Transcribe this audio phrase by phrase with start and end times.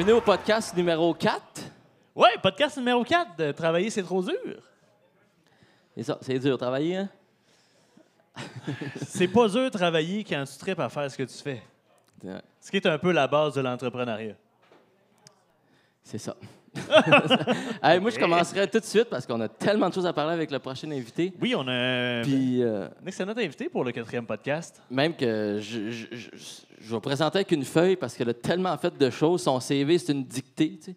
[0.00, 1.42] Bienvenue au podcast numéro 4.
[2.16, 4.62] Ouais, podcast numéro 4 de Travailler, c'est trop dur.
[5.94, 7.08] C'est ça, c'est dur travailler, hein?
[9.06, 11.62] C'est pas dur de travailler quand tu tripes à faire ce que tu fais.
[12.62, 14.36] Ce qui est un peu la base de l'entrepreneuriat.
[16.02, 16.34] C'est ça.
[17.82, 20.34] Hey, moi, je commencerai tout de suite parce qu'on a tellement de choses à parler
[20.34, 21.32] avec le prochain invité.
[21.40, 24.80] Oui, on a un Puis, euh, un excellent invité pour le quatrième podcast.
[24.90, 26.28] même que je, je, je,
[26.80, 29.42] je vais présenter avec une feuille parce qu'elle a tellement fait de choses.
[29.42, 30.96] Son CV, c'est une dictée, tu sais.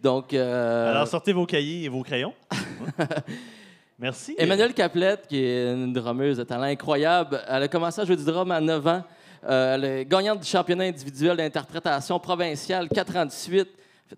[0.00, 2.32] Donc, euh, Alors, sortez vos cahiers et vos crayons.
[3.98, 4.34] Merci.
[4.38, 8.24] Emmanuel Caplette, qui est une drummeuse de talent incroyable, elle a commencé à jouer du
[8.24, 9.02] drum à 9 ans.
[9.44, 13.68] Euh, elle est gagnante du championnat individuel d'interprétation provinciale 4 ans de suite.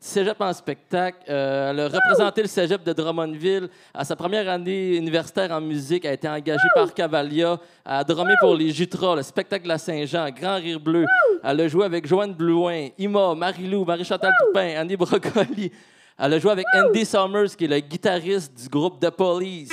[0.01, 1.19] Cégep en spectacle.
[1.29, 3.69] Euh, elle a représenté le cégep de Drummondville.
[3.93, 7.59] À sa première année universitaire en musique, elle a été engagée par Cavalia.
[7.85, 11.05] Elle a drummé pour les Jutras, le spectacle de la Saint-Jean, Grand Rire Bleu.
[11.45, 15.71] Elle a joué avec Joanne Blouin, Ima, Marie-Lou, Marie-Chantal Toupin, Annie Brocoli.
[16.19, 19.73] Elle a joué avec Andy Summers, qui est le guitariste du groupe The Police.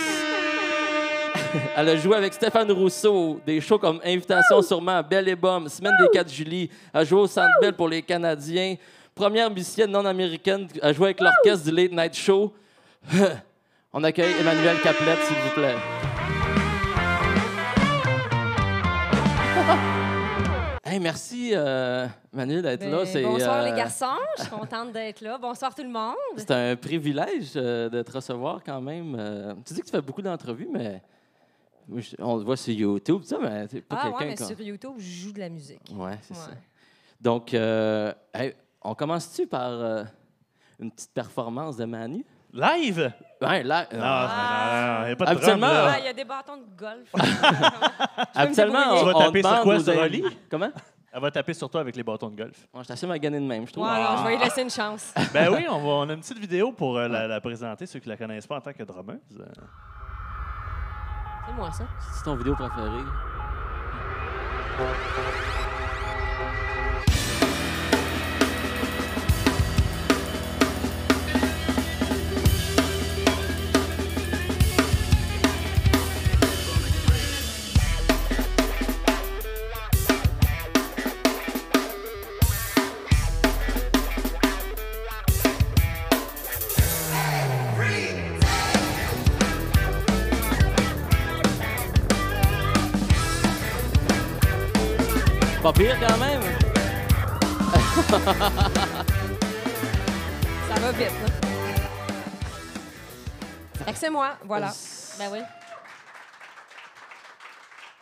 [1.75, 5.93] Elle a joué avec Stéphane Rousseau, des shows comme Invitation sûrement, Belle et Bombe, Semaine
[5.99, 6.69] des 4 juillet.
[6.93, 8.75] Elle a joué au Centre Bell pour les Canadiens.
[9.19, 12.53] Première musicienne non américaine à jouer avec l'orchestre du Late Night Show.
[13.91, 15.75] On accueille Emmanuel Caplette, s'il vous plaît.
[20.85, 23.05] Hey, merci, euh, Manu, d'être Ben, là.
[23.05, 24.05] C'est, bonsoir euh, les garçons,
[24.37, 25.37] je suis contente d'être là.
[25.37, 26.15] Bonsoir tout le monde.
[26.37, 29.15] C'est un privilège euh, de te recevoir quand même.
[29.19, 31.03] Euh, tu dis que tu fais beaucoup d'entrevues, mais
[32.17, 34.91] on te voit sur YouTube, ça, mais pas Ah ouais, quelqu'un mais comme- sur YouTube,
[34.97, 35.81] je joue de la musique.
[35.93, 36.39] Ouais, c'est Ouais.
[36.39, 36.51] ça.
[37.21, 40.03] Donc, euh, hey, on commence-tu par euh,
[40.79, 42.25] une petite performance de Manu?
[42.51, 43.11] Live?
[43.41, 44.99] Ouais, là, Non, Ah.
[45.03, 45.91] il n'y a pas de Habituellement, drum, là.
[45.93, 47.11] Ah, il y a des bâtons de golf.
[47.13, 48.87] débrouiller.
[48.89, 50.23] on, Tu vas on taper sur demande quoi, aux sur Oli?
[50.49, 50.71] Comment?
[51.11, 52.67] Elle va taper sur toi avec les bâtons de golf.
[52.73, 53.85] Moi, je t'assume à gagner de même, je trouve.
[53.85, 55.13] Non, je vais lui laisser une chance.
[55.33, 57.99] Ben oui, on, va, on a une petite vidéo pour euh, la, la présenter, ceux
[57.99, 59.19] qui la connaissent pas en tant que drummeuse.
[59.39, 59.45] Euh,
[61.47, 61.83] C'est moi ça.
[62.15, 63.03] C'est ton vidéo préférée?
[95.99, 96.41] Quand même.
[100.67, 101.29] Ça va vite, là.
[103.85, 104.71] Fait que c'est moi, voilà.
[105.17, 105.39] Ben oui.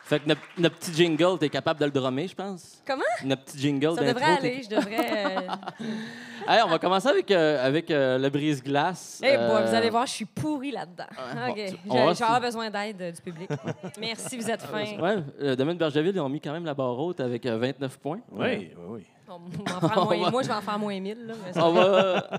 [0.08, 2.82] Fait que notre, notre petit jingle, t'es capable de le drummer, je pense?
[2.86, 3.02] Comment?
[3.24, 5.36] Notre petit jingle Ça devrait aller, je devrais...
[5.36, 5.40] euh,
[6.48, 9.20] Hey, on va commencer avec, euh, avec euh, le brise-glace.
[9.22, 11.04] Eh boy, vous allez voir, je suis pourrie là-dedans.
[11.14, 11.56] bon, OK.
[11.56, 13.50] tu- Je on je va- vais avoir besoin d'aide euh, du public.
[14.00, 14.96] Merci, vous êtes fins.
[14.98, 17.58] Ouais, le domaine de Bergeville, ils ont mis quand même la barre haute avec euh,
[17.58, 18.20] 29 points.
[18.32, 19.06] Oui, oui, oui.
[19.28, 21.26] On va en faire moins- Moi, je vais en faire moins 1000.
[21.26, 22.30] Là, mais ça- On va...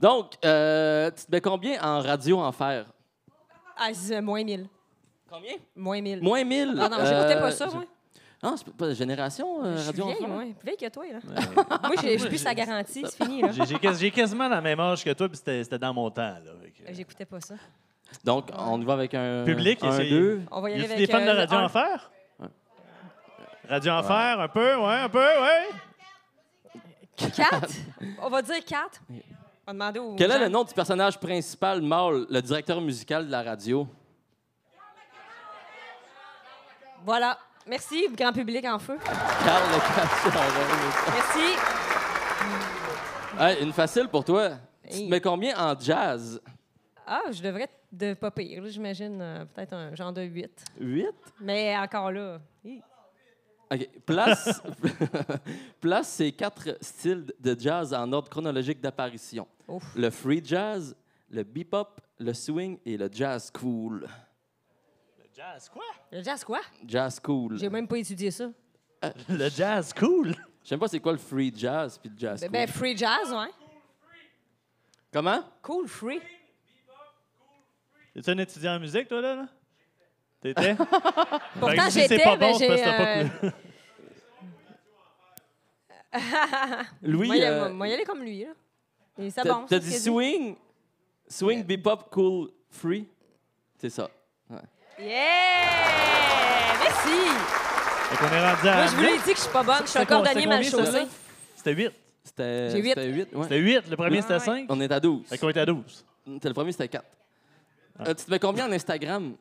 [0.00, 2.86] Donc, euh, tu te mets combien en radio enfer?
[3.76, 4.68] Ah, c'est moins 1000.
[5.30, 5.54] Combien?
[5.74, 6.20] Moins 1000.
[6.22, 6.74] Moins 1000.
[6.80, 7.84] Ah non, j'écoutais Euh, pas ça, moi.
[8.42, 10.42] Ah, c'est pas génération euh, Je suis radio vieille, moi.
[10.58, 11.18] Plus vieille que toi, là.
[11.82, 13.50] moi, j'ai plus sa garantie, c'est fini, là.
[13.50, 16.10] J'ai- J'ai quas- j'ai quasiment la même âge que toi, puis c'était c'était dans mon
[16.10, 16.34] temps.
[16.78, 17.54] Que- J'écoutais pas ça.
[18.24, 19.42] Donc, on y va avec un.
[19.44, 20.42] Public, un, deux.
[20.52, 20.98] On va y aller a avec...
[20.98, 21.64] des fans de euh, Radio un.
[21.64, 22.10] Enfer?
[23.68, 26.80] Radio Enfer, un peu, ouais, un peu, ouais.
[27.34, 27.72] Quatre?
[28.22, 29.00] On va dire quatre?
[29.10, 29.14] On
[29.66, 33.32] va demander aux Quel est le nom du personnage principal, mâle, le directeur musical de
[33.32, 33.88] la radio?
[37.06, 37.38] Voilà.
[37.68, 38.98] Merci, grand public en feu.
[39.04, 39.62] Carl
[40.24, 41.56] Le Merci.
[43.38, 44.50] Hey, une facile pour toi.
[44.82, 45.08] Tu te Hey.
[45.08, 46.40] mets combien en jazz?
[47.06, 49.20] Ah, je devrais être de pas pire, j'imagine.
[49.22, 50.64] euh, Peut-être un genre de 8.
[50.80, 51.06] 8?
[51.40, 52.40] Mais encore là.
[52.64, 52.82] hi.
[53.72, 53.88] OK.
[54.04, 54.60] Place,
[55.80, 59.46] place ces quatre styles de jazz en ordre chronologique d'apparition.
[59.94, 60.96] Le free jazz,
[61.30, 64.08] le bebop, le swing et le jazz cool.
[65.36, 65.84] Le jazz, quoi?
[66.10, 66.60] Le jazz, quoi?
[66.86, 67.58] Jazz cool.
[67.58, 68.48] J'ai même pas étudié ça.
[69.28, 70.34] Le jazz, cool.
[70.62, 72.52] Je sais pas c'est quoi le free jazz puis le jazz Ben, cool.
[72.52, 73.50] ben, free jazz, ouais.
[75.12, 75.44] Comment?
[75.62, 76.20] Cool, free.
[78.14, 79.34] Es-tu un étudiant en musique, toi, là?
[79.36, 79.48] là?
[80.40, 80.74] T'étais?
[81.60, 82.68] Pourtant, si c'est j'étais, pas ben, bon, c'est j'ai...
[82.68, 83.50] parce que t'as
[86.18, 88.52] pas euh, Louis, moi, y- euh, moi, y aller comme lui, là.
[89.18, 89.66] Et c'est t'as bon.
[89.66, 90.56] t'as dit a swing,
[91.28, 93.06] swing, bebop, cool, free?
[93.78, 94.10] C'est ça.
[94.98, 95.12] Yeah!
[96.80, 97.28] Merci!
[98.08, 98.74] Fait qu'on est rendu à.
[98.76, 99.82] Moi, je vous l'ai dit que je suis pas bonne.
[99.82, 100.98] Je suis cordonnier c'était mal combien, ça, chaussé.
[101.00, 101.06] là?
[101.56, 101.92] C'était 8.
[102.24, 102.88] C'était J'ai huit.
[102.88, 103.28] c'était 8.
[103.34, 103.42] Ouais.
[103.42, 104.40] C'était 8, le premier c'était ouais.
[104.40, 104.66] 5.
[104.70, 105.26] On est à 12.
[105.26, 106.04] Fait qu'on était à 12.
[106.26, 107.04] C'était le premier, c'était 4.
[107.98, 108.14] Ah.
[108.14, 109.34] tu te mets combien en Instagram?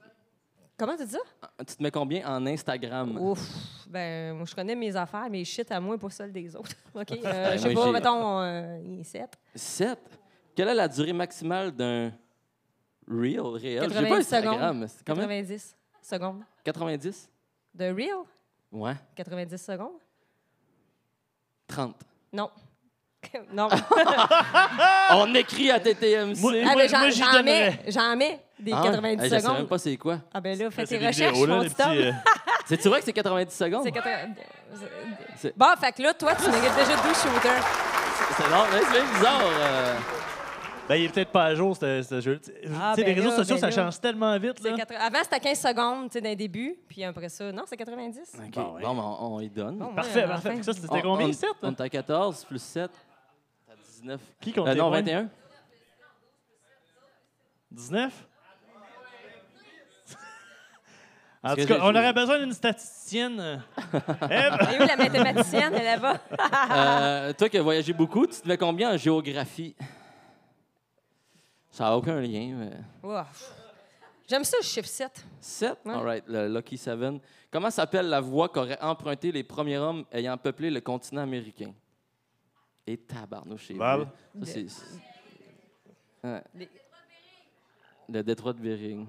[0.77, 1.19] Comment tu dis ça?
[1.59, 3.17] Tu te mets combien en Instagram?
[3.17, 3.39] Ouf.
[3.87, 6.71] Ben, moi, je connais mes affaires, mes shit à moi, pas celles des autres.
[6.93, 7.11] OK?
[7.11, 9.29] Euh, Ben, je sais pas, mettons, euh, 7.
[9.55, 9.97] 7.
[10.55, 12.11] Quelle est la durée maximale d'un
[13.07, 13.83] reel réel?
[13.83, 14.85] J'ai pas 90 Instagram.
[14.87, 15.23] C'est Combien?
[15.23, 16.41] 90 secondes.
[16.63, 17.29] 90?
[17.73, 18.17] De real?
[18.71, 18.95] Ouais.
[19.15, 19.99] 90 secondes?
[21.67, 21.95] 30.
[22.33, 22.49] Non.
[23.53, 23.69] non.
[25.11, 26.39] On écrit à TTMC.
[26.39, 29.41] Moi- Ah, j'en, moi, j'y j'en mets, j'en mets des Ah, 90 hey, Je sais
[29.41, 29.57] secondes.
[29.57, 30.19] même pas c'est quoi.
[30.33, 32.11] Ah, ben là, fais C'est tes recherches, vidéos, là, mon petit euh,
[32.65, 33.83] C'est-tu vrai que c'est 90 secondes?
[33.83, 34.11] C'est 80...
[35.37, 37.63] C'est- Bon, fait que là, toi, tu mérites déjà deux shooters.
[38.37, 39.41] C'est long, mais c'est bien bizarre.
[39.43, 39.95] euh.
[40.87, 42.39] Ben, il est peut-être pas à jour, ce ce jeu.
[42.39, 43.71] Tu sais, les réseaux là, sociaux, ben ça là.
[43.75, 44.59] change tellement vite.
[44.63, 44.73] Là.
[44.75, 46.75] 80 Avant, c'était 15 secondes, tu sais, d'un début.
[46.87, 48.19] Puis après ça, non, c'est 90.
[48.37, 48.51] OK.
[48.53, 48.81] Bon, ouais.
[48.83, 49.77] Bon, ben, on, on y donne.
[49.79, 50.49] Bon, Parfait, ouais, parfait.
[50.51, 50.61] enfin.
[50.63, 51.27] Ça, c'était On- combien?
[51.29, 51.49] on- 7?
[51.63, 52.91] On est à 14 plus 7.
[53.67, 54.21] T'as 19.
[54.39, 55.01] Qui compte Euh, non, points?
[55.01, 55.29] 21.
[57.71, 58.13] 19?
[61.43, 63.61] En tout cas, on aurait besoin d'une statisticienne.
[64.29, 64.57] Ève?
[64.73, 66.19] Et où la mathématicienne, elle est là-bas?
[66.71, 69.75] Euh, toi qui as voyagé beaucoup, tu te mets combien en géographie?
[71.75, 72.55] Ça n'a aucun lien.
[72.55, 73.51] mais- Ouf.
[74.29, 75.25] J'aime ça, le chiffre 7.
[75.41, 75.77] 7?
[75.83, 75.93] Ouais.
[75.93, 76.97] All right, le Lucky 7.
[77.51, 81.73] Comment s'appelle la voie qu'auraient emprunté les premiers hommes ayant peuplé le continent américain?
[82.87, 84.07] Et tabarnouche, c'est Val?
[84.43, 84.65] Ça, c'est-
[86.23, 86.41] Ouais.
[86.55, 86.69] Les-
[88.07, 89.05] Le détroit de Bering.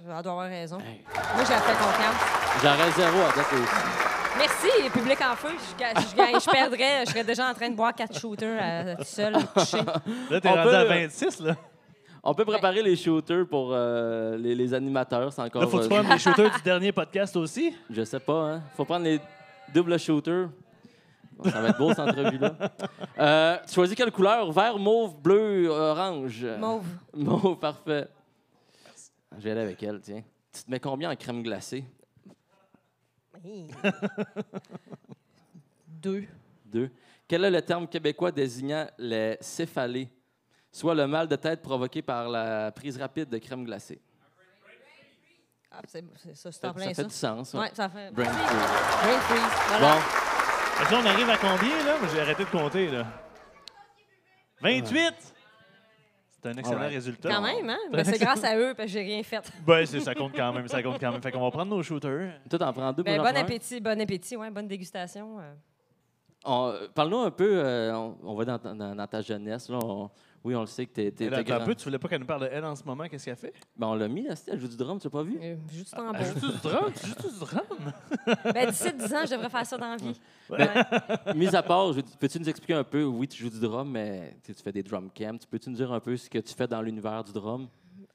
[0.00, 0.78] Elle doit avoir raison.
[0.80, 1.04] Hey.
[1.34, 2.60] Moi, j'ai fait confiance.
[2.60, 3.72] J'aurais zéro à aussi.
[4.36, 5.48] Merci, public en feu.
[5.58, 9.04] Je, je, gagne- je perdrais, je serais déjà en train de boire quatre shooters tout
[9.04, 9.76] seul, couché.
[10.30, 11.56] Là, t'es On rendu peut- à 26, là.
[12.26, 15.30] On peut préparer les shooters pour euh, les, les animateurs.
[15.30, 15.60] C'est encore.
[15.60, 17.76] Là, faut-tu euh, prendre les shooters du dernier podcast aussi?
[17.90, 18.62] Je sais pas, hein.
[18.74, 19.20] Faut prendre les
[19.74, 20.48] doubles shooters.
[21.36, 22.54] Bon, ça va être beau, cette entrevue-là.
[23.18, 24.50] Euh, tu choisis quelle couleur?
[24.52, 26.46] Vert, mauve, bleu, orange?
[26.58, 26.86] Mauve.
[27.14, 28.08] Mauve, parfait.
[29.36, 30.22] Je vais aller avec elle, tiens.
[30.50, 31.84] Tu te mets combien en crème glacée?
[35.86, 36.24] Deux.
[36.64, 36.90] Deux.
[37.28, 40.08] Quel est le terme québécois désignant les céphalées,
[40.74, 44.00] soit le mal de tête provoqué par la prise rapide de crème glacée?
[45.70, 47.02] Ah, c'est c'est ça, c'est Ça, en plein ça ça.
[47.02, 47.54] fait du sens.
[47.54, 47.60] ouais.
[47.60, 48.10] Ouais, ça fait.
[48.12, 48.58] Brain freeze.
[49.02, 49.52] Brain freeze.
[49.68, 49.94] Voilà.
[49.94, 51.98] Bon, Fait que là, on arrive à combien, là?
[51.98, 53.06] Moi, j'ai arrêté de compter, là.
[54.60, 55.14] 28!
[56.30, 56.92] C'est un excellent Alright.
[56.94, 57.28] résultat.
[57.30, 57.78] Quand même, hein?
[57.90, 59.50] Ben, c'est grâce à eux parce que j'ai rien fait.
[59.66, 61.22] Ben, c'est- ça compte quand même, ça compte quand même.
[61.22, 62.32] Fait qu'on va prendre nos shooters.
[62.50, 63.44] toi, t'en prends deux Ben, moi, j'en bon prends un.
[63.44, 65.40] appétit, bon appétit, ouais, bonne dégustation.
[65.40, 65.52] euh.
[66.44, 69.68] On- euh, Parle-nous un peu, euh, on, on va dans, ta- dans- dans ta jeunesse.
[69.70, 70.10] Là, on-
[70.44, 71.66] oui, on le sait que t'es t'es- Elle, t'es attends un grand.
[71.66, 73.04] peu, tu voulais pas qu'elle nous parle de elle en ce moment?
[73.08, 73.52] Qu'est-ce qu'elle fait?
[73.76, 75.38] Ben, on l'a mis, là, elle joue du drum, tu l'as pas vu?
[75.42, 76.40] Euh, juste en Elle beau.
[76.40, 76.92] joue-tu du drum?
[76.92, 77.92] Tu joues-tu du drum?
[78.54, 80.20] Ben, d'ici 10 ans, je devrais faire ça dans la vie.
[80.48, 80.68] Ben,
[81.26, 81.34] Ouais.
[81.34, 84.36] Mis à part, je- peux-tu nous expliquer un peu, oui, tu joues du drum, mais
[84.42, 85.38] tu sais, tu fais des drum camps.
[85.38, 87.66] Tu Peux-tu nous dire un peu ce que tu fais dans l'univers du drum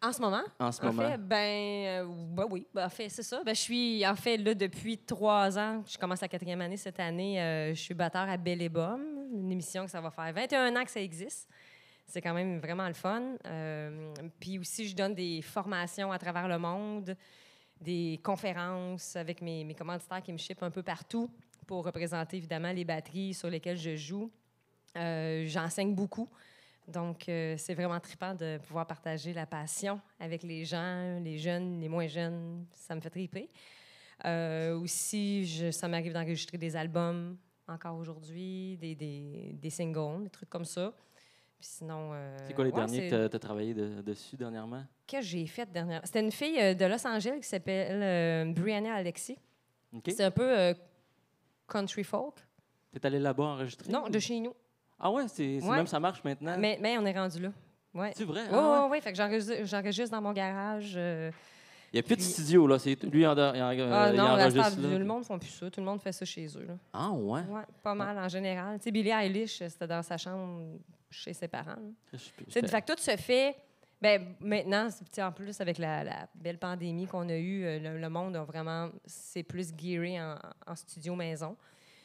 [0.02, 0.44] En ce moment?
[0.60, 1.10] en ce En moment?
[1.10, 2.06] fait, ben, euh,
[2.36, 3.42] ben oui, ben, en fait, c'est ça.
[3.44, 7.00] Ben, je suis, en fait, là, depuis trois ans, je commence la quatrième année cette
[7.00, 9.02] année, euh, je suis batteur à Belle et Bomme,
[9.34, 11.50] une émission que ça va faire 21 ans que ça existe.
[12.10, 13.36] C'est quand même vraiment le fun.
[13.46, 17.16] Euh, puis aussi, je donne des formations à travers le monde,
[17.80, 21.30] des conférences avec mes, mes commanditaires qui me shippent un peu partout
[21.68, 24.32] pour représenter évidemment les batteries sur lesquelles je joue.
[24.98, 26.28] Euh, J'enseigne beaucoup.
[26.88, 31.80] Donc, euh, c'est vraiment trippant de pouvoir partager la passion avec les gens, les jeunes,
[31.80, 32.66] les moins jeunes.
[32.74, 33.50] Ça me fait triper.
[34.26, 37.38] Euh, aussi, ça m'arrive d'enregistrer des albums
[37.68, 40.92] encore aujourd'hui, des singles, des trucs comme ça.
[41.60, 42.12] Puis sinon.
[42.14, 44.84] euh, C'est quoi les ouais, derniers que tu as travaillé de- dessus dernièrement?
[45.06, 46.06] Qu'est-ce que j'ai fait dernièrement?
[46.06, 49.38] C'était une fille euh, de Los Angeles qui s'appelle euh, Brianna Alexis.
[50.08, 50.74] C'est un peu
[51.68, 52.36] country folk.
[52.94, 53.92] T'es allé là-bas enregistrer?
[53.92, 54.54] Non, de chez nous.
[55.00, 55.78] Ah ouais, c'est Ouais.
[55.78, 56.56] même ça marche maintenant?
[56.58, 57.50] Mais, mais on est rendu là.
[57.94, 58.12] Ouais.
[58.16, 58.42] C'est vrai?
[58.44, 59.02] Oui, Ah oui, oui.
[59.02, 59.18] Fait que
[59.66, 60.94] j'enregistre dans mon garage.
[60.96, 62.78] Il n'y a plus de studio, là.
[62.78, 64.98] C'est lui, il, en- ah non, la star- là.
[64.98, 65.72] le monde font plus ça.
[65.72, 66.66] Tout le monde fait ça chez eux.
[66.68, 66.74] Là.
[66.94, 67.42] Ah ouais?
[67.50, 68.78] Ouais, pas mal en général.
[68.78, 70.62] Tu sais, Billie Eilish, c'était dans sa chambre
[71.10, 71.76] chez ses parents.
[72.50, 73.56] sais, fait que tout se fait.
[74.02, 77.98] Ben, maintenant, c'est- en plus, avec la, la belle pandémie qu'on a eue, euh, le,
[78.00, 78.90] le monde a vraiment.
[79.06, 80.38] C'est plus gearé en,
[80.68, 81.58] en studio maison.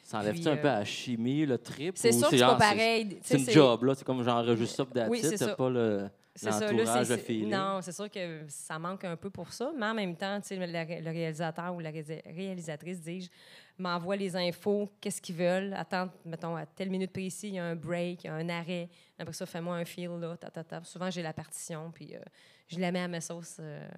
[0.02, 1.96] Ça enlève-tu un peu euh, la chimie, le trip?
[1.96, 3.18] C'est sûr que c'est pas pareil.
[3.22, 3.94] C'est une job, là.
[3.94, 6.10] C'est comme j'enregistre ça, puis Oui, c'est pas le...
[6.36, 7.32] C'est ça, là, c'est- c'est-.
[7.46, 11.00] Non, c'est sûr que ça manque un peu pour ça, mais en même temps, le,
[11.00, 13.30] le réalisateur ou la ré- réalisatrice, dis-je,
[13.78, 15.74] m'envoie les infos, qu'est-ce qu'ils veulent.
[15.74, 18.48] Attends, mettons, à telle minute précis, il y a un break, il y a un
[18.48, 18.88] arrêt.
[19.18, 20.82] Après ça, fais-moi un feel, là, ta, ta, ta.
[20.84, 22.20] Souvent, j'ai la partition, puis euh,
[22.68, 23.56] je la mets à ma sauce.
[23.60, 23.88] euh,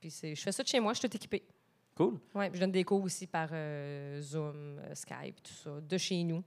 [0.00, 1.44] puis c'est- je fais ça de chez moi, je suis tout équipée.
[1.94, 2.18] Cool.
[2.18, 6.22] Puis je donne des cours aussi par euh, Zoom, euh, Skype, tout ça, de chez
[6.24, 6.42] nous.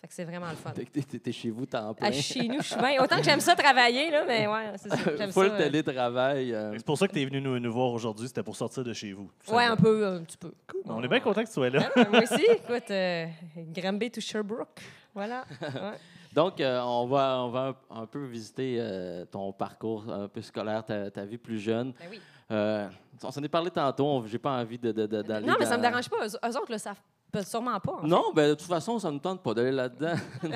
[0.00, 0.70] Fait que c'est vraiment le fun.
[0.72, 1.92] T'es- T'es t'es chez vous, plein.
[2.00, 3.00] À chez nous, je suis bien.
[3.02, 4.96] Autant que j'aime ça travailler, là, mais ouais, c'est ça.
[5.16, 5.32] J'aime ça.
[5.32, 6.52] Full euh, télétravail.
[6.52, 8.84] euh, C'est pour ça que tu es venu nous, nous voir aujourd'hui, c'était pour sortir
[8.84, 9.30] de chez vous.
[9.48, 10.52] Ouais, un peu, un petit peu.
[10.84, 11.90] On est bien content que tu sois là.
[11.96, 13.26] Ouais, moi aussi, écoute, euh,
[13.56, 14.80] Granby to Sherbrooke.
[15.14, 15.44] Voilà.
[15.62, 15.98] Ouais.
[16.34, 20.42] Donc, euh, on va, on va un, un peu visiter euh, ton parcours un peu
[20.42, 21.92] scolaire, ta, ta vie plus jeune.
[21.98, 22.20] Ben oui.
[22.52, 22.86] Euh,
[23.24, 25.46] on s'en est parlé tantôt, j'ai pas envie de- de- de- d'aller.
[25.46, 26.16] Non, mais ça me dans- dérange pas.
[26.26, 27.00] Eux, eux autres le savent
[27.44, 27.92] sûrement pas.
[27.92, 28.06] en fait.
[28.06, 30.14] Non, ben, de toute façon, ça ne tente pas d'aller là-dedans.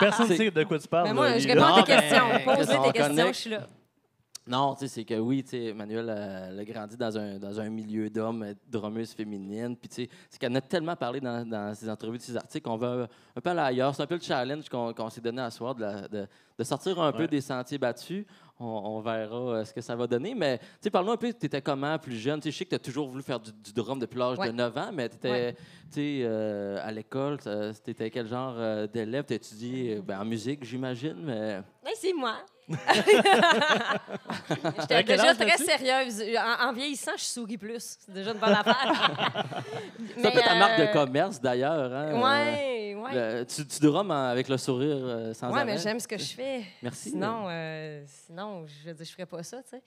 [0.00, 1.08] Personne ne sait de quoi tu parles.
[1.08, 2.24] Mais moi, là, je réponds à tes ben, questions.
[2.44, 3.60] Pose-moi on tes questions, je suis là.
[4.48, 7.36] Non, tu sais, c'est que oui, tu sais, Emmanuel euh, elle a grandi dans un,
[7.36, 9.76] dans un milieu d'hommes, euh, drummeuse féminine.
[9.76, 12.36] Puis, tu sais, c'est qu'elle en a tellement parlé dans, dans ses entrevues, de ses
[12.36, 13.92] articles, qu'on va un peu aller ailleurs.
[13.94, 17.00] C'est un peu le challenge qu'on s'est donné à soir, de, la- de- de sortir
[17.00, 18.24] un peu des sentiers battus.
[18.60, 20.32] On, on verra euh, ce que ça va donner.
[20.36, 22.38] Mais, tu sais, parle-nous un peu, tu étais comment plus jeune?
[22.38, 24.38] Tu sais, je sais que tu as toujours voulu faire du, du drum depuis l'âge
[24.38, 24.46] Ouais.
[24.46, 25.54] de 9 ans, mais tu étais, Ouais.
[25.54, 25.60] tu
[25.90, 29.24] sais, euh, à l'école, tu étais quel genre euh, d'élève?
[29.26, 31.60] Tu étudié en musique, j'imagine, mais.
[31.84, 32.36] Mais c'est moi.
[34.80, 36.22] J'étais déjà très sérieuse.
[36.38, 37.96] En, en vieillissant, je souris plus.
[38.00, 38.86] C'est déjà une bonne affaire.
[40.16, 41.92] C'est un peu ta marque de euh, commerce, d'ailleurs.
[41.92, 42.12] Hein?
[42.12, 43.14] Euh, Ouais, ouais.
[43.14, 45.64] Le- tu, tu en- avec le sourire euh, sans Ouais, arrêt.
[45.64, 46.64] mais j'aime ce que je fais.
[46.82, 47.10] Merci.
[47.10, 49.82] Sinon, euh, sinon je je ferais pas ça, tu sais.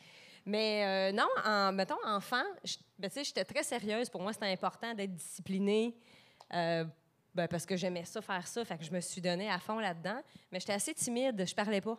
[0.45, 4.09] Mais euh, non, en, mettons, enfant, je- ben, tu sais, j'étais très sérieuse.
[4.09, 5.95] Pour moi, c'était important d'être disciplinée.
[6.53, 6.85] euh,
[7.35, 8.65] ben, parce que j'aimais ça, faire ça.
[8.65, 10.19] Fait que je me suis donnée à fond là-dedans.
[10.51, 11.43] Mais j'étais assez timide.
[11.47, 11.97] Je parlais pas.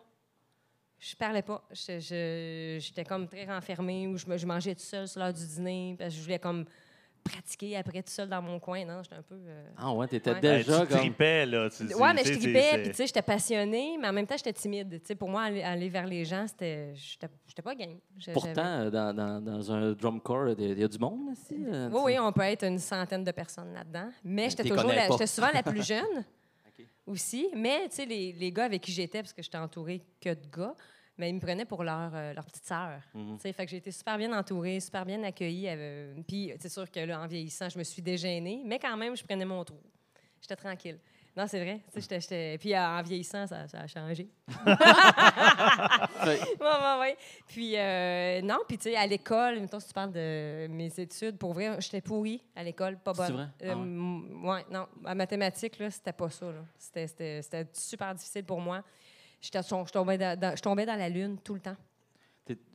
[1.01, 1.63] Je parlais pas.
[1.73, 5.97] Je- je- J'étais comme très renfermée ou je, mangeais tout seul sur l'heure du dîner
[5.99, 6.67] parce que je voulais comme
[7.25, 8.85] pratiquer après tout seul dans mon coin.
[8.85, 9.35] Non, j'étais un peu...
[9.35, 10.41] euh, Ah ouais, t'étais Ouais.
[10.41, 10.99] Déjà tu comme...
[10.99, 11.69] tripais, là.
[11.71, 14.37] Tu, tu- Ouais, mais je tripais, puis tu sais, j'étais passionnée, mais en même temps,
[14.37, 15.01] j'étais timide.
[15.01, 16.95] Tu sais, pour moi, aller, aller vers les gens, c'était.
[16.95, 17.99] J'étais j'étais pas game.
[18.19, 21.57] Je- Pourtant, euh, dans, dans, dans un drum corps, il y a du monde ici.
[21.67, 24.11] euh, Oui, oui, on peut être une centaine de personnes là-dedans.
[24.25, 26.25] Mais j'étais toujours j'étais souvent la plus jeune.
[27.11, 27.49] aussi.
[27.55, 30.47] Mais, tu sais, les, les gars avec qui j'étais, parce que j'étais entourée que de
[30.55, 30.75] gars,
[31.19, 33.01] mais ils me prenaient pour leur, euh, leur petite sœur.
[33.39, 35.67] Sais, Fait que j'ai été super bien entourée, super bien accueillie.
[35.69, 39.17] euh, Puis, c'est sûr que là, en vieillissant, je me suis déjeunée, mais quand même,
[39.17, 39.81] je prenais mon trou.
[40.41, 40.99] J'étais tranquille.
[41.37, 41.81] Non, c'est vrai.
[41.87, 44.29] Tu sais, j'étais- j'étais- Puis, euh, en vieillissant, ça, ça a changé.
[46.27, 47.17] Ouais, ouais, ouais.
[47.47, 51.39] Puis, euh, non, puis, tu sais, à l'école, mettons, si tu parles de mes études,
[51.39, 53.33] pour vrai, j'étais pourrie à l'école, pas C'est bonne.
[53.33, 53.45] vrai?
[53.63, 53.83] Euh, Ah ouais?
[53.83, 54.87] m- ouais, non.
[55.07, 56.61] En mathématiques, là, c'était pas ça, là.
[56.79, 58.83] C'était- C'était c'était super difficile pour moi.
[59.41, 61.77] J'étais- Je tombais dans, dans- je tombais dans la lune tout le temps.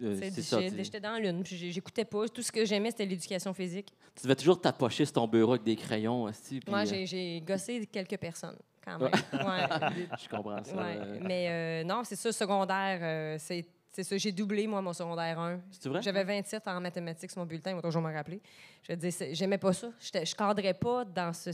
[0.03, 0.59] Euh, C'est ça.
[0.61, 2.27] J'étais dans lune, puis j'écoutais pas.
[2.27, 3.93] Tout ce que j'aimais, c'était l'éducation physique.
[4.15, 6.23] Tu devais toujours t'approcher sur ton bureau avec des crayons.
[6.23, 9.11] aussi, puis, Moi, euh, j'ai- gossé quelques personnes, quand même.
[9.11, 10.07] Ouais.
[10.23, 10.75] Je comprends ça.
[10.75, 10.97] Ouais.
[10.97, 11.19] euh.
[11.21, 14.17] Mais euh, non, c'est ça, secondaire, euh, c'est c'est ça.
[14.17, 15.61] J'ai doublé, moi, mon secondaire 1.
[15.71, 16.01] C'est vrai?
[16.01, 18.41] J'avais 27 en mathématiques sur mon bulletin, il va toujours me rappeler.
[18.83, 19.87] Je c'est- j'aimais pas ça.
[20.01, 21.51] J'étais- Je cadrais pas dans ce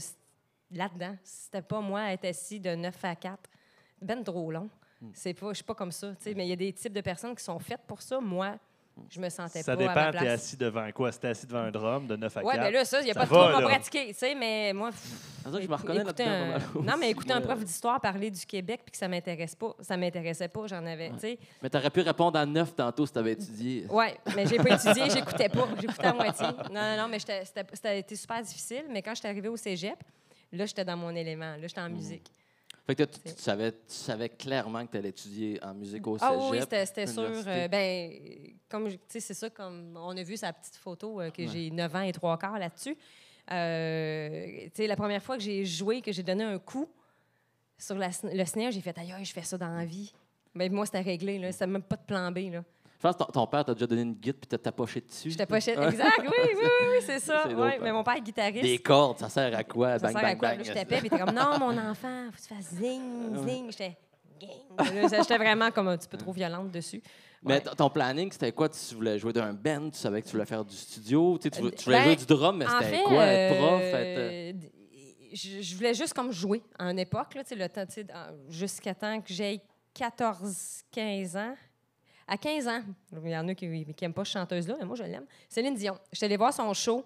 [0.72, 1.16] là-dedans.
[1.22, 3.38] C'était pas moi être assis de 9 à 4.
[4.00, 4.68] Ben trop long.
[5.02, 5.10] Hmm.
[5.14, 6.10] C'est pas, je suis pas comme ça.
[6.10, 8.20] tu sais, Mais il y a des types de personnes qui sont faites pour ça.
[8.20, 8.56] Moi,
[9.10, 11.10] je me sentais Ça pas à ma dépend, t'es assis devant quoi?
[11.10, 12.46] Si t'es assis devant un drum de 9 à 4.
[12.46, 14.08] Ouais, mais là, ça, il n'y a Ça pas de trouble à pratiquer.
[14.08, 14.90] Tu sais, mais moi.
[14.90, 18.44] pff, ça que je me reconnais un- Non, mais écouter un prof d'histoire parler du
[18.46, 21.38] Québec puis que ça m'intéresse pas, ça m'intéressait pas, j'en avais, tu sais.
[21.62, 23.86] Mais t'aurais pu répondre à neuf tantôt si t'avais étudié.
[23.90, 26.46] Ouais, mais j'ai pas étudié, j'écoutais pas, j'écoutais à moitié.
[26.70, 29.96] Non, non, non, mais c'était super difficile, mais quand j'étais arrivée au cégep,
[30.52, 32.30] là, j'étais dans mon élément, là, j'étais en musique.
[32.86, 36.30] Fait que tu, savais, tu savais clairement que tu allais étudier en musique au Ah
[36.36, 36.50] cégep.
[36.50, 37.22] oui, c'était sûr.
[37.46, 38.12] euh, ben,
[38.68, 41.46] comme je- tu sais, c'est ça, comme on a vu sa petite photo, euh, que
[41.46, 42.96] j'ai 9 ans et 3 quarts là-dessus.
[43.50, 46.88] Euh, tu sais, la première fois que j'ai joué, que j'ai donné un coup
[47.78, 50.12] sur la le snare, j'ai fait aïe, aïe, je fais ça dans la vie.
[50.54, 51.50] Mais moi, c'était réglé, là.
[51.52, 52.64] C'était même pas de plan B, là.
[53.02, 55.30] Je pense que ton, père t'a déjà donné une guide puis t'as tapoché dessus.
[55.48, 55.72] Pas chez...
[55.72, 57.48] Exact, oui, oui, oui, oui, c'est ça.
[57.48, 58.62] Ouais, mais mon père est guitariste.
[58.62, 59.98] Des cordes, ça sert à quoi?
[59.98, 60.48] Ça bang, sert bang, à quoi?
[60.50, 60.58] bang.
[60.58, 63.72] Là, je tapais, puis était comme, non, mon enfant, faut que tu fasses zing, zing.
[63.72, 63.96] J'étais,
[65.18, 67.02] J'étais vraiment comme un petit peu trop violente dessus.
[67.42, 67.74] Mais Ouais.
[67.76, 68.68] ton planning, c'était quoi?
[68.68, 71.50] Tu voulais jouer d'un band, tu savais que tu voulais faire du studio, tu, sais,
[71.50, 73.24] tu voulais, tu voulais Ben, jouer du drum, mais En c'était fait, quoi?
[73.24, 73.82] Être prof?
[73.82, 74.72] euh, Être, euh, d-
[75.32, 77.84] je, je voulais juste comme jouer à une époque, là, tu sais, le temps,
[78.48, 79.60] jusqu'à temps que j'aie
[79.92, 81.54] 14, 15 ans.
[82.26, 82.82] À 15 ans,
[83.24, 85.26] il y en a qui n'aiment pas cette chanteuse-là, mais moi, je l'aime.
[85.48, 85.98] Céline Dion.
[86.12, 87.04] Je suis allée voir son show.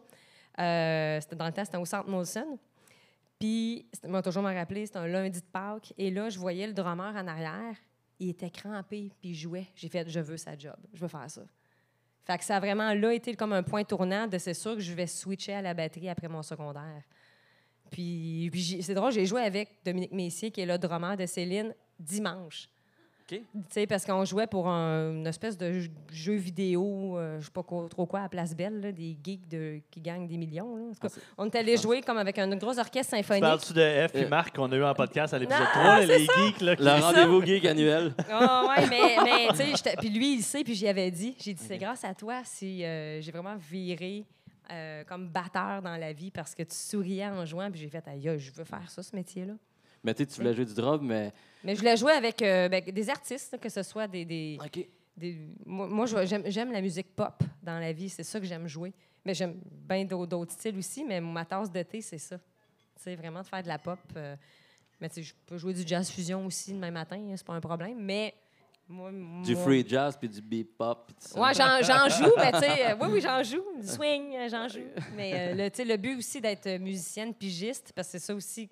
[0.59, 2.59] euh, c'était dans le temps, c'était au Centre Molson.
[3.39, 5.93] Puis, moi, toujours me rappeler, c'était un lundi de Pâques.
[5.99, 7.75] Et là, je voyais le drummer en arrière.
[8.19, 9.67] Il était crampé, puis il jouait.
[9.75, 10.77] J'ai fait, je veux sa job.
[10.95, 11.43] Je veux faire ça.
[12.25, 14.81] Fait que ça a vraiment là été comme un point tournant de c'est sûr que
[14.81, 17.03] je vais switcher à la batterie après mon secondaire.
[17.91, 21.73] Puis, puis c'est drôle, j'ai joué avec Dominique Messier, qui est le drummer de Céline,
[22.01, 22.69] dimanche.
[23.29, 23.41] OK.
[23.41, 25.81] Tu sais, parce qu'on jouait pour un- une espèce de
[26.13, 29.49] jeu vidéo, euh, je sais pas quoi- trop quoi, à Place Belle, là, des geeks
[29.49, 30.77] de, qui gagnent des millions.
[30.77, 30.83] là.
[31.01, 33.43] Cas, Ah, on est allé jouer comme avec un gros orchestre Tu symphonique.
[33.43, 34.29] Parles-tu de F et Euh.
[34.29, 36.61] Marc qu'on a eu en podcast à l'épisode Non, 3, là, les geeks?
[36.61, 38.15] Là, Le rendez-vous geek annuel.
[38.31, 41.35] Ah ouais, mais, mais tu sais, puis lui, il sait, puis j'y avais dit.
[41.41, 44.25] J'ai dit, c'est grâce à toi si euh, j'ai vraiment viré
[44.71, 48.07] euh, comme batteur dans la vie parce que tu souriais en jouant, puis j'ai fait,
[48.09, 49.55] aïe, je veux faire ça, ce métier-là.
[50.07, 51.33] Mais tu tu voulais jouer du drum, mais.
[51.65, 54.25] Mais je voulais jouer avec euh, ben, des artistes, que ce soit des.
[54.25, 54.57] des,
[55.65, 58.69] moi, moi, je- j'aime j'aime la musique pop dans la vie, c'est ça que j'aime
[58.69, 58.93] jouer.
[59.25, 59.57] Mais j'aime
[59.89, 62.39] bien d'au- d'autres styles aussi, mais ma tasse de thé, c'est ça.
[62.95, 63.99] C'est vraiment de faire de la pop.
[64.17, 64.37] euh,
[65.01, 67.55] mais tu sais, je peux jouer du jazz fusion aussi demain matin, hein, c'est pas
[67.55, 67.99] un problème.
[67.99, 68.33] Mais
[68.89, 69.11] moi.
[69.43, 71.09] Du free jazz puis du bebop.
[71.35, 73.65] Ouais, j'en, j'en joue, mais tu sais, euh, oui, oui, j'en joue.
[73.81, 74.87] Du swing, euh, j'en joue.
[75.17, 78.35] Mais euh, le, tu sais, le but aussi d'être musicienne, pigiste, parce que c'est ça
[78.35, 78.69] aussi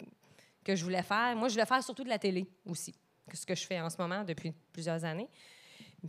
[0.64, 1.37] que je voulais faire.
[1.37, 2.94] Moi, je voulais faire surtout de la télé aussi,
[3.28, 5.28] que ce que je fais en ce moment depuis plusieurs années.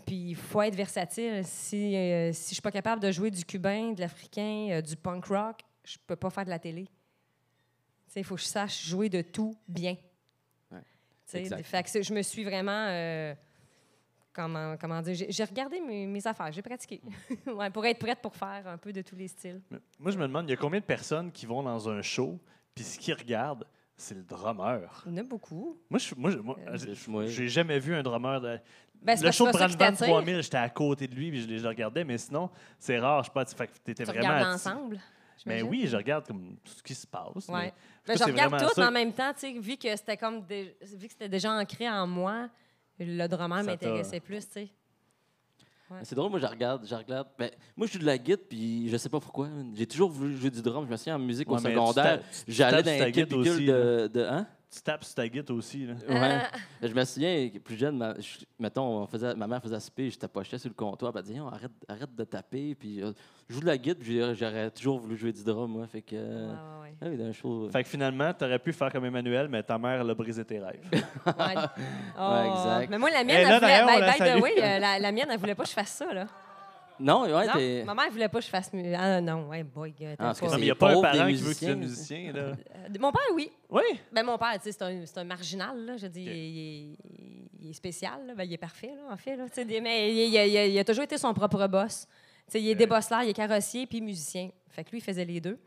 [0.06, 1.42] Puis il faut être versatile.
[1.46, 4.96] Si, euh, si je suis pas capable de jouer du cubain, de l'africain, euh, du
[4.96, 6.86] punk rock, je peux pas faire de la télé.
[6.86, 6.92] Tu
[8.08, 9.96] sais, Il faut que je sache jouer de tout bien.
[10.72, 10.82] Ouais,
[11.64, 12.88] fait que je me suis vraiment...
[12.90, 13.34] euh,
[14.34, 15.14] comment, comment dire?
[15.14, 17.02] J'ai, j'ai regardé mes, mes affaires, j'ai pratiqué.
[17.48, 19.62] ouais, pour être prête pour faire un peu de tous les styles.
[19.98, 22.38] Moi, je me demande, il y a combien de personnes qui vont dans un show,
[22.74, 23.66] puis ce qu'ils regardent,
[23.98, 25.04] c'est le drummer.
[25.06, 25.78] Il y en a beaucoup.
[25.90, 28.42] Moi, je, moi, je- moi, Euh, j'ai- jamais vu un drummer.
[28.42, 28.60] De...
[29.02, 30.08] Ben, c'est le show que de c'est pas ça qui Brandvan t'attire.
[30.16, 32.50] 3000, j'étais à côté de lui, puis je, le- je le regardais, mais sinon,
[32.80, 33.24] c'est rare.
[33.24, 34.20] Je sais pas, tu fait que Tu vraiment.
[34.28, 34.96] regardes atti- ensemble.
[35.46, 35.70] Mais j'imagine?
[35.70, 37.48] oui, je regarde comme tout ce qui se passe.
[37.50, 37.66] Ouais.
[37.66, 37.74] mais-
[38.08, 40.75] Ben, je regarde vraiment tout, mais en même temps, sais, vu que c'était comme dé-
[40.82, 42.50] vu que c'était déjà ancré en moi,
[43.00, 44.68] le drummer m'intéressait plus, tu
[46.04, 46.86] C'est drôle, moi, je regarde.
[46.88, 47.27] Je regarde.
[47.38, 49.48] Ben, moi, je suis de la guitare, puis je sais pas pourquoi.
[49.75, 50.86] J'ai toujours voulu jouer du drum.
[50.86, 52.22] Je me souviens en musique Ouais, au secondaire.
[52.48, 54.22] J'allais dans un cubicule de, de.
[54.22, 54.48] Hein?
[54.75, 55.86] Tu tapes sur ta guitare aussi.
[55.88, 55.94] Là.
[56.10, 56.41] Ouais.
[56.82, 60.17] Je me souviens, plus jeune, ma, je- mettons, on faisait, ma mère faisait souper, je
[60.20, 62.75] tapochais sur le comptoir, elle dit arrête, arrête de taper.
[62.75, 63.13] Puis euh,
[63.48, 65.88] je joue de la guitare, j'aurais toujours voulu jouer du drum, moi.
[65.88, 66.15] Fait que.
[66.15, 67.25] Ouais, euh, ouais, ouais.
[67.29, 67.70] ah show.
[67.70, 70.44] Fait que finalement, tu aurais pu faire comme Emmanuel, mais ta mère elle a brisé
[70.44, 70.81] tes rêves.
[70.92, 71.01] Ouais.
[72.18, 72.90] Oh, exact.
[72.90, 74.42] Mais moi, la Et mienne, là, elle voulait, d'ailleurs, on by, la by the salue.
[74.42, 76.25] way, euh, la, la mienne, elle voulait pas que je fasse ça, là.
[77.00, 78.72] Non, ouais, non, ma mère voulait pas que je fasse...
[78.74, 80.90] mu- Ah non, ouais, boy, t'as parce que pas- Non, mais il n'y a pas
[80.90, 82.31] un pauvre, parent qui veut que tu sois musicien.
[82.34, 82.40] Là.
[82.42, 82.55] Euh,
[83.00, 83.51] Mon père, oui.
[83.70, 83.81] Oui.
[84.12, 85.98] Ben, mon père, tu sais, c'est un, c'est un marginal, là.
[85.98, 86.98] Je dis, il, est-
[87.62, 88.36] il est- spécial, là.
[88.36, 89.46] Ben, il est parfait, là, en fait, là.
[89.48, 91.68] Tu sais, des- mais il, il a- il a, il a toujours été son propre
[91.68, 92.08] boss.
[92.46, 94.50] Tu sais, il est débosseleur, il est carrossier, puis musicien.
[94.70, 95.58] Fait que lui, il faisait les deux.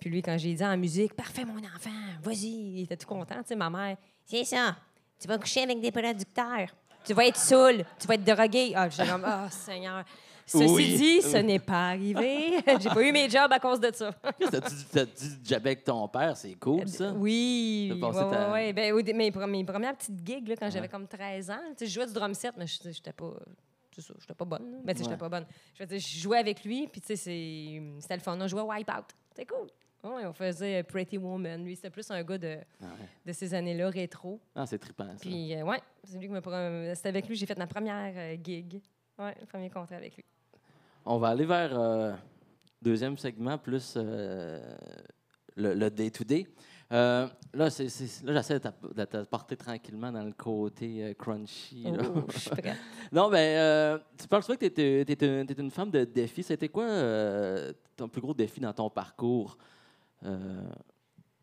[0.00, 1.90] Puis lui, quand j'ai dit en musique, parfait, mon enfant,
[2.22, 2.46] vas-y,
[2.78, 3.36] il était tout content.
[3.42, 4.74] Tu sais, ma mère, c'est ça,
[5.20, 6.68] tu vas coucher avec des producteurs.
[7.04, 8.72] Tu vas être saoul, tu vas être drogué.
[8.74, 10.04] Ah, j'étais comme, oh, Seigneur.
[10.46, 10.96] Ceci Oui.
[10.96, 12.58] dit, ce n'est pas arrivé.
[12.80, 14.12] j'ai pas eu mes jobs à cause de ça.
[14.50, 17.12] T'as-tu t'as dit jabber avec ton père, c'est cool, ça?
[17.12, 21.50] Oui, passé ta- ouais, Ben, mes, mes premières petites gigs, là, quand j'avais comme 13
[21.50, 23.32] ans, je jouais du drum set, mais je n'étais pas...
[23.96, 24.80] Ça, j'étais pas bonne.
[24.84, 25.28] Mais tu sais, j'étais Ouais.
[25.30, 25.46] pas bonne.
[25.78, 28.36] Je je jouais avec lui, puis tu sais, c'est- c'était le fun.
[28.40, 29.06] On jouait Wipeout.
[29.30, 29.68] C'était cool.
[30.02, 31.64] Ouais, on faisait Pretty Woman.
[31.64, 33.08] Lui, c'était plus un gars de, Ah, ouais.
[33.24, 34.38] de ces années-là, rétro.
[34.54, 35.14] Ah, c'est trippant, ça.
[35.20, 36.40] Puis, euh, ouais, c'est lui qui me
[36.94, 38.82] C'était avec lui que j'ai fait ma première euh, gig.
[39.18, 40.24] Le premier contrat avec lui.
[41.06, 42.12] On va aller vers euh,
[42.82, 44.76] deuxième segment, plus euh,
[45.56, 46.46] le day-to-day.
[46.92, 51.02] Euh, là, c'est- c'est- là, j'essaie de t'app- de te porter tranquillement dans le côté
[51.04, 51.84] euh, crunchy.
[51.84, 52.02] là.
[52.14, 52.76] Oh, je suis prête.
[53.12, 56.42] non, mais euh, tu parles souvent que tu es, une femme de défi?
[56.42, 56.86] C'était quoi
[57.96, 59.56] ton plus gros défi dans ton parcours?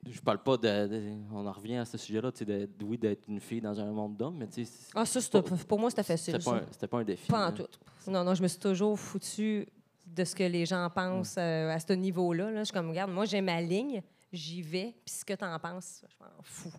[0.09, 3.27] Je parle pas de, de- On en revient à ce sujet-là, tu sais, oui, d'être
[3.27, 6.03] une fille dans un monde d'hommes, mais tu sais, Ah, ça, c'était- pour moi, c'était
[6.03, 6.33] facile.
[6.33, 7.27] c'était pas, un- pas un défi.
[7.27, 7.51] Pas en hein.
[7.51, 7.67] tout.
[8.09, 9.67] Non, non, je me suis toujours foutu
[10.07, 12.49] de ce que les gens pensent euh, à ce niveau-là.
[12.51, 12.59] là.
[12.61, 14.01] Je suis comme, regarde, moi, j'ai ma ligne,
[14.33, 16.73] j'y vais, puis ce que tu en penses, je m'en fous.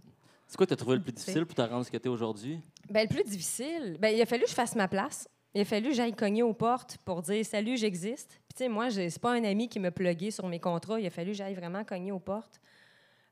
[0.49, 2.05] C'est quoi que tu as trouvé le plus difficile pour te rendre ce que tu
[2.05, 2.61] es aujourd'hui?
[2.91, 5.27] Ben, le plus difficile, ben, il a fallu que je fasse ma place.
[5.55, 8.31] Il a fallu que j'aille cogner aux portes pour dire Salut, j'existe.
[8.49, 10.99] Puis, tu sais, moi, c'est pas un ami qui me pluguait sur mes contrats.
[10.99, 12.61] Il a fallu que j'aille vraiment cogner aux portes.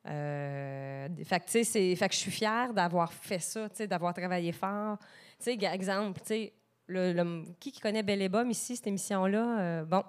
[0.07, 1.09] Euh,
[1.47, 4.99] c'est- fait que je suis fière d'avoir fait ça, d'avoir travaillé fort.
[5.39, 6.53] Tu sais, ga- exemple, tu sais,
[6.87, 9.61] le, qui, qui connaît Belle et Bomme ici, cette émission-là?
[9.61, 10.03] Euh, bon,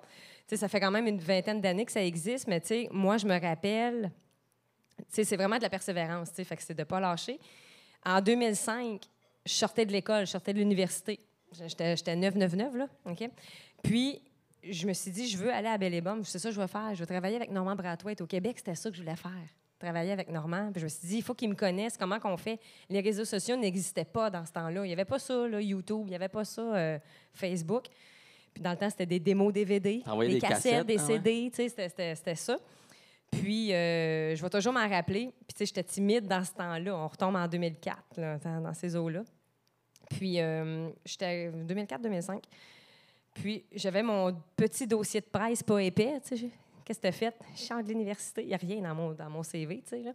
[0.47, 4.11] ça fait quand même une vingtaine d'années que ça existe, mais moi, je me rappelle,
[5.09, 7.39] c'est vraiment de la persévérance, fait que c'est de pas lâcher.
[8.05, 9.01] En 2005,
[9.45, 11.19] je sortais de l'école, je sortais de l'université.
[11.67, 13.29] J'étais j'étais 999, là, OK?
[13.83, 14.21] Puis,
[14.63, 16.61] je me suis dit, je veux aller à Belle et Bomme, c'est ça que je
[16.61, 16.93] veux faire.
[16.95, 18.21] Je veux travailler avec Normand Brathwaite.
[18.21, 19.31] Au Québec, c'était ça que je voulais faire,
[19.81, 20.69] travailler avec Normand.
[20.71, 22.59] Puis je me suis dit, il faut qu'il me connaisse, comment qu'on fait?
[22.89, 24.83] Les réseaux sociaux n'existaient pas dans ce temps-là.
[24.85, 26.99] Il n'y avait pas ça, là, YouTube, il n'y avait pas ça, euh,
[27.33, 27.85] Facebook.
[28.53, 31.07] Puis dans le temps, c'était des démos DVD, des, des cassettes, cassettes, des ah ouais?
[31.07, 32.57] CD, tu sais, c'était- ça.
[33.31, 35.31] Puis, euh, je vais toujours m'en rappeler.
[35.47, 36.93] Puis, tu sais, j'étais timide dans ce temps-là.
[36.95, 39.23] On retombe en 2004, là, dans, dans ces eaux-là.
[40.09, 42.43] Puis, euh, j'étais 2004-2005.
[43.33, 46.19] Puis, j'avais mon petit dossier de presse pas épais.
[46.27, 46.49] tu sais.
[46.83, 47.35] Qu'est-ce que tu as fait?
[47.55, 48.43] Je sors de l'université.
[48.43, 49.81] Il n'y a rien dans mon, dans mon CV.
[49.81, 50.13] tu sais.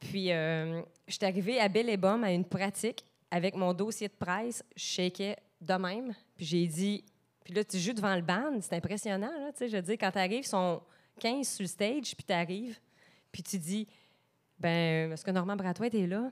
[0.00, 4.14] Puis, euh, j'étais arrivée à Belle et Bomme à une pratique avec mon dossier de
[4.14, 4.64] presse.
[4.76, 6.14] Je shakeais de même.
[6.36, 7.04] Puis, j'ai dit.
[7.44, 8.60] Puis là, tu joues devant le band.
[8.60, 9.30] C'est impressionnant.
[9.40, 10.82] Là, tu sais, je veux dire, quand tu arrives, ils sont
[11.20, 12.78] 15 sur le stage, puis tu arrives.
[13.30, 13.86] Puis tu dis
[14.58, 16.30] ben, est-ce que Normand Bratoit est là?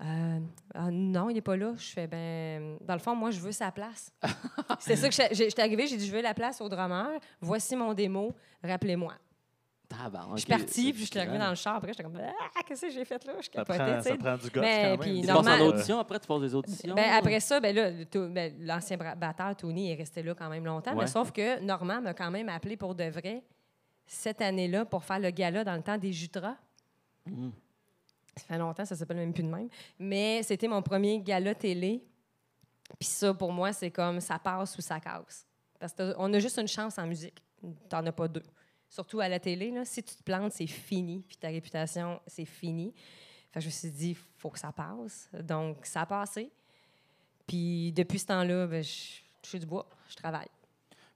[0.00, 0.38] Euh,
[0.74, 1.72] ah, non, il n'est pas là.
[1.76, 4.12] Je fais, ben, dans le fond, moi, je veux sa place.
[4.78, 7.08] c'est ça que j'étais arrivée, j'ai dit, je veux la place au drummer.
[7.40, 8.32] Voici mon démo,
[8.62, 9.14] rappelez-moi.
[9.88, 11.46] Tabarnak, Je suis partie, puis j'étais arrivée grand.
[11.46, 11.76] dans le char.
[11.76, 13.32] Après, j'étais comme, ah, qu'est-ce que j'ai fait là?
[13.38, 14.18] Je Ça capotais, ça sais.
[14.18, 15.20] prend du guts Mais, quand même.
[15.22, 16.94] Tu passes en audition, après, tu passes des auditions?
[16.94, 17.90] Ben, après ça, ben là,
[18.28, 20.92] ben, l'ancien batteur, Tony, est resté là quand même longtemps.
[20.92, 21.04] Ouais.
[21.04, 23.42] Mais sauf que Normand m'a quand même appelé pour de vrai
[24.06, 26.56] cette année-là pour faire le gala dans le temps des Jutras.
[27.26, 27.52] Mhm.
[28.38, 29.68] Ça fait longtemps, ça s'appelle même plus de même.
[29.98, 32.02] Mais c'était mon premier gala télé.
[32.98, 35.46] Puis ça, pour moi, c'est comme ça passe ou ça casse.
[35.78, 37.42] Parce qu'on a juste une chance en musique.
[37.88, 38.42] T'en as pas deux.
[38.88, 41.22] Surtout à la télé, là, si tu te plantes, c'est fini.
[41.28, 42.94] Puis ta réputation, c'est fini.
[43.52, 45.28] Fait que je me suis dit, faut que ça passe.
[45.42, 46.50] Donc, ça a passé.
[47.46, 50.48] Puis depuis ce temps-là, ben, je je suis du bois, je travaille.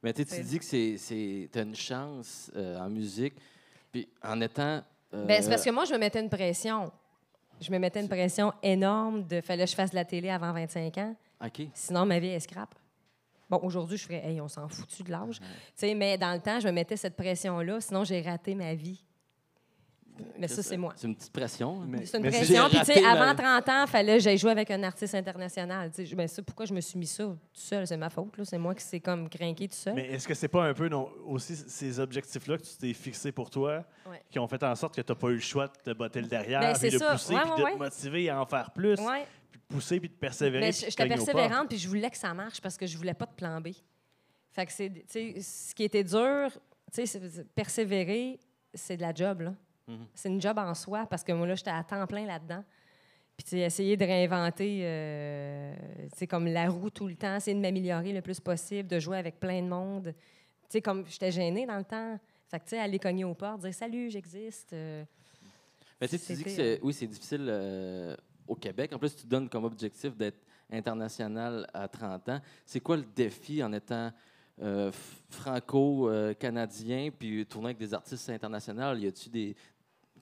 [0.03, 3.35] Mais tu dis que c'est- c'est as une chance euh, en musique,
[3.91, 4.83] puis en étant.
[5.13, 6.91] euh, Ben, c'est parce que moi, je me mettais une pression.
[7.63, 10.53] Je me mettais une pression énorme de fallait que je fasse de la télé avant
[10.53, 11.15] 25 ans.
[11.45, 11.63] OK.
[11.73, 12.75] Sinon, ma vie est scrap.
[13.49, 15.39] Bon, aujourd'hui, je ferais, hey, on s'en foutu de l'âge.
[15.39, 18.75] Tu sais, Mais dans le temps, je me mettais cette pression-là, sinon j'ai raté ma
[18.75, 19.05] vie.
[20.39, 20.93] Mais ça, c'est moi.
[20.97, 21.81] C'est une petite pression.
[21.83, 21.87] hein.
[21.89, 22.69] Mais- C'est une mais pression.
[22.69, 25.89] Puis, tu sais, avant 30 ans, il fallait que j'aille jouer avec un artiste international.
[25.91, 27.87] Tu sais, je- ben, ça, pourquoi je me suis mis ça tout seul?
[27.87, 28.37] C'est ma faute.
[28.37, 28.45] là.
[28.45, 29.95] C'est moi qui s'est comme craqué tout seul.
[29.95, 33.33] Mais est-ce que c'est pas un peu non, aussi ces objectifs-là que tu t'es fixés
[33.33, 34.23] pour toi Ouais.
[34.31, 36.21] qui ont fait en sorte que tu n'as pas eu le choix de te botter
[36.21, 37.13] le derrière, Ben, puis de ça.
[37.13, 37.73] pousser, Ouais, puis ouais, de ouais.
[37.73, 39.25] te motiver à en faire plus, Ouais.
[39.51, 40.61] puis de pousser, puis de persévérer.
[40.67, 43.27] Mais de j'étais persévérante, puis je voulais que ça marche parce que je voulais pas
[43.27, 43.69] de plan B.
[44.51, 46.51] Fait que c'est, tu sais, ce qui était dur,
[46.93, 47.21] tu sais,
[47.55, 48.39] persévérer,
[48.75, 49.55] c'est de la job, là.
[49.89, 50.07] Mhm.
[50.15, 52.65] C'est une job en soi parce que moi, là, j'étais à temps plein là-dedans.
[53.37, 55.75] Puis, tu essayer de réinventer, euh,
[56.17, 59.19] tu comme la roue tout le temps, essayer de m'améliorer le plus possible, de jouer
[59.19, 60.15] avec plein de monde.
[60.15, 62.19] Tu sais, comme j'étais gênée dans le temps.
[62.49, 64.75] Fait que, tu sais, aller cogner aux portes, dire salut, j'existe.
[64.75, 65.05] euh,
[66.01, 68.15] Mais tu sais, tu dis que c'est, oui, c'est difficile euh,
[68.47, 68.93] au Québec.
[68.93, 72.41] En plus, tu te donnes comme objectif d'être international à 30 ans.
[72.67, 74.13] C'est quoi le défi en étant
[74.61, 74.93] euh,
[75.31, 78.95] franco-canadien puis tourner avec des artistes internationaux?
[78.97, 79.57] Y a-tu des,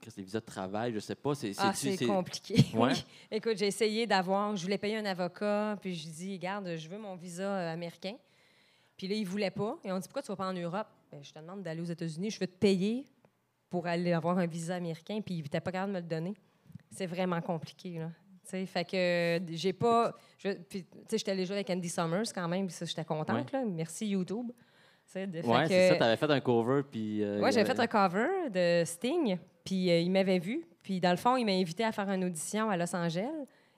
[0.09, 0.93] des visas de travail?
[0.93, 1.35] Je sais pas.
[1.35, 2.55] C'est, Ah, c'est compliqué.
[2.73, 2.93] Ouais.
[2.93, 3.05] Oui.
[3.31, 6.97] Écoute, j'ai essayé d'avoir, je voulais payer un avocat, puis je dis, regarde, je veux
[6.97, 8.15] mon visa euh, américain.
[8.97, 9.77] Puis là, ils ne voulaient pas.
[9.83, 10.87] Et on dit, pourquoi tu ne vas pas en Europe?
[11.11, 13.05] Ben, je te demande d'aller aux États-Unis, je veux te payer
[13.69, 16.33] pour aller avoir un visa américain, puis ils n'étaient pas capable de me le donner.
[16.89, 18.11] C'est vraiment compliqué, là.
[18.43, 20.13] Tu sais, fait que j'ai pas.
[20.39, 23.51] Puis, tu sais, j'étais allée jouer avec Andy Summers quand même, puis ça, j'étais contente,
[23.51, 23.63] là.
[23.65, 24.51] Merci YouTube.
[25.63, 25.95] Que- c'est ça.
[25.97, 26.81] Tu avais fait un cover.
[26.89, 30.65] Puis, euh, oui, j'avais fait un cover de Sting, puis euh, il m'avait vu.
[30.83, 33.29] Puis dans le fond, il m'a invité à faire une audition à Los Angeles.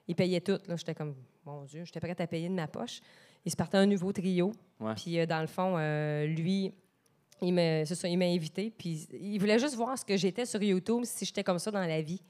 [0.08, 0.58] Il payait tout.
[0.66, 0.76] là.
[0.76, 3.00] J'étais comme, mon Dieu, j'étais prête à payer de ma poche.
[3.44, 4.52] Il se partait un nouveau trio.
[4.80, 4.94] Ouais.
[4.94, 6.72] Puis euh, dans le fond, euh, lui,
[7.42, 8.70] il m'a ça, il m'a invité.
[8.76, 11.84] Puis il voulait juste voir ce que j'étais sur YouTube, si j'étais comme ça dans
[11.86, 12.22] la vie.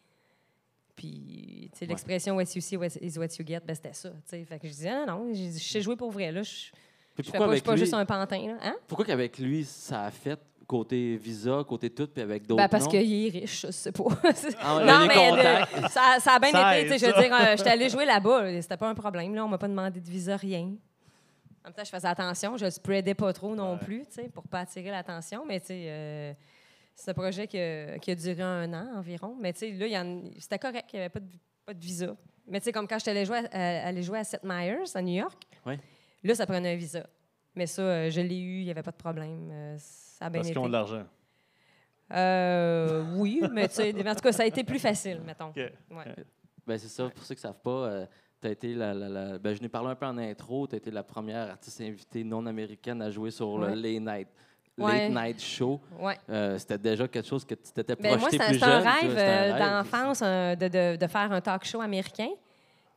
[0.96, 1.88] Puis, tu sais, Ouais.
[1.88, 4.10] l'expression what you see is what you get, ben, c'était ça.
[4.10, 4.44] tu sais.
[4.44, 6.30] Fait que je disais, ah non, je sais jouer pour vrai.
[6.30, 6.42] Là.
[6.42, 6.50] Je
[7.22, 8.46] suis pas lui, juste un pantin.
[8.46, 8.58] Là.
[8.62, 8.76] Hein?
[8.86, 12.86] pourquoi qu'avec lui, ça a fait côté visa, côté tout, puis avec d'autres Ben, parce
[12.88, 14.04] qu'il est riche, je sais pas.
[14.60, 16.92] Ah, on non, mais ça, ça a bien Ça été.
[16.92, 18.42] tu sais, aide, Je veux dire, euh, j'étais allée jouer là-bas.
[18.50, 19.34] là, C'était pas un problème.
[19.34, 19.44] Là.
[19.44, 20.72] On m'a pas demandé de visa, rien.
[21.64, 22.56] En même temps, je faisais attention.
[22.56, 23.78] Je ne spreadais pas trop non Ouais.
[23.78, 25.44] plus, tu sais, pour pas attirer l'attention.
[25.46, 26.32] Mais tu sais, euh,
[26.94, 29.36] c'est un projet qui a, qui a duré un an environ.
[29.40, 30.90] Mais tu sais, là, il y en- c'était correct.
[30.92, 31.26] Il n'y avait pas de,
[31.64, 32.14] pas de visa.
[32.46, 35.00] Mais tu sais, comme quand j'étais allée jouer, à, aller jouer à Seth Meyers à
[35.02, 35.78] New York, Ouais.
[36.22, 37.06] là, ça prenait un visa.
[37.54, 38.58] Mais ça, euh, je l'ai eu.
[38.60, 39.48] Il n'y avait pas de problème.
[40.24, 41.04] Euh, ça a bien Parce qu'ils ont de l'argent.
[42.12, 45.48] Euh, oui, mais tu sais, en tout cas, ça a été plus facile, mettons.
[45.48, 45.56] OK.
[45.56, 46.14] Ouais.
[46.66, 48.06] Ben, c'est ça, pour ceux qui ne savent pas,
[48.40, 50.74] tu as été la, la- la- ben, je n'ai parlé un peu en intro, tu
[50.74, 53.74] as été la première artiste invitée non américaine à jouer sur Ouais.
[53.74, 54.28] le Late Night,
[54.76, 55.08] Ouais.
[55.08, 55.80] Late Night Show.
[55.98, 56.16] Ouais.
[56.28, 58.60] Euh, c'était déjà quelque chose que tu t'étais Ben, moi, projeté plus jeune.
[58.60, 59.62] tu rêve vois, c'était un euh, rêve.
[59.62, 62.28] d'enfance euh, de, de- de faire un talk show américain.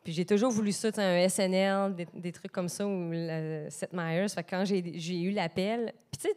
[0.03, 3.11] Puis j'ai toujours voulu ça, tu un SNL, des, des trucs comme ça, ou
[3.69, 4.29] Seth Meyers.
[4.29, 6.35] Fait que quand j'ai j'ai eu l'appel, puis tu sais,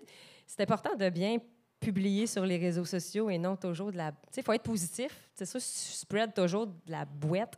[0.50, 1.38] c'est important de bien
[1.78, 4.10] publier sur les réseaux sociaux et non toujours de la...
[4.10, 5.30] Tu sais, il faut être positif.
[5.32, 7.56] C'est ça, si tu spread toujours de la boîte,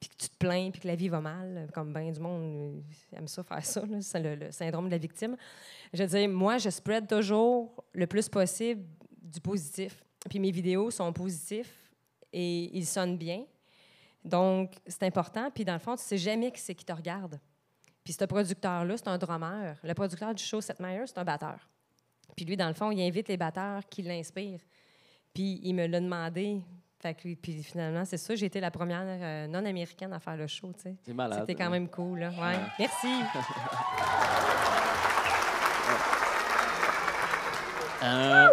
[0.00, 2.82] puis que tu te plains, puis que la vie va mal, comme bien du monde
[3.12, 5.36] euh, aime ça faire ça, c'est le, le syndrome de la victime.
[5.92, 8.82] Je veux dire, moi, je spread toujours le plus possible
[9.20, 10.02] du positif.
[10.28, 11.90] Puis mes vidéos sont positifs
[12.32, 13.44] et ils sonnent bien.
[14.24, 15.50] Donc, c'est important.
[15.50, 17.38] Puis, dans le fond, tu sais jamais qui c'est qui te regarde.
[18.02, 19.76] Puis, ce producteur-là, c'est un drummer.
[19.82, 21.68] Le producteur du show, Seth Meyers, c'est un batteur.
[22.36, 24.60] Puis, lui, dans le fond, il invite les batteurs qui l'inspirent.
[25.32, 26.60] Puis, il me l'a demandé.
[27.00, 28.34] Fait que, puis, finalement, c'est ça.
[28.34, 30.72] J'ai été la première euh, non-américaine à faire le show.
[30.76, 31.40] C'est malade.
[31.40, 32.30] C'était quand même cool, là.
[32.30, 32.58] Ouais.
[32.78, 33.08] Merci.
[38.02, 38.48] Euh,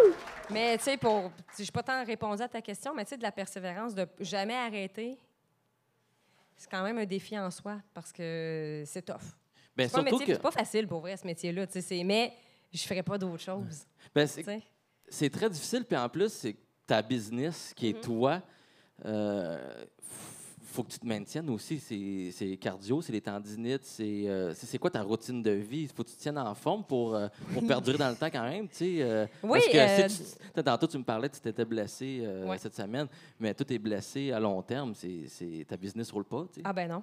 [0.50, 3.16] Mais tu sais, pour, je n'ai pas tant répondu à ta question, mais tu sais,
[3.16, 5.18] de la persévérance, de jamais arrêter,
[6.56, 9.16] c'est quand même un défi en soi parce que c'est tough.
[9.76, 11.66] ben, C'est pas, un surtout métier- que c'est pas facile pour vrai, ce métier-là.
[12.04, 12.32] Mais
[12.72, 13.84] je ferais pas d'autre chose.
[14.14, 14.26] ben,
[15.08, 15.84] c'est très difficile.
[15.84, 16.56] Puis en plus, c'est
[16.86, 18.00] ta business qui est Mm-hmm.
[18.04, 18.42] toi.
[19.04, 19.84] euh,
[20.64, 21.78] faut que tu te maintiennes aussi.
[21.78, 25.86] C'est- C'est cardio, c'est les tendinites, c'est euh, quoi ta routine de vie?
[25.88, 28.44] faut que tu te tiennes en forme pour, euh, pour perdurer dans le temps quand
[28.48, 28.68] même.
[28.68, 31.40] tu sais, euh, Oui, parce que euh, si tu- tantôt, tu me parlais que tu
[31.42, 32.56] t'étais blessé Ouais.
[32.56, 33.06] cette semaine,
[33.38, 34.94] mais tout est blessé à long terme.
[34.94, 36.46] c'est c'est- ta business roule pas.
[36.48, 36.60] tu sais.
[36.64, 37.02] Ah ben non.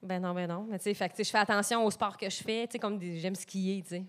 [0.00, 0.66] Ben non, ben non.
[0.70, 2.66] Mais tu sais, je fais attention au sport que je fais.
[2.68, 4.04] Tu sais, comme j'aime skier, tu sais.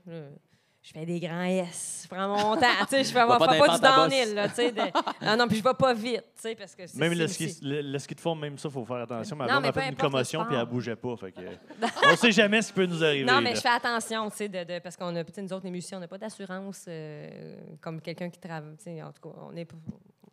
[0.82, 2.02] Je fais des grands S.
[2.04, 2.66] Je prends mon temps.
[2.82, 4.72] Tu sais, je fais pas, pas du downhill, là, tu sais.
[4.72, 4.82] de-
[5.26, 6.98] Non, non, puis je vais pas vite, tu sais, parce que c'est...
[6.98, 9.36] Même le ski, le, le ski de fond, même ça, il faut faire attention.
[9.36, 11.16] Ma blonde mais a fait une commotion puis elle bougeait pas.
[11.18, 11.42] Fait que,
[12.12, 13.26] on sait jamais ce qui peut nous arriver.
[13.26, 13.56] Non, mais là.
[13.56, 15.72] je fais attention, tu sais, de, de- parce qu'on a, tu sais, nous autres, les
[15.72, 18.78] musiciens, on n'a pas d'assurance euh, comme quelqu'un qui travaille.
[18.78, 19.70] tu sais, En tout cas, on est,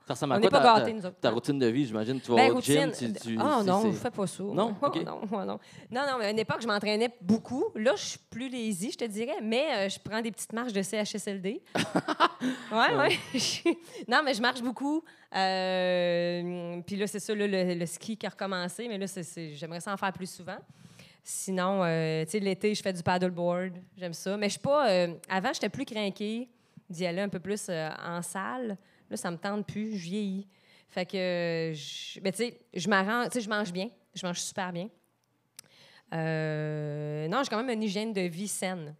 [0.06, 1.16] Ça ressemble on à n'est quoi pas ta, gâtés, ta- nous autres.
[1.20, 1.84] ta routine de vie?
[1.86, 2.84] J'imagine tu vas Ben, au gym.
[2.90, 3.12] routine.
[3.12, 4.42] Tu, tu- Ah non, je fais pas ça.
[4.44, 4.76] Non?
[4.80, 5.04] Oh, OK.
[5.04, 5.44] non, non.
[5.46, 5.58] non,
[5.90, 7.64] non, mais à une époque, je m'entraînais beaucoup.
[7.74, 10.72] Là, je suis plus lazy, je te dirais, mais euh, je prends des petites marches
[10.72, 11.60] de CHSLD.
[12.72, 13.18] ouais, ouais.
[14.08, 15.02] non, mais je marche beaucoup.
[15.34, 19.06] Euh, Puis là, c'est ça, là, le, le ski qui a recommencé, mais là,
[19.54, 20.58] j'aimerais ça en faire plus souvent.
[21.22, 23.72] Sinon, euh, tu sais, l'été, je fais du paddleboard.
[23.98, 24.36] J'aime ça.
[24.36, 24.86] Mais je suis pas.
[25.28, 26.48] avant, j'étais plus craquée
[26.88, 28.76] d'y aller un peu plus en salle.
[29.10, 29.96] Là, ça me tente plus.
[29.96, 30.46] Je vieillis.
[30.88, 33.90] Fait que, je, ben, tu sais, je m'arrange, tu sais, je mange bien.
[34.14, 34.88] Je mange super bien.
[36.14, 38.94] Euh, non, j'ai quand même une hygiène de vie saine.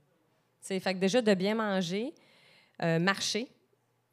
[0.60, 2.12] Tu sais, fait que déjà, de bien manger,
[2.82, 3.46] euh, marcher,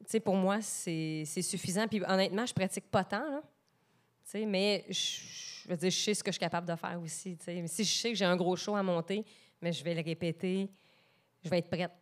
[0.04, 1.88] tu sais, pour moi, c'est suffisant.
[1.88, 3.42] Puis honnêtement, je pratique pas tant, là.
[4.24, 6.98] Tu sais, mais je, veux dire, je sais ce que je suis capable de faire
[7.02, 7.36] aussi.
[7.66, 9.24] si je sais que j'ai un gros show à monter,
[9.60, 10.70] mais je vais le répéter,
[11.42, 11.92] je vais être prête.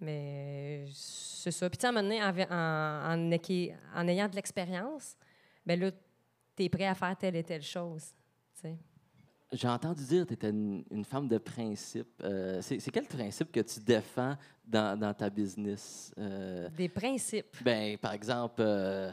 [0.00, 1.68] Mais c'est ça.
[1.70, 5.16] Puis, à un moment donné, en, ayant de l'expérience,
[5.64, 5.90] ben là,
[6.56, 8.12] tu es prêt à faire telle et telle chose.
[9.52, 12.08] J'ai entendu dire que tu étais une, une femme de principe.
[12.24, 16.12] Euh, c'est c'est quel principe que tu défends dans, dans ta business?
[16.18, 17.56] Euh, Des principes.
[17.62, 19.12] ben, par exemple, euh,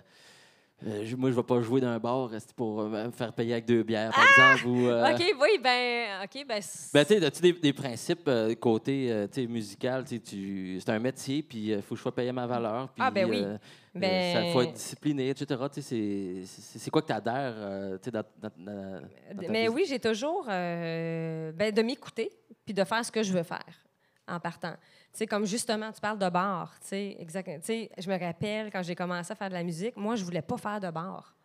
[0.87, 3.53] euh, moi, je ne vais pas jouer dans un bar pour euh, me faire payer
[3.53, 4.67] avec deux bières, par exemple.
[4.67, 5.13] Ou, euh, Ah!
[5.13, 6.61] OK, oui, ben, OK, ben,
[6.93, 10.03] Ben, tu sais, as-tu des, des principes euh, côté musical?
[10.05, 12.89] tu C'est un métier, puis il faut que je sois payé ma valeur.
[12.99, 13.43] Ah, ben oui.
[13.93, 15.61] Ben- il faut être discipliné, etc.
[15.81, 17.53] C'est- quoi que tu adhères
[18.11, 19.01] dans, dans- dans-
[19.49, 22.31] Mais oui, j'ai toujours ben, de m'écouter
[22.65, 23.65] puis de faire ce que je veux faire
[24.27, 24.75] en partant.
[25.13, 26.73] Tu sais, comme justement, tu parles de bar.
[26.81, 27.45] Tu sais, exact.
[27.59, 30.23] Tu sais, je me rappelle quand j'ai commencé à faire de la musique, moi, je
[30.23, 31.35] voulais pas faire de bar.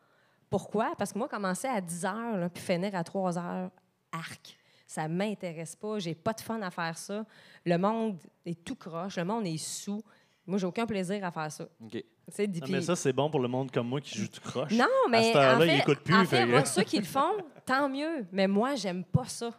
[0.48, 0.92] Pourquoi?
[0.96, 3.70] Parce que moi, commencer à 10 heures là, puis finir à 3 heures,
[4.12, 4.56] arc.
[4.86, 5.98] Ça m'intéresse pas.
[5.98, 7.24] J'ai pas de fun à faire ça.
[7.64, 9.16] Le monde est tout croche.
[9.16, 10.00] Le monde est sous.
[10.46, 11.64] Moi, j'ai aucun plaisir à faire ça.
[11.82, 11.90] OK.
[11.90, 14.38] Tu sais, Ah, mais ça, c'est bon pour le monde comme moi qui joue du
[14.38, 14.70] croche.
[14.72, 16.98] non, mais cette heure-là, en il fait, écoute plus, en fait fait, moi, ceux qui
[16.98, 18.26] le font, tant mieux.
[18.30, 19.50] Mais moi, j'aime pas ça.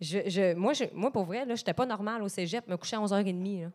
[0.00, 2.96] Je, je- moi, je- moi, pour vrai, là, j'étais pas normale au cégep, me coucher
[2.96, 3.62] à 11h30.
[3.62, 3.68] là.
[3.68, 3.72] Tu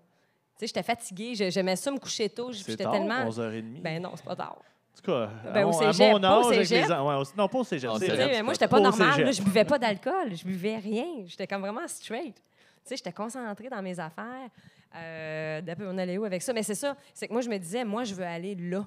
[0.60, 1.34] sais, j'étais fatiguée.
[1.36, 2.52] je- J'aimais ça me coucher tôt.
[2.54, 3.26] C'est J'étais tard, tellement.
[3.28, 3.82] 11h30.
[3.82, 4.58] Ben non, c'est pas tard.
[4.60, 6.88] en tout cas, Ben, à, au mon, à cégep, mon pas au âge, avec cégep.
[6.90, 7.92] les ouais, non, pas au cégep.
[7.98, 8.18] Cégep.
[8.18, 9.12] Mais moi, j'étais pas Pas normale.
[9.14, 9.26] cégep.
[9.26, 10.36] là, je buvais pas d'alcool.
[10.36, 11.06] Je buvais rien.
[11.26, 12.36] J'étais comme vraiment straight.
[12.36, 12.42] Tu
[12.84, 14.50] sais, j'étais concentrée dans mes affaires.
[14.96, 16.52] Euh, d'après, on allait où avec ça?
[16.54, 16.96] Mais c'est ça.
[17.14, 18.86] C'est que moi, je me disais, moi, je veux aller là.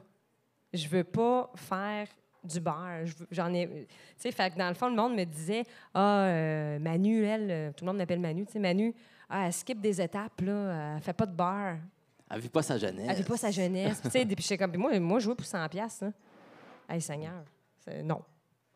[0.72, 2.06] Je veux pas faire
[2.44, 2.54] du.
[2.58, 3.66] Je veux- J'en ai.
[3.68, 7.50] Tu sais, fait que dans le fond, le monde me disait, ah, euh, Manu, elle,
[7.50, 8.46] euh, tout le monde m'appelle Manu.
[8.46, 8.94] Tu sais, Manu,
[9.28, 10.94] ah, elle skip des étapes, là.
[10.96, 11.76] Elle fait pas de bar.
[12.30, 13.06] Elle vit pas sa jeunesse.
[13.08, 14.00] Elle vit pas sa jeunesse.
[14.02, 16.12] Tu sais, puis j'étais comme, moi, moi, jouer pour 100$, piastres, là.
[16.88, 17.42] Hey, Seigneur.
[18.02, 18.22] Non.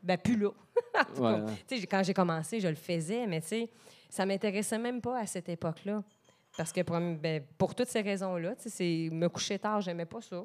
[0.03, 0.51] Ben, plus là.
[1.19, 1.45] Ouais.
[1.67, 3.71] Tu sais, quand j'ai commencé, je le faisais, mais tu sais,
[4.09, 6.03] ça m'intéressait même pas à cette époque-là.
[6.57, 10.07] Parce que pour, ben, pour toutes ces raisons-là, tu sais, c'est me coucher tard, j'aimais
[10.07, 10.45] pas ça.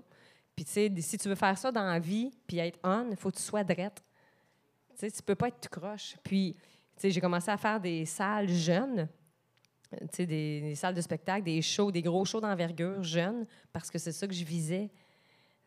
[0.55, 3.17] Puis tu sais, si tu veux faire ça dans la vie, puis être on, il
[3.17, 4.03] faut que tu sois drette.
[4.91, 6.15] Tu sais, tu peux pas être tout croche.
[6.23, 6.61] Puis, tu
[6.97, 9.09] sais, j'ai commencé à faire des salles jeunes,
[9.91, 13.97] tu sais, des, salles de spectacle, des shows, des gros shows d'envergure jeunes, parce que
[13.97, 14.91] c'est ça que je visais.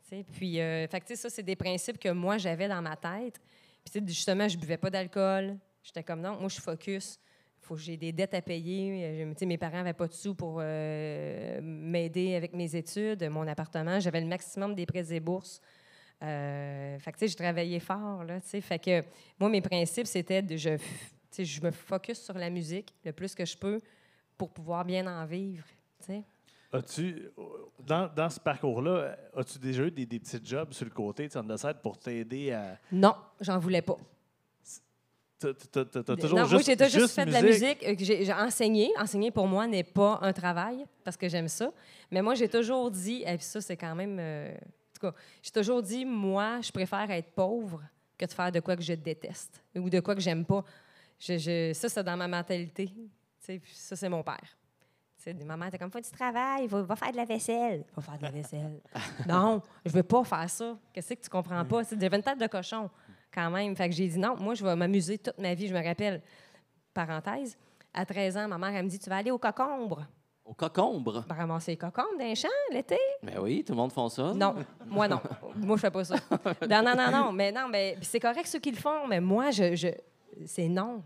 [0.05, 2.83] Tu sais, Puis, euh, fait tu sais, ça, c'est des principes que moi, j'avais dans
[2.83, 3.40] ma tête.
[3.85, 5.57] Puis, tu sais, justement, je buvais pas d'alcool.
[5.83, 7.18] J'étais comme, non, moi, je focus.
[7.66, 9.24] Faut que j'ai des dettes à payer.
[9.24, 13.98] Euh, mes parents n'avaient pas de sous pour euh, m'aider avec mes études, mon appartement.
[13.98, 15.61] J'avais le maximum des prêts et bourses.
[16.22, 18.61] Euh, fait que, tu sais, je travaillais fort, là, tu sais.
[18.61, 19.02] Fait que
[19.38, 20.57] moi, mes principes, c'était de...
[20.57, 20.83] Je, tu
[21.31, 23.81] sais, je me focus sur la musique le plus que je peux
[24.38, 25.66] pour pouvoir bien en vivre,
[25.98, 26.22] tu sais.
[26.72, 27.31] As-tu,
[27.85, 31.38] dans, dans ce parcours-là, as-tu déjà eu des, des petits jobs sur le côté, tu
[31.57, 32.79] sais, pour t'aider à.
[32.92, 33.96] Non, j'en voulais pas.
[36.16, 37.85] Toujours non, moi, j'ai toujours juste fait de la musique.
[37.85, 38.90] euh, J'ai enseigné.
[38.99, 41.70] Enseigner, pour moi, n'est pas un travail parce que j'aime ça.
[42.11, 44.16] Mais moi, j'ai toujours dit, et puis ça, c'est quand même.
[44.18, 47.83] euh, en tout cas, j'ai toujours dit, moi, je préfère être pauvre
[48.16, 50.64] que de faire de quoi que je déteste ou de quoi que j'aime pas.
[51.18, 52.90] Je- je- ça, c'est dans ma mentalité.
[53.38, 54.40] Ça, c'est mon père.
[55.18, 57.85] Tu sais, ma mère était comme, faut du travail, va, va faire de la vaisselle.
[57.94, 58.81] Va faire de la vaisselle.
[59.29, 60.79] non, je veux pas faire ça.
[60.92, 61.85] Qu'est-ce que tu comprends pas?
[61.85, 62.88] C'est devenu une tête de cochon,
[63.37, 63.77] quand même.
[63.77, 65.68] Fait que j'ai dit, non, moi, je vais m'amuser toute ma vie.
[65.68, 66.22] Je me rappelle,
[66.94, 67.57] parenthèse,
[67.92, 70.07] à 13 ans, ma mère, elle me dit, tu vas aller au cocombre.
[70.44, 71.25] Au cocombre?
[71.29, 72.99] Ben, ramasser les cocombres d'un champ l'été.
[73.22, 74.33] Ben oui, tout le monde font ça.
[74.33, 74.55] Non,
[74.87, 75.20] moi non.
[75.57, 76.14] moi, je fais pas ça.
[76.70, 77.33] Non, non, non, non.
[77.33, 79.88] Mais non, mais c'est correct ceux qui le font, mais moi, je, je
[80.46, 81.03] c'est non.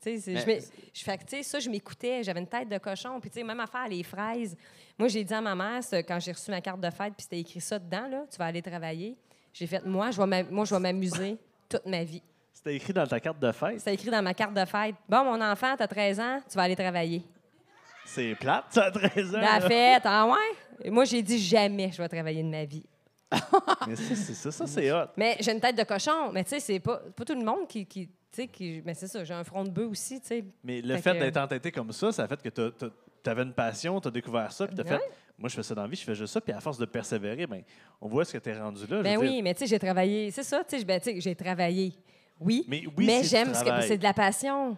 [0.00, 0.60] Tu sais, je, Mais-
[0.94, 3.20] fais que, tu sais, ça, je m'écoutais, j'avais une tête de cochon.
[3.20, 4.56] Puis, tu sais, même affaire, les fraises.
[4.98, 7.40] Moi, j'ai dit à ma mère, quand j'ai reçu ma carte de fête, puis c'était
[7.40, 9.18] écrit ça dedans, là, tu vas aller travailler.
[9.52, 11.36] J'ai fait, moi, je vais m'amuser
[11.68, 12.22] toute ma vie.
[12.52, 13.78] C'était écrit dans ta carte de fête.
[13.78, 14.94] C'était écrit dans ma carte de fête.
[15.08, 17.22] Bon, mon enfant, t'as 13 ans, tu vas aller travailler.
[18.04, 19.40] C'est plate, ça, à 13 ans.
[19.40, 19.68] La là.
[19.68, 20.56] fête, ah ouais?
[20.82, 22.84] Et moi, j'ai dit jamais je vais travailler de ma vie.
[23.86, 25.08] Mais ça, c'est ça, ça, c'est hot.
[25.16, 26.32] Mais j'ai une tête de cochon.
[26.32, 27.84] Mais tu sais, c'est pas, pas tout le monde qui.
[27.86, 30.44] qui tu sais, qui, mais c'est ça, j'ai un front de bœuf aussi, tu sais.
[30.62, 33.42] Mais le Fait fait que- d'être entêté comme ça, ça a fait que tu avais
[33.42, 34.98] une passion, tu as découvert ça, puis tu as Ouais.
[34.98, 35.02] fait
[35.38, 36.84] Moi, je fais ça dans la vie, je fais juste ça, puis à force de
[36.84, 37.62] persévérer, ben,
[38.00, 39.02] on voit ce que tu es rendu là.
[39.02, 39.42] Ben oui, dire.
[39.44, 40.30] mais tu sais, j'ai travaillé.
[40.32, 41.92] C'est ça, tu sais, ben, j'ai travaillé.
[42.40, 42.64] Oui.
[42.68, 44.76] Mais oui, j'aime ce que c'est de la passion.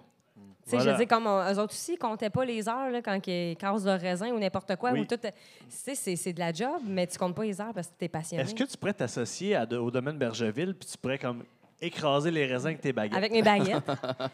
[0.65, 0.85] Tu sais, Voilà.
[0.85, 3.19] je veux dire, comme on- eux autres aussi, ils comptaient pas les heures là, quand
[3.27, 4.93] ils cassent leur raisin ou n'importe quoi.
[4.93, 5.01] Oui.
[5.01, 5.29] Ou tout, tu
[5.69, 8.09] sais, c'est, de la job, mais tu comptes pas les heures parce que tu es
[8.09, 8.43] passionné.
[8.43, 11.43] Est-ce que tu pourrais t'associer au domaine Bergeville, puis tu pourrais comme
[11.81, 13.17] écraser les raisins avec tes baguettes?
[13.17, 13.85] Avec mes baguettes.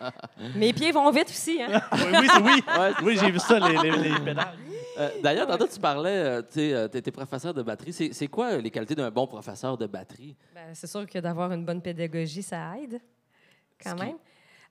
[0.57, 1.61] mes pieds vont vite aussi.
[1.63, 1.81] Hein?
[1.93, 2.63] oui, oui, oui.
[2.79, 4.55] Ouais, oui j'ai vu ça, les, les, les pédales.
[4.99, 7.93] Euh, D'ailleurs, tantôt, tu parlais, euh, tu sais, euh, professeur de batterie.
[7.93, 10.35] C'est c'est quoi les qualités d'un bon professeur de batterie?
[10.55, 12.99] Ben, c'est sûr que d'avoir une bonne pédagogie, ça aide,
[13.83, 14.17] quand qui- même.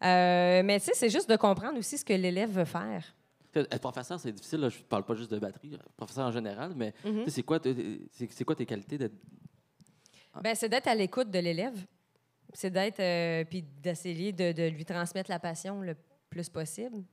[0.03, 3.03] Euh, mais tu sais, c'est juste de comprendre aussi ce que l'élève veut faire.
[3.55, 4.59] Être professeur, c'est difficile.
[4.59, 4.69] Là.
[4.69, 6.93] Je ne parle pas juste de batterie, professeur en général, mais
[7.27, 9.15] c'est quoi, t- c'est c'est quoi tes qualités d'être?
[10.41, 11.77] Ben, c'est d'être à l'écoute de l'élève.
[12.55, 15.95] C'est d'être, euh, puis d'essayer de, de lui transmettre la passion le
[16.29, 17.03] plus possible.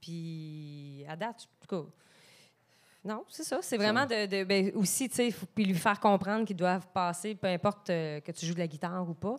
[0.00, 1.90] Puis, à date, en tout cas,
[3.04, 3.60] non, c'est ça.
[3.62, 7.34] C'est vraiment de, de- ben, aussi, tu sais, puis lui faire comprendre qu'ils doivent passer,
[7.36, 9.36] peu importe euh, que tu joues de la guitare ou pas,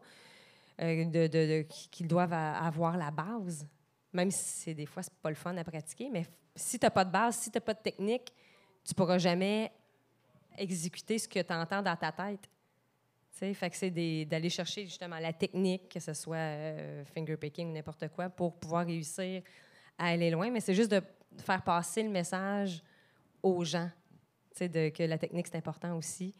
[0.82, 3.68] euh, de, qu'ils doivent avoir la base.
[4.14, 6.26] Même si c'est des fois, c'est pas le fun à pratiquer, mais
[6.56, 8.32] si tu n'as pas de base, si tu n'as pas de technique,
[8.86, 9.72] tu pourras jamais
[10.58, 12.48] exécuter ce que tu entends dans ta tête.
[13.54, 13.92] Fait que c'est
[14.26, 18.54] d'aller chercher justement la technique, que ce soit euh, finger picking ou n'importe quoi, pour
[18.56, 19.42] pouvoir réussir
[19.98, 20.50] à aller loin.
[20.50, 21.02] Mais c'est juste de
[21.38, 22.82] faire passer le message
[23.44, 23.90] aux gens,
[24.60, 26.34] de, que la technique, c'est important aussi.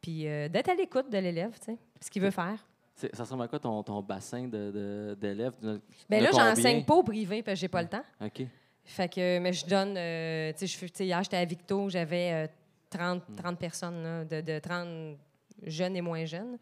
[0.00, 1.56] Puis euh, d'être à l'écoute de l'élève,
[2.00, 2.64] ce qu'il veut faire.
[2.94, 5.54] Ça ressemble à quoi ton, ton bassin de- d'élèves?
[5.60, 6.54] De, Bien de là, combien?
[6.54, 8.04] j'enseigne pas au privé parce que j'ai pas le temps.
[8.20, 8.42] OK.
[8.84, 12.46] Fait que, mais je donne, euh, tu sais, hier, j'étais à Victo, j'avais euh,
[12.90, 15.16] 30, 30 personnes, là, de, de 30
[15.64, 16.58] jeunes et moins jeunes.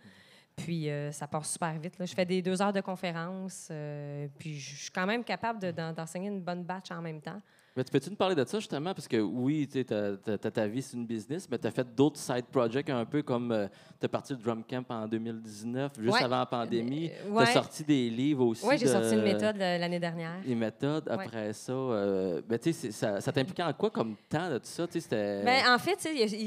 [0.57, 1.95] Puis euh, ça passe super vite.
[1.99, 5.71] Je fais des deux heures de conférence, euh, puis je suis quand même capable de-
[5.71, 7.41] d'en- d'enseigner une bonne batch en même temps.
[7.77, 8.93] Mais tu peux-tu nous parler de ça justement?
[8.93, 12.47] Parce que oui, tu ta vie, c'est une business, mais tu as fait d'autres side
[12.51, 13.69] projects un peu comme
[14.01, 16.23] tu as parti le Drum Camp en 2019, juste Ouais.
[16.25, 17.11] avant la pandémie.
[17.27, 18.67] Euh, Tu as sorti des livres aussi.
[18.67, 20.41] Oui, j'ai de- sorti une méthode euh, l'année dernière.
[20.47, 21.15] Méthodes, Ouais.
[21.15, 21.73] après ça.
[21.73, 24.87] euh, ben, tu sais, c'est- ça, ça t'impliquait en quoi comme temps de tout ça?
[25.11, 26.41] Ben, en fait, tu sais, il-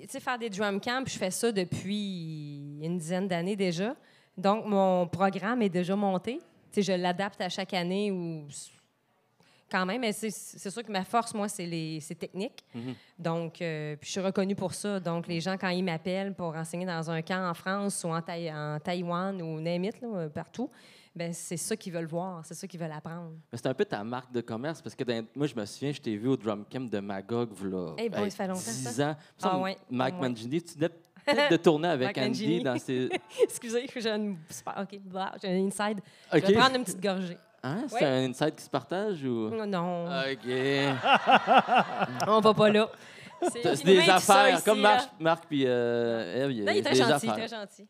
[0.00, 3.96] il- tu sais, faire des drum camps, je fais ça depuis une dizaine d'années déjà.
[4.36, 6.40] Donc, mon programme est déjà monté.
[6.76, 8.46] Je l'adapte à chaque année ou
[9.70, 10.30] quand même, mais c'est
[10.70, 12.64] sûr que ma force, moi, c'est les c'est technique.
[12.74, 12.94] Mhm.
[13.18, 14.98] Donc, euh, puis je suis reconnue pour ça.
[15.00, 18.20] Donc, les gens, quand ils m'appellent pour enseigner dans un camp en France ou en,
[18.20, 20.70] Taï- en Taïwan ou name it, là, euh, partout,
[21.14, 23.32] ben c'est ça qu'ils veulent voir, c'est ça qu'ils veulent apprendre.
[23.50, 25.90] Mais c'est un peu ta marque de commerce parce que dans- moi, je me souviens,
[25.92, 27.94] je t'ai vu au Drum Camp de Magog, voilà.
[27.98, 29.10] Hey boy, ça fait longtemps, 10 ça.
[29.10, 29.16] ans.
[29.18, 30.28] Ah Ça, ouais, Mike ah ouais.
[30.28, 32.62] Mangini, tu venais peut-être de tourner avec Mike Andy Mangini.
[32.62, 33.08] dans ces.
[33.42, 35.00] Excusez, j'ai une super, OK,
[35.42, 35.98] j'ai un inside.
[36.32, 36.40] OK.
[36.40, 37.36] Je vais prendre une petite gorgée.
[37.62, 37.84] Hein?
[37.88, 39.50] C'est un inside qui se partage ou?
[39.50, 40.48] Non, OK.
[42.28, 42.88] on va pas là.
[43.52, 44.80] C'est des affaires, ici, comme.
[44.80, 47.34] Marc, Marc puis euh, il Non, il est très gentil, affaires.
[47.34, 47.86] très gentil.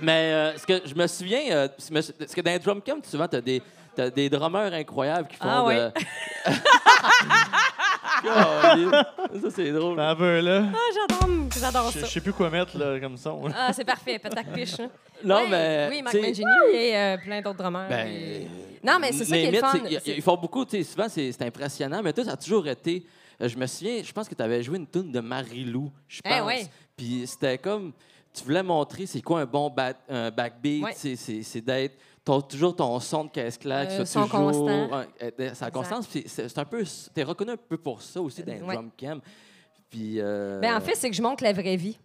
[0.00, 3.26] Mais euh, ce que je me souviens, euh, ce que dans les drum camps, souvent,
[3.28, 3.62] tu as des,
[3.96, 5.92] t'as des drummers incroyables qui font Ah de- ouais.
[8.24, 9.98] ça, c'est drôle.
[10.00, 10.64] Un peu, là.
[10.72, 11.28] Ah, j'adore,
[11.60, 12.10] j'adore Je je ça.
[12.10, 13.46] sais plus quoi mettre, là, comme son.
[13.48, 13.54] là.
[13.56, 14.80] Ah, c'est parfait, patac piche.
[14.80, 14.90] hein.
[15.24, 15.88] Non, Ouais, mais.
[15.90, 17.88] Oui, Marc tu sais, Mangini et euh, plein d'autres drummers.
[17.88, 18.48] Ben, Et-
[18.84, 19.60] Non, mais c'est ça qui est le
[20.06, 22.66] Ils, ils font beaucoup, tu sais, souvent, c'est c'est impressionnant, mais toi, ça a toujours
[22.68, 23.04] été.
[23.40, 26.20] euh, Je me souviens, je pense que tu avais joué une tune de Marie-Lou, je
[26.20, 26.32] pense.
[26.36, 26.66] Eh ouais.
[26.96, 27.92] Puis c'était comme.
[28.32, 30.92] Tu voulais montrer c'est quoi un bon ba- un backbeat, Ouais.
[30.94, 31.96] c'est- c'est c'est d'être.
[32.42, 34.38] Toujours ton son de caisse claque, Euh, son toujours.
[34.40, 34.68] constant.
[34.68, 35.04] euh,
[35.40, 36.08] euh, sa constance.
[36.26, 36.84] C'est un peu.
[37.14, 38.74] T'es reconnu un peu pour ça aussi dans Ouais.
[38.74, 39.20] drum cam.
[39.90, 40.20] Puis.
[40.20, 41.98] euh, Ben, en fait, c'est que je montre la vraie vie.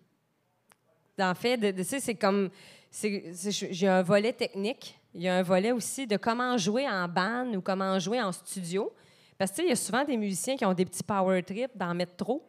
[1.19, 2.49] En fait, de- de- tu sais, c'est comme.
[2.91, 4.99] J'ai un volet technique.
[5.15, 8.31] Il y a un volet aussi de comment jouer en band ou comment jouer en
[8.31, 8.91] studio.
[9.37, 11.93] Parce que, il y a souvent des musiciens qui ont des petits power trips d'en
[11.93, 12.43] mettre trop.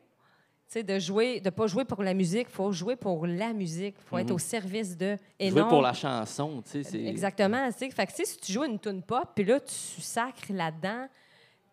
[0.66, 3.52] Tu sais, de jouer, de pas jouer pour la musique, il faut jouer pour la
[3.52, 3.94] musique.
[3.98, 4.34] Il faut être Mhm.
[4.34, 5.16] au service de.
[5.38, 7.04] Et jouer non, pour la chanson, tu sais.
[7.04, 7.70] Exactement.
[7.70, 7.90] tu sais.
[7.90, 11.06] Fait que, si tu joues une tune pop, puis là, tu sacres là-dedans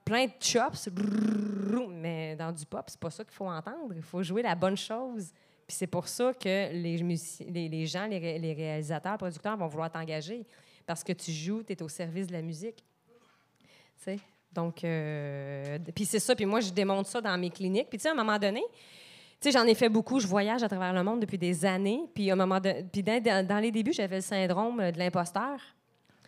[0.03, 0.89] plein de chops,
[1.89, 3.93] mais dans du pop, c'est pas ça qu'il faut entendre.
[3.95, 5.31] Il faut jouer la bonne chose.
[5.67, 9.67] Puis c'est pour ça que les, les, les gens, les, ré- les réalisateurs, producteurs vont
[9.67, 10.45] vouloir t'engager.
[10.85, 12.77] Parce que tu joues, tu es au service de la musique.
[12.77, 14.19] Tu sais?
[14.53, 16.35] Donc, euh, puis c'est ça.
[16.35, 17.87] Puis moi, je démontre ça dans mes cliniques.
[17.89, 18.61] Puis tu sais, à un moment donné,
[19.39, 20.19] tu sais, j'en ai fait beaucoup.
[20.19, 22.01] Je voyage à travers le monde depuis des années.
[22.13, 25.59] Puis, à un moment de- puis dans, les débuts, j'avais le syndrome de l'imposteur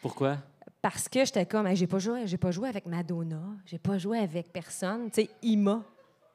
[0.02, 0.38] Pourquoi?
[0.82, 3.98] parce que j'étais comme, Hey, j'ai pas joué, j'ai pas joué avec Madonna, j'ai pas
[3.98, 5.12] joué avec personne.
[5.12, 5.84] Tu sais, Ima,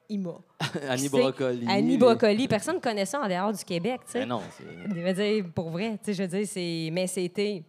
[0.07, 0.35] Ima.
[0.89, 1.65] Annie Brocoli.
[1.67, 4.01] Annie Brocoli, personne ne connaît ça en dehors du Québec.
[4.05, 4.19] Tu sais.
[4.19, 4.95] Ben non, c'est.
[4.95, 6.89] Je veux dire, pour vrai, tu sais, je veux dire, c'est...
[6.93, 7.63] Mais c'était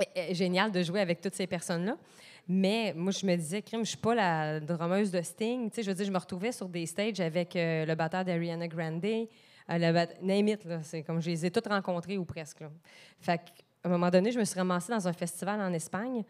[0.00, 1.96] euh, euh, génial de jouer avec toutes ces personnes-là.
[2.46, 5.70] Mais moi, je me disais, crime, je suis pas la drummeuse de Sting.
[5.70, 8.24] Tu sais, je veux dire, je me retrouvais sur des stages avec euh, le batteur
[8.24, 9.26] d'Ariana Grande, euh,
[9.70, 10.08] le bat...
[10.20, 10.82] Name it, là.
[10.82, 12.60] C'est comme je les ai toutes rencontrés ou presque.
[12.60, 12.70] Là.
[13.18, 16.22] Fait qu'à un moment donné, je me suis ramassée dans un festival en Espagne.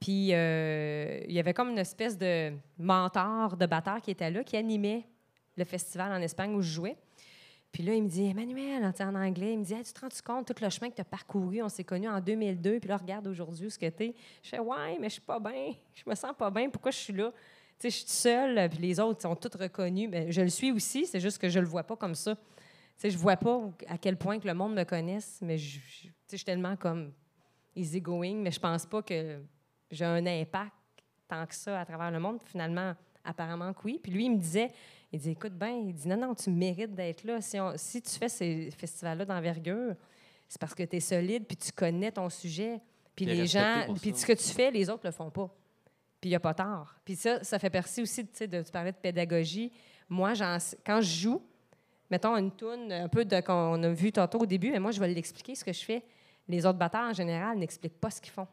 [0.00, 4.42] Puis euh, il y avait comme une espèce de mentor de batteur qui était là,
[4.42, 5.04] qui animait
[5.56, 6.96] le festival en Espagne où je jouais.
[7.72, 10.08] Puis là, il me dit, Emmanuel, en, anglais, il me dit, Hey, tu te rends
[10.24, 11.62] compte tout le chemin que tu as parcouru?
[11.62, 14.14] On s'est connus en 2002, puis là, regarde aujourd'hui ce que tu es.
[14.42, 15.72] Je fais, ouais, mais je suis pas bien.
[15.94, 16.68] Je me sens pas bien.
[16.68, 17.32] Pourquoi je suis là?
[17.78, 20.08] Tu sais, je suis seule, puis les autres sont tous reconnus.
[20.10, 22.36] Mais je le suis aussi, c'est juste que je le vois pas comme ça.
[22.36, 22.42] Tu
[22.98, 26.02] sais, je vois pas à quel point que le monde me connaisse, mais je, je-
[26.02, 27.10] tu sais, je suis tellement comme
[27.74, 29.40] easygoing, mais je pense pas que
[29.90, 30.72] j'ai un impact
[31.26, 32.38] tant que ça à travers le monde.
[32.44, 32.94] Finalement,
[33.24, 33.98] apparemment que oui.
[34.02, 34.70] Puis lui, il me disait,
[35.12, 37.40] il dit, écoute bien, il dit, non, non, tu mérites d'être là.
[37.40, 39.94] Si, on- si tu fais ces festivals-là d'envergure,
[40.48, 42.80] c'est parce que tu es solide, puis tu connais ton sujet.
[43.14, 45.48] Puis les gens, puis ce que tu fais, les autres le font pas.
[46.20, 46.96] Puis il n'y a pas tard.
[47.04, 49.70] Puis ça, ça fait partie aussi, tu sais, de, tu parlais de pédagogie.
[50.08, 50.32] Moi,
[50.86, 51.42] quand je joue,
[52.10, 55.00] mettons une toune un peu de qu'on a vu tantôt au début, mais moi, je
[55.00, 56.02] vais l'expliquer ce que je fais.
[56.48, 58.46] Les autres batteurs, en général, n'expliquent pas ce qu'ils font.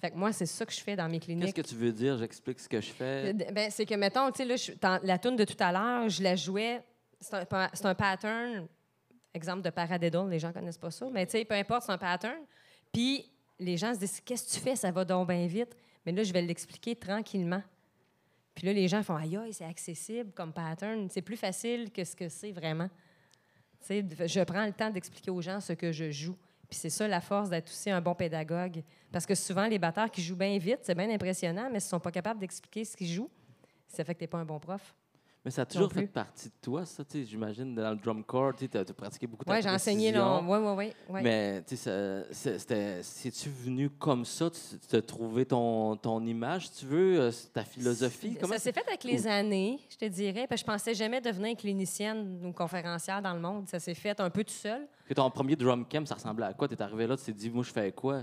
[0.00, 1.54] Fait que moi, c'est ça que je fais dans mes cliniques.
[1.54, 2.16] Qu'est-ce que tu veux dire?
[2.18, 3.30] J'explique ce que je fais.
[3.34, 6.36] Euh, Ben, c'est que, mettons, tu sais, la tune de tout à l'heure, je la
[6.36, 6.80] jouais.
[7.20, 8.68] C'est un, un pattern,
[9.34, 11.98] exemple de paradiddle, les gens connaissent pas ça, mais tu sais, peu importe, c'est un
[11.98, 12.38] pattern.
[12.92, 13.28] Puis
[13.58, 14.76] les gens se disent, qu'est-ce que tu fais?
[14.76, 15.74] Ça va donc bien vite.
[16.06, 17.62] Mais là, je vais l'expliquer tranquillement.
[18.54, 21.08] Puis là, les gens font, aïe, aïe, c'est accessible comme pattern.
[21.10, 22.88] C'est plus facile que ce que c'est vraiment.
[23.80, 26.36] Tu sais, je prends le temps d'expliquer aux gens ce que je joue.
[26.68, 28.82] Puis c'est ça la force d'être aussi un bon pédagogue.
[29.10, 31.90] Parce que souvent, les batteurs qui jouent bien vite, c'est bien impressionnant, mais s'ils ne
[31.90, 33.30] sont pas capables d'expliquer ce qu'ils jouent,
[33.86, 34.94] ça fait que tu n'es pas un bon prof.
[35.48, 38.22] Mais ça a toujours fait partie de toi, ça, tu sais, j'imagine, dans le drum
[38.22, 40.12] corps, tu as, pratiqué beaucoup ta Oui, j'ai enseigné.
[40.12, 40.42] là.
[40.46, 41.20] Oui, oui, oui.
[41.22, 44.50] Mais, tu sais, c'est-tu venu comme ça?
[44.90, 48.36] Tu as trouvé ton, ton image, si tu veux, euh, ta philosophie?
[48.38, 50.46] Comment Ça s'est fait avec les années, je te dirais.
[50.46, 53.66] Parce que je pensais jamais devenir clinicienne ou conférencière dans le monde.
[53.68, 54.86] Ça s'est fait un peu tout seul.
[55.08, 56.68] Que ton premier drum camp, ça ressemblait à quoi?
[56.68, 58.22] Tu es arrivé là, tu t'es dit, moi, je fais quoi?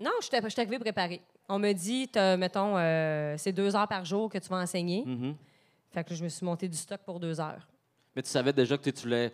[0.00, 1.22] Non, je suis arrivée préparée.
[1.48, 2.08] On me dit,
[2.38, 5.02] mettons, euh, c'est deux heures par jour que tu vas enseigner.
[5.04, 5.34] Mhm.
[5.90, 7.66] Fait que je me suis monté du stock pour deux heures.
[8.14, 9.32] Mais tu savais déjà que tu voulais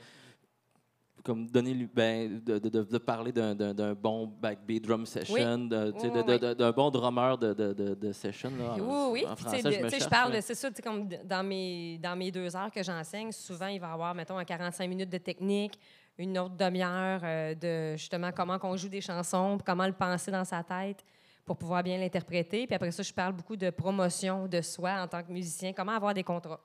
[1.23, 6.89] comme donner ben, de, de- parler d'un, bon backbeat drum session, Oui, oui, d'un bon
[6.89, 8.53] drummer de, de, session.
[8.57, 9.27] Là, Oui, en, oui.
[9.27, 9.69] en français, je
[10.05, 13.81] me parle, c'est ça, comme dans mes, dans mes deux heures que j'enseigne, souvent, il
[13.81, 15.81] va y avoir, mettons, un 45 minutes de technique,
[16.17, 20.45] une autre demi-heure euh, de justement comment qu'on joue des chansons, comment le penser dans
[20.45, 21.05] sa tête
[21.47, 22.67] pour pouvoir bien l'interpréter.
[22.67, 25.93] Puis après ça, je parle beaucoup de promotion de soi en tant que musicien, comment
[25.93, 26.61] avoir des contrats.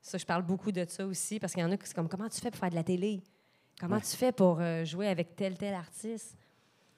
[0.00, 2.08] Ça, je parle beaucoup de ça aussi, parce qu'il y en a qui c'est comme
[2.08, 3.22] comment tu fais pour faire de la télé?
[3.78, 4.00] Comment Ouais.
[4.02, 6.36] tu fais pour euh, jouer avec tel, tel artiste?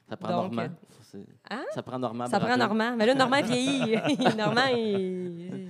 [0.09, 0.73] Ça prend Donc, Normand.
[1.15, 1.19] euh,
[1.51, 1.65] Hein?
[1.75, 2.27] Ça prend Normand.
[2.27, 2.57] Ça prend.
[2.57, 2.97] Normand.
[2.97, 3.97] Mais là, Normand vieillit.
[4.37, 5.69] Normand, il,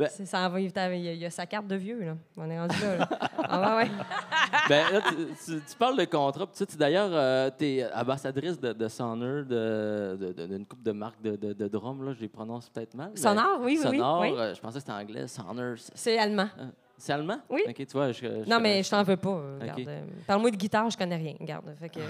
[0.00, 2.16] Ben- ça va- il y a- il y a sa carte de vieux, là.
[2.36, 2.96] On est rendu là.
[2.98, 3.08] là.
[3.38, 3.90] Ah, ouais, ouais.
[4.68, 6.46] Ben, là, tu, tu- tu parles de contrat.
[6.56, 11.70] tu D'ailleurs, tu es ambassadrice de, de Sonor, de- d'une couple de marques de, de.
[11.72, 13.10] Là, je les prononce peut-être mal.
[13.16, 15.26] Sonore, oui, oui, oui, euh, je pensais que c'était anglais.
[15.28, 15.76] Sonor.
[15.94, 16.48] c'est- allemand.
[16.96, 17.38] C'est allemand?
[17.48, 17.62] Oui.
[17.66, 18.12] OK, tu vois.
[18.12, 19.30] Je, je- Non, mais je t'en veux pas.
[19.30, 19.62] euh, Ok.
[19.62, 21.34] regarde, euh, Parle-moi de guitare, je connais rien.
[21.40, 21.74] Regarde.
[21.80, 22.02] Fait que, euh,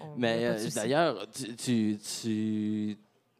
[0.00, 2.96] on- on Mais euh, d'ailleurs, tu, tu-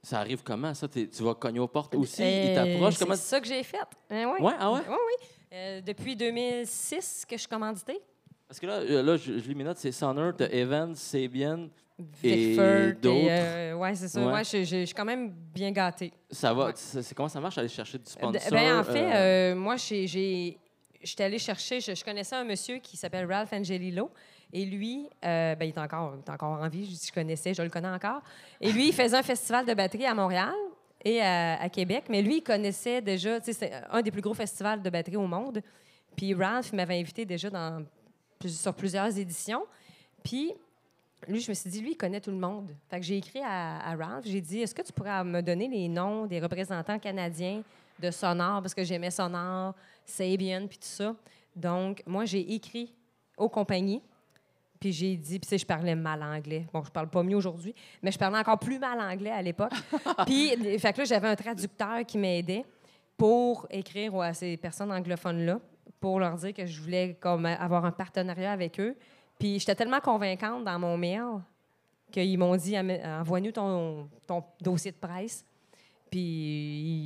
[0.06, 0.86] ça arrive comment, ça?
[0.86, 2.22] T'es- tu vas cogner aux portes aussi?
[2.22, 2.98] Euh, Ils t'approchent?
[2.98, 3.16] Comment...
[3.16, 3.78] C'est ça que j'ai fait.
[4.10, 4.44] Hein, oui.
[4.44, 4.80] Ouais, ah ouais?
[4.88, 5.26] Oui, oui.
[5.52, 8.00] Euh, depuis 2006 que je suis commanditée.
[8.48, 11.68] Parce que là, euh, là je, je lis mes notes, c'est Sonor, t'as Evans, Sabian.
[12.22, 13.00] Et Vickford.
[13.00, 13.26] d'autres.
[13.30, 14.20] euh, ouais, c'est ça.
[14.24, 14.32] Ouais.
[14.32, 16.12] Ouais, je, je- je suis quand même bien gâtée.
[16.30, 16.66] Ça va?
[16.66, 16.72] Ouais.
[16.76, 18.50] C'est c'est- comment ça marche aller chercher du sponsor?
[18.52, 20.58] ben, en fait, euh, moi, j'ai- j'ai.
[21.02, 24.10] J'étais allée chercher, je, je connaissais un monsieur qui s'appelle Ralph Angelillo.
[24.52, 27.52] Et lui, euh, ben, il, est encore, il est encore en vie, je, je connaissais,
[27.52, 28.22] je le connais encore.
[28.60, 30.54] Et lui, il faisait un festival de batterie à Montréal
[31.04, 32.04] et à, à Québec.
[32.08, 35.62] Mais lui, il connaissait déjà, c'est un des plus gros festivals de batterie au monde.
[36.16, 37.50] Puis Ralph m'avait invité déjà
[38.46, 39.64] sur plusieurs éditions.
[40.22, 40.52] Puis
[41.28, 42.70] lui, je me suis dit, lui, il connaît tout le monde.
[42.88, 45.68] Fait que j'ai écrit à, à Ralph, j'ai dit, est-ce que tu pourrais me donner
[45.68, 47.62] les noms des représentants canadiens
[47.98, 49.74] de Sonore, parce que j'aimais Sonore,
[50.04, 51.14] Sabian, puis tout ça.
[51.54, 52.94] Donc, moi, j'ai écrit
[53.36, 54.02] aux compagnies,
[54.80, 56.66] puis j'ai dit, puis tu sais, je parlais mal anglais.
[56.72, 59.72] Bon, je parle pas mieux aujourd'hui, mais je parlais encore plus mal anglais à l'époque.
[60.26, 62.64] puis, fait que là, j'avais un traducteur qui m'aidait
[63.16, 65.60] pour écrire à ces personnes anglophones-là,
[66.00, 68.94] pour leur dire que je voulais comme avoir un partenariat avec eux.
[69.38, 71.22] Puis j'étais tellement convaincante dans mon mail
[72.12, 75.44] qu'ils m'ont dit Am- envoie-nous ton, ton dossier de presse.
[76.10, 76.20] Puis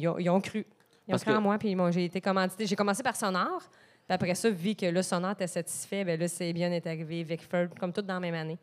[0.01, 0.59] ils ont, ils ont cru.
[0.59, 0.67] Ils ont
[1.13, 2.67] Parce cru que- en moi, puis j'ai été commanditée.
[2.67, 3.63] J'ai commencé par Sonore.
[4.11, 7.23] Puis après ça, vu que le Sonore était satisfait, ben là, c'est bien est arrivé
[7.23, 8.59] Vickford, comme tout dans la même année.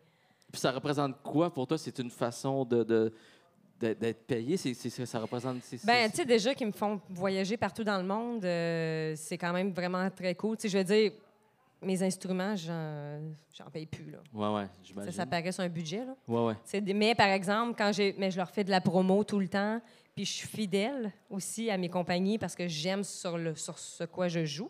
[0.52, 1.78] Puis ça représente quoi pour toi?
[1.78, 3.14] C'est une façon de,
[3.80, 4.58] d'être payé?
[4.58, 5.64] C'est, c'est- ça représente...
[5.64, 9.38] c'est- Ben, tu sais, déjà qu'ils me font voyager partout dans le monde, euh, c'est
[9.38, 10.58] quand même vraiment très cool.
[10.58, 11.14] Tu sais, je veux dire,
[11.82, 13.22] mes instruments, j'en,
[13.54, 14.18] j'en paye plus, là.
[14.34, 15.12] Ouais, ouais, Ça, j'imagine.
[15.14, 16.16] ça paraît sur un budget, là.
[16.28, 16.82] Ouais, ouais.
[16.82, 19.48] Des- mais par exemple, quand j'ai, mais je leur fais de la promo tout le
[19.48, 19.80] temps,
[20.14, 24.04] puis je suis fidèle aussi à mes compagnies parce que j'aime sur le sur ce
[24.04, 24.70] quoi je joue.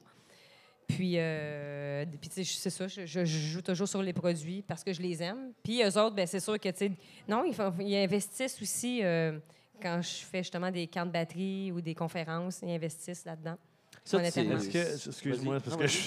[0.88, 5.02] Puis, euh, puis c'est ça, je, je joue toujours sur les produits parce que je
[5.02, 5.52] les aime.
[5.64, 6.92] Puis eux autres, ben c'est sûr que tu sais,
[7.28, 9.38] non, ils, font- ils investissent aussi euh,
[9.82, 13.58] quand je fais justement des camps de batterie ou des conférences, ils investissent là-dedans.
[14.14, 15.98] Excuse-moi, parce que je,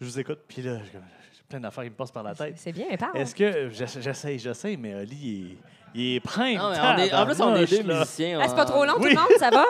[0.00, 2.54] je vous écoute, puis là, j'ai plein d'affaires qui me passent par la tête.
[2.58, 3.16] C'est bien, parle.
[3.16, 5.56] Est-ce que, j'essa- j'essaye, j'essaye, mais Oli, il est,
[5.94, 6.58] il est prime.
[6.58, 8.38] Non, mais on est- en plus, on est deux musiciens.
[8.42, 9.14] Ah, c'est pas trop long, tout Oui.
[9.14, 9.64] le monde, ça va?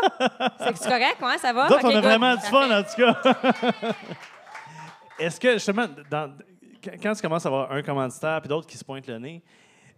[0.74, 1.68] C'est correct, ouais, ça va?
[1.68, 2.02] Nous autres, Ok, on a good.
[2.04, 3.94] vraiment du fun, en tout cas.
[5.20, 6.32] Est-ce que, justement, dans-
[7.02, 9.42] quand tu commences à avoir un commanditaire puis d'autres qui se pointent le nez,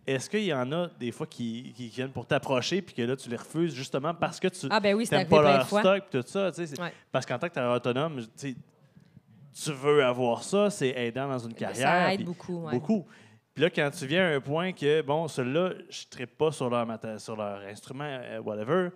[0.07, 3.15] est-ce qu'il y en a des fois qui, qui viennent pour t'approcher puis que là,
[3.17, 6.23] tu les refuses justement parce que tu Ah, ben oui, n'aimes pas leur stock tout
[6.27, 6.51] ça?
[6.51, 6.93] tu Ouais.
[7.13, 8.57] Parce qu'en tant que travailleur autonome, tu
[9.55, 11.77] tu veux avoir ça, c'est aidant dans une carrière.
[11.87, 12.73] Ça aide beaucoup, ouais.
[12.73, 13.07] Beaucoup.
[13.55, 16.71] Puis là, quand tu viens à un point que, bon, ceux-là, je ne pas sur
[16.71, 18.89] leur, maté- sur leur instrument, euh, whatever,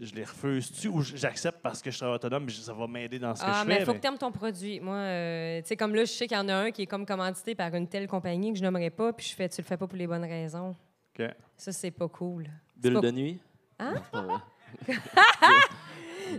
[0.00, 3.42] je les refuse-tu ou j'accepte parce que je suis autonome, ça va m'aider dans ce
[3.42, 3.80] que Ah, je mais fais.
[3.80, 4.80] il faut mais- que tu aimes ton produit.
[4.80, 6.86] Moi, euh, tu sais, comme là, je sais qu'il y en a un qui est
[6.86, 9.66] comme commandité par une telle compagnie que je nommerai pas, puis je fais, tu le
[9.66, 10.74] fais pas pour les bonnes raisons.
[11.18, 11.26] OK.
[11.56, 12.48] Ça, c'est pas cool.
[12.76, 13.38] Bulle pas- de nuit?
[13.78, 13.94] Hein?
[14.12, 14.40] Non.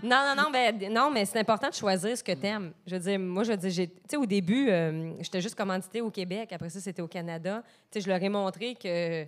[0.03, 2.73] Non, non, ben, non, mais c'est important de choisir ce que tu aimes.
[2.87, 5.55] Je veux dire, moi, je veux dire, j'ai- tu sais, au début, euh, j'étais juste
[5.55, 6.51] commandité au Québec.
[6.51, 7.63] Après ça, c'était au Canada.
[7.91, 9.25] Tu sais, je leur ai montré que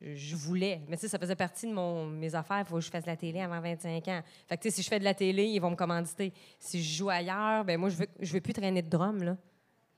[0.00, 0.80] je voulais.
[0.88, 2.60] Mais tu sais, ça faisait partie de mon, mes affaires.
[2.60, 4.20] Il faut que je fasse de la télé avant 25 ans.
[4.48, 6.32] Fait que, tu sais, si je fais de la télé, ils vont me commanditer.
[6.58, 9.36] Si je joue ailleurs, ben moi, je veux, je veux plus traîner de drum, là.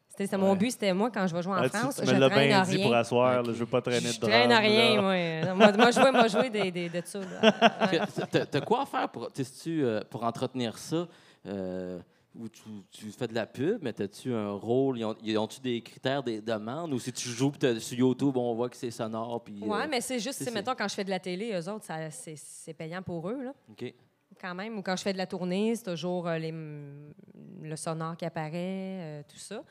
[0.08, 0.56] C'était, c'était Mon Ouais.
[0.58, 2.30] but, c'était moi, quand je vais jouer en Ah, tu- France, tu, je me l'as
[2.30, 2.84] traîne bien à dit rien.
[2.86, 5.54] pour asseoir, là, je veux pas traîner Je de traîne drame, à rien, là.
[5.54, 5.54] moi.
[5.54, 7.18] Moi, moi, jouer, moi, jouer des, des, de ça.
[7.20, 7.88] là.
[8.32, 8.46] Ouais.
[8.46, 9.28] T'as quoi à faire pour,
[9.66, 11.08] euh, pour entretenir ça?
[11.46, 11.98] Euh,
[12.36, 14.98] ou tu, tu fais de la pub, mais as-tu un rôle?
[14.98, 16.92] Ils ont- ils ont-tu des critères, des demandes?
[16.92, 19.42] Ou si tu joues puis sur YouTube, on voit que c'est sonore?
[19.44, 21.68] Puis, Oui, euh, mais c'est juste, c'est- mettons, quand je fais de la télé, eux
[21.70, 23.94] autres, ça- c'est c'est payant pour eux, là, OK.
[24.40, 24.78] quand même.
[24.78, 28.52] Ou quand je fais de la tournée, c'est toujours euh, les, le sonore qui apparaît,
[29.00, 29.62] euh, tout ça.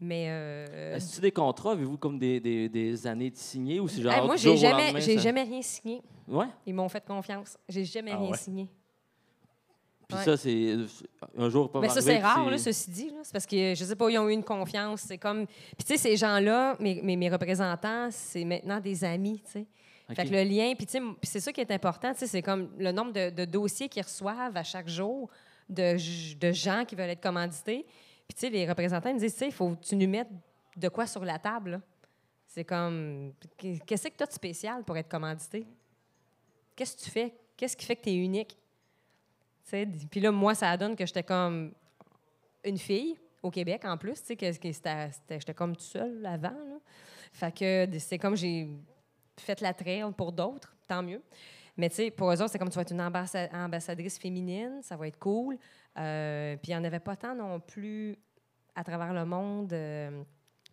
[0.00, 1.72] Mais euh, Est-ce des contrats?
[1.72, 3.80] Avez-vous comme des, des, des années de signer?
[3.80, 6.02] Ou c'est genre hey, moi, j'ai jamais, j'ai ça- jamais rien signé.
[6.28, 6.46] Ouais?
[6.66, 7.58] Ils m'ont fait confiance.
[7.68, 8.36] J'ai jamais Ah rien ouais?
[8.36, 8.68] signé.
[10.08, 10.24] Puis Ouais.
[10.24, 10.74] ça, c'est...
[11.36, 13.12] Un jour, pas Mais ça, c'est rare, là, ceci dit.
[13.22, 15.02] C'est parce que, je sais pas, ils ont eu une confiance.
[15.02, 15.46] C'est comme...
[15.46, 19.66] Puis, tu sais, ces gens-là, mes, mes, mes représentants, c'est maintenant des amis, tu sais.
[20.14, 20.86] Fait que le lien, puis
[21.22, 24.02] c'est ça qui est important, tu sais, c'est comme le nombre de, de dossiers qu'ils
[24.02, 25.28] reçoivent à chaque jour
[25.68, 25.98] de,
[26.38, 27.84] de gens qui veulent être commandités.
[28.26, 30.08] Puis tu sais, les représentants ils me disent, tu sais, il faut que tu nous
[30.08, 30.30] mettes
[30.74, 31.82] de quoi sur la table.
[32.46, 35.66] C'est comme, qu'est-ce que tu as de spécial pour être commandité?
[36.74, 37.34] Qu'est-ce que tu fais?
[37.54, 38.56] Qu'est-ce qui fait que tu es unique?
[40.10, 41.72] Puis là, moi, ça donne que j'étais comme
[42.64, 46.78] une fille au Québec, en plus, tu sais, j'étais comme toute seule avant, là.
[47.32, 48.68] Fait que c'est comme j'ai
[49.38, 51.22] fait la trail pour d'autres, tant mieux.
[51.76, 54.80] Mais tu sais, pour eux autres, c'est comme tu vas être une ambassa- ambassadrice féminine,
[54.82, 55.56] ça va être cool.
[55.96, 58.16] Euh, puis il n'y en avait pas tant non plus
[58.74, 59.72] à travers le monde.
[59.72, 60.22] euh.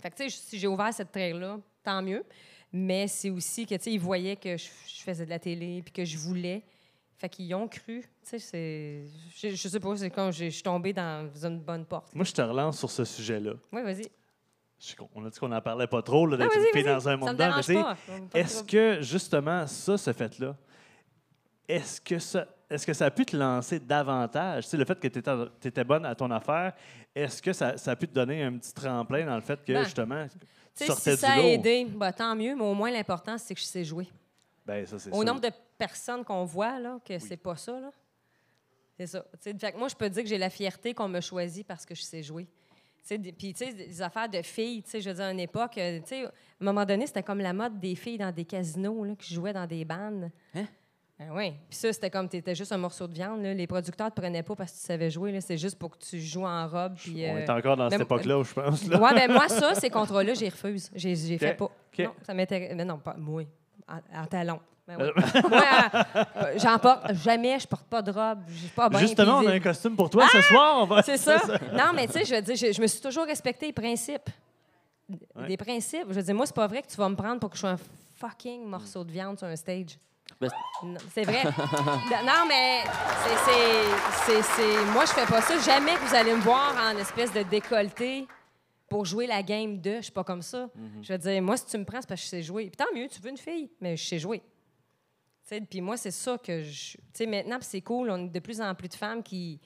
[0.02, 2.26] Fait que tu sais, si j'ai ouvert cette trail-là, tant mieux.
[2.74, 5.82] Mais c'est aussi que, tu sais, ils voyaient que je, je faisais de la télé
[5.84, 6.64] puis que je voulais.
[7.18, 8.04] Fait qu'ils ont cru.
[8.28, 9.04] Tu sais.
[9.36, 12.14] Je, je sais pas, c'est quand j'ai- je suis tombée dans une bonne porte.
[12.14, 13.54] Moi, je te relance sur ce sujet-là.
[13.72, 14.08] Oui, vas-y.
[15.16, 17.30] On a dit qu'on n'en parlait pas trop, Ah, d'être une fille dans un monde
[17.32, 17.96] me d'hommes.
[18.34, 20.56] Est-ce que, justement, ça, ce fait-là,
[21.68, 24.66] est-ce que ça, est-ce que ça a pu te lancer davantage?
[24.66, 26.74] Tu sais, le fait que tu étais, bonne à ton affaire,
[27.16, 29.72] est-ce que ça, ça a pu te donner un petit tremplin dans le fait que,
[29.74, 30.28] Ben, justement,
[30.76, 33.56] tu sortais si du ça a aidé, bah, tant mieux, mais au moins l'important, c'est
[33.56, 34.08] que je sais jouer.
[34.66, 35.26] Ben, ça, c'est Au sûr.
[35.26, 37.92] nombre de personnes qu'on voit, là, que c'est pas ça, là.
[38.98, 39.26] C'est ça.
[39.42, 41.94] Fait que moi, je peux dire que j'ai la fierté qu'on me choisit parce que
[41.94, 42.46] je sais jouer.
[42.46, 45.26] Tu sais, des- Puis, tu sais, des affaires de filles, tu sais, je veux dire,
[45.26, 46.30] à une époque, euh, tu sais, à
[46.62, 49.54] un moment donné, c'était comme la mode des filles dans des casinos, là, qui jouaient
[49.54, 50.32] dans des bandes.
[50.56, 50.66] Hein?
[51.20, 51.52] Ben oui.
[51.70, 53.42] Puis ça, c'était comme, tu étais juste un morceau de viande.
[53.44, 53.54] là.
[53.54, 55.32] Les producteurs te prenaient pas parce que tu savais jouer.
[55.32, 55.40] là.
[55.42, 56.96] C'est juste pour que tu joues en robe.
[56.96, 58.88] Puis, On euh, est encore dans cette mais- époque-là, je pense.
[58.88, 59.00] Là.
[59.02, 60.90] Ouais, ben moi, ça, ces contrats-là, j'ai refuse.
[60.96, 61.70] J'ai j'ai fait pas.
[62.00, 62.74] Non, ça m'intéresse.
[62.76, 63.44] Mais non, pas moi.
[63.88, 64.60] En, en talon.
[64.88, 65.06] Ben oui.
[65.06, 65.42] Euh.
[65.50, 65.62] moi,
[66.16, 68.40] euh, j'en porte jamais, je porte pas de robe.
[68.50, 69.00] J'ai pas bien.
[69.00, 70.76] Justement, on a un costume pour toi ce soir.
[70.82, 71.02] On va...
[71.02, 71.40] C'est ça.
[71.74, 74.30] Non, mais tu sais, je veux dire, je, je me suis toujours respecté les principes.
[75.36, 75.48] Ouais.
[75.48, 76.06] Des principes.
[76.10, 77.62] Je veux dire, moi, c'est pas vrai que tu vas me prendre pour que je
[77.62, 77.80] sois un
[78.20, 79.98] fucking morceau de viande sur un stage.
[80.42, 80.50] Ben,
[81.14, 81.44] c'est vrai.
[81.46, 82.82] non, mais
[84.26, 85.58] c'est, c'est- Moi, je fais pas ça.
[85.60, 88.28] Jamais que vous allez me voir en espèce de décolleté
[88.90, 89.96] pour jouer la game de.
[89.98, 90.70] Je suis pas comme ça.
[91.02, 92.66] Je veux dire, moi, si tu me prends, c'est parce que je sais jouer.
[92.70, 94.40] Puis tant mieux, tu veux une fille, mais je sais jouer.
[94.40, 96.98] Tu sais, Puis moi, c'est ça que je.
[96.98, 99.60] Tu sais, maintenant, c'est cool, on est de plus en plus de femmes qui.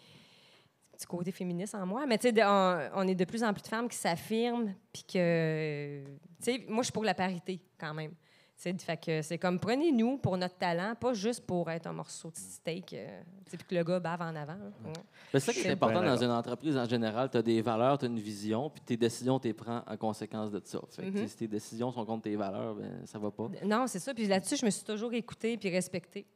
[0.91, 3.61] Petit côté féministe en moi, mais tu sais, on, on est de plus en plus
[3.61, 6.03] de femmes qui s'affirment, puis que.
[6.43, 8.13] Tu sais, moi, je suis pour la parité, quand même.
[8.61, 12.35] Fait que c'est comme prenez-nous pour notre talent, pas juste pour être un morceau de
[12.35, 14.53] steak, euh, puis que le gars bave en avant.
[14.83, 14.91] Ouais.
[14.91, 14.93] ben,
[15.33, 17.29] c'est ça qui est C'est important dans une entreprise en général.
[17.31, 19.95] Tu as des valeurs, tu as une vision, puis tes décisions, tu les prends en
[19.95, 20.77] conséquence de ça.
[20.93, 21.17] Fait que, Mhm.
[21.19, 23.47] sais, Si tes décisions sont contre tes valeurs, ben, ça va pas.
[23.63, 24.13] Non, c'est ça.
[24.13, 26.23] Puis là-dessus, je me suis toujours écoutée puis respectée.
[26.23, 26.29] Tu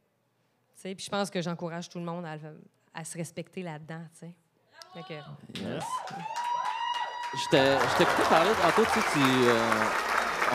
[0.75, 3.99] sais, Puis je pense que j'encourage tout le monde à, se respecter là-dedans.
[4.13, 4.33] tu sais.
[4.93, 5.83] Fait que- Yes.
[7.33, 7.57] Je t'ai-
[7.91, 9.83] je t'écoutais parler tantôt, tu sais, tu, euh,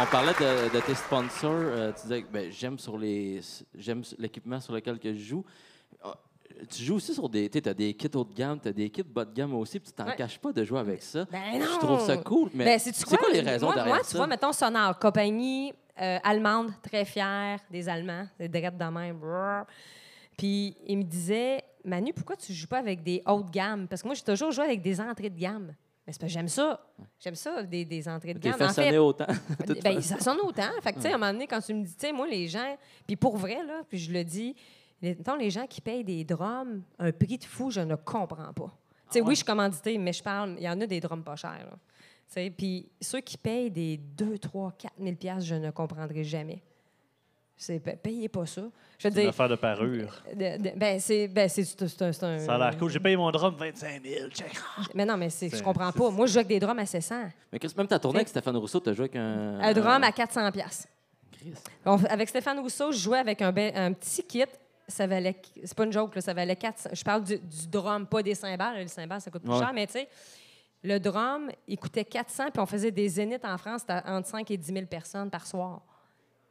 [0.01, 1.51] on parlait de, de tes sponsors.
[1.55, 3.40] euh, tu disais que ben, j'aime sur les
[3.74, 5.44] j'aime l'équipement sur lequel que je joue.
[6.03, 6.14] Ah,
[6.70, 7.49] Tu joues aussi sur des.
[7.49, 9.78] Tu as des kits haut de gamme, tu as des kits bas de gamme aussi,
[9.80, 10.16] puis tu t'en Ouais.
[10.16, 11.24] caches pas de jouer avec ça.
[11.30, 12.22] Ben Je trouve ça non!
[12.22, 14.11] cool, mais Ben, c'est quoi les raisons moi, derrière moi, ça?
[14.11, 19.20] tu vois, mettons, Sonore, compagnie euh, allemande, très fière des Allemands, des drettes de même.
[20.36, 23.88] Puis il me disait, Manu, pourquoi tu joues pas avec des hautes gammes?
[23.88, 25.74] Parce que moi, j'ai toujours joué avec des entrées de gamme.
[26.09, 26.81] Mais c'est parce que j'aime ça.
[27.21, 28.57] J'aime ça, des, des entrées de T'es gamme.
[28.57, 29.27] fait En fait, autant.
[29.85, 30.71] ben, sonne autant.
[30.81, 32.27] Fait que, tu sais, à un moment donné, quand tu me dis, tu sais, moi,
[32.27, 34.57] les gens, puis pour vrai, là, puis je le dis,
[35.03, 38.75] les, les gens qui payent des drums, un prix de fou, je ne comprends pas.
[39.11, 41.23] Tu sais, oui, je suis commandité, mais je parle, il y en a des drums
[41.23, 41.51] pas chers.
[41.51, 41.77] là.
[41.77, 46.25] Tu sais, Puis ceux qui payent des 2, 3, 4 000 piastres, je ne comprendrai
[46.25, 46.63] jamais.
[47.61, 48.61] C'est, pa- payez pas ça.
[48.61, 50.23] Je veux C'est une dire, affaire de parure.
[50.33, 52.89] de- de- ben, c'est, ben, c'est, un- c'est un- Ça a l'air cool.
[52.89, 54.29] J'ai payé mon drum 25 000.
[54.31, 54.53] Check.
[54.95, 56.11] Mais non, mais c'est, je comprends pas.
[56.11, 57.17] Moi, je joue avec des drums à 700.
[57.53, 59.59] Mais Chris, même ta tournée avec Stéphane Rousseau, tu as joué avec un.
[59.61, 60.87] Un drum à 400 piastres.
[61.33, 61.53] Chris.
[61.85, 64.45] On- avec Stéphane Rousseau, je jouais avec un, be- un petit kit.
[64.87, 65.37] Ça valait.
[65.65, 66.91] C'est pas une joke, là, ça valait 400.
[66.93, 68.75] Je parle du, du drum, pas des cymbales.
[68.77, 69.59] là, Les cymbales, ça coûte plus Ouais.
[69.59, 70.09] cher, mais tu sais,
[70.83, 74.49] le drum, il coûtait 400, puis on faisait des zéniths en France, c'était entre 5
[74.51, 75.83] et 10 000 personnes par soir.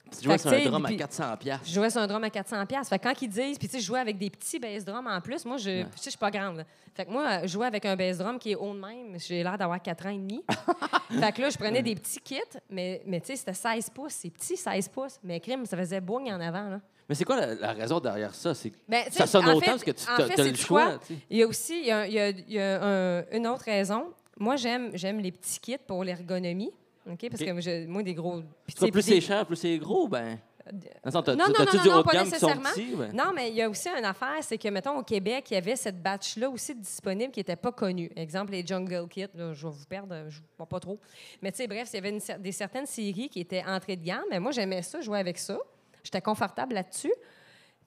[0.10, 1.68] Tu jouais sur un drum à puis- 400 piastres.
[1.68, 2.89] Je jouais sur un drum à 400 pièces.
[2.89, 5.08] Fait que quand ils disent, puis tu sais, je jouais avec des petits bass drums
[5.08, 5.45] en plus.
[5.45, 6.66] Moi, je, tu sais, je suis pas grande.
[6.95, 9.58] Fait que moi, jouer avec un bass drum qui est haut de même, j'ai l'air
[9.58, 10.43] d'avoir 4 ans et demi.
[11.10, 12.39] fait que là, je prenais des petits kits,
[12.70, 15.20] mais, mais tu sais, c'était 16 pouces, c'est petit 16 pouces.
[15.24, 16.80] Mais crime, ça faisait boing en avant, là.
[17.10, 18.53] Mais c'est quoi la, la raison derrière ça?
[18.53, 20.99] C'est Ben, ça sonne autant fait- parce que tu en as, le choix.
[21.30, 23.47] Il y a aussi il y a, il y a- il y a un- une
[23.47, 24.08] autre raison.
[24.39, 26.72] Moi, j'aime, j'aime les petits kits pour l'ergonomie.
[27.12, 27.30] OK?
[27.30, 28.41] Parce que je- moi, des gros.
[28.66, 30.39] puis tu Toi, sais, plus puis des- c'est cher, plus c'est gros, ben.
[30.70, 32.38] Dans le sens, t'as- Non, non, t'as-tu non, du non, haut de pas gamme qui
[32.39, 32.70] sont nécessairement.
[32.72, 32.95] petits?
[32.95, 33.14] ben?
[33.16, 35.58] Non, mais il y a aussi une affaire, c'est que, mettons, au Québec, il y
[35.58, 38.12] avait cette batch-là aussi disponible qui n'était pas connue.
[38.18, 40.99] Exemple, les Jungle Kit, là, je vais vous perdre, je ne vois pas trop.
[41.41, 43.95] Mais tu sais, bref, il y avait une cer- des certaines séries qui étaient entrées
[43.95, 45.58] de gamme, mais moi, j'aimais ça, jouer avec ça.
[46.03, 47.14] J'étais confortable là-dessus.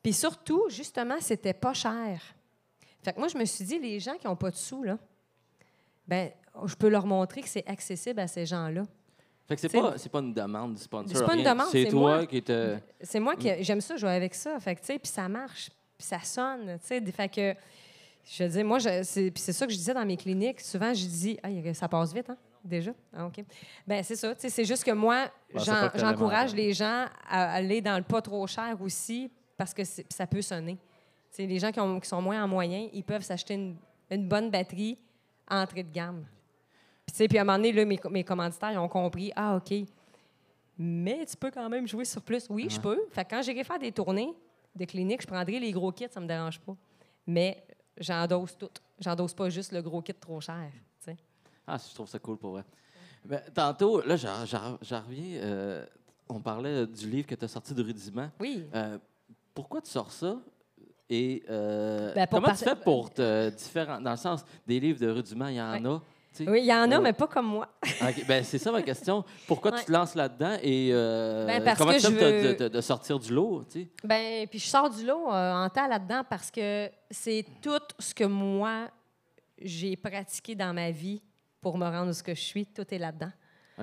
[0.03, 2.23] Puis surtout, justement, c'était pas cher.
[3.03, 4.97] Fait que moi, je me suis dit, les gens qui n'ont pas de sous, là,
[6.09, 6.31] ben,
[6.65, 8.85] je peux leur montrer que c'est accessible à ces gens-là.
[9.51, 11.17] Fait que c'est pas, c'est pas une demande du sponsor.
[11.17, 12.27] C'est pas une demande, C'est c'est toi moi.
[12.27, 12.77] qui te.
[13.01, 14.59] C'est moi qui j'aime ça jouer avec ça.
[14.61, 17.01] Fait que, tu sais, puis ça marche, puis ça sonne, tu sais.
[17.11, 17.55] Fait que
[18.25, 20.61] Je veux dire, moi, c'est puis c'est ça que je disais dans mes cliniques.
[20.61, 22.37] Souvent, je dis, ah, ça passe vite, hein?
[22.63, 22.93] Déjà?
[23.13, 23.43] Ah, OK.
[23.89, 24.35] Ben c'est ça.
[24.37, 28.23] tu sais, C'est juste que moi, t'allais j'encourage les gens à aller dans le pas
[28.23, 30.75] trop cher aussi parce que ça peut sonner.
[30.77, 33.77] Tu sais, les gens qui, ont- qui sont moins en moyen, ils peuvent s'acheter une,
[34.11, 34.97] une bonne batterie
[35.51, 36.25] entrée de gamme.
[37.11, 39.33] Puis, tu sais, puis à un moment donné, là, mes, mes commanditaires ils ont compris,
[39.35, 39.75] ah, OK,
[40.79, 42.47] mais tu peux quand même jouer sur plus.
[42.49, 43.01] Oui, je peux.
[43.11, 44.33] Fait que quand j'irai faire des tournées
[44.77, 46.77] de clinique, je prendrai les gros kits, ça me dérange pas.
[47.27, 47.65] Mais
[47.99, 48.71] j'endosse tout.
[49.01, 50.71] J'endosse pas juste le gros kit trop cher.
[51.01, 51.17] tu sais.
[51.67, 52.65] Ah, je trouve ça cool pour vrai.
[53.25, 55.41] Ben, tantôt, là, j'en- reviens.
[55.43, 55.85] euh,
[56.29, 58.31] on parlait du livre que tu as sorti de Rudiment.
[58.39, 58.65] Oui.
[58.73, 58.99] Euh,
[59.53, 60.39] pourquoi tu sors ça?
[61.11, 63.51] Et euh, Ben, comment tu fais pour te
[64.01, 66.03] dans le sens des livres de rudiments, il y en a.
[66.41, 67.69] Oui, il y en a, mais pas comme moi.
[68.29, 69.25] Ben, c'est ça ma question.
[69.47, 69.79] Pourquoi Ouais.
[69.81, 73.19] tu te lances là-dedans et euh, Ben, parce comment tu veux- de, de- de sortir
[73.19, 73.65] du lot?
[74.05, 78.15] Ben, puis je sors du lot euh, en temps là-dedans parce que c'est tout ce
[78.15, 78.89] que moi,
[79.61, 81.21] j'ai pratiqué dans ma vie
[81.61, 82.65] pour me rendre où ce que je suis.
[82.67, 83.33] Tout est là-dedans.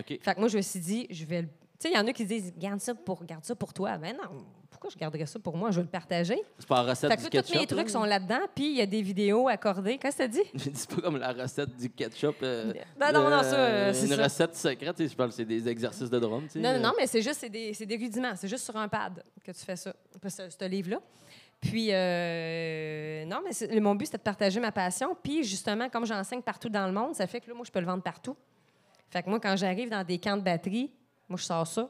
[0.05, 1.43] Fait que moi, je me suis dit, je vais.
[1.43, 3.97] Tu sais, il y en a qui disent, garde ça pour, garde ça pour toi.
[3.97, 4.45] Ben non,
[4.79, 5.71] pourquoi je garderais ça pour moi?
[5.71, 6.39] Je veux le partager.
[6.59, 7.67] C'est pas la recette Fait que du là, tous mes ketchup.
[7.77, 7.93] trucs là?
[7.93, 9.97] sont là-dedans, puis il y a des vidéos accordées.
[9.97, 10.43] Qu'est-ce que t'as dit?
[10.73, 12.35] C'est pas comme la recette du ketchup.
[12.43, 14.23] euh, Ben non, non, ça, euh, euh, c'est Une ça.
[14.23, 16.43] recette secrète, je parle, c'est des exercices de drum.
[16.43, 16.79] tu sais, Non, non, euh.
[16.81, 18.33] non, mais c'est juste, c'est des, c'est des rudiments.
[18.35, 19.93] C'est juste sur un pad que tu fais ça,
[20.27, 20.99] ce, ce livre-là.
[21.59, 25.17] Puis, euh, non, mais c'est- mon but, c'était de partager ma passion.
[25.23, 27.79] Puis, justement, comme j'enseigne partout dans le monde, ça fait que là, moi, je peux
[27.79, 28.35] le vendre partout.
[29.09, 30.91] Fait que moi, quand j'arrive dans des camps de batterie,
[31.27, 31.89] moi, je sors ça.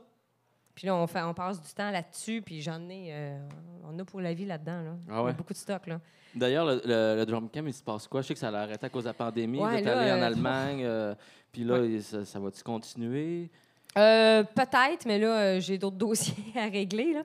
[0.77, 2.43] Puis là, on, fait, on passe du temps là-dessus.
[2.43, 3.39] Puis j'en ai, euh,
[3.83, 4.79] on a pour la vie là-dedans.
[4.83, 4.91] Là.
[5.09, 5.29] Ah ouais?
[5.31, 5.99] On a beaucoup de stock, là.
[6.35, 8.21] D'ailleurs, le, le, le drum camp, il se passe quoi?
[8.21, 9.57] Je sais que ça a arrêté à cause de la pandémie.
[9.57, 10.83] Ouais, vous êtes allé en euh, Allemagne.
[10.85, 11.15] euh,
[11.51, 13.49] Puis là, ça, ça va-tu continuer?
[13.97, 17.11] Euh, Peut-être, mais là, j'ai d'autres dossiers à régler.
[17.13, 17.23] Là.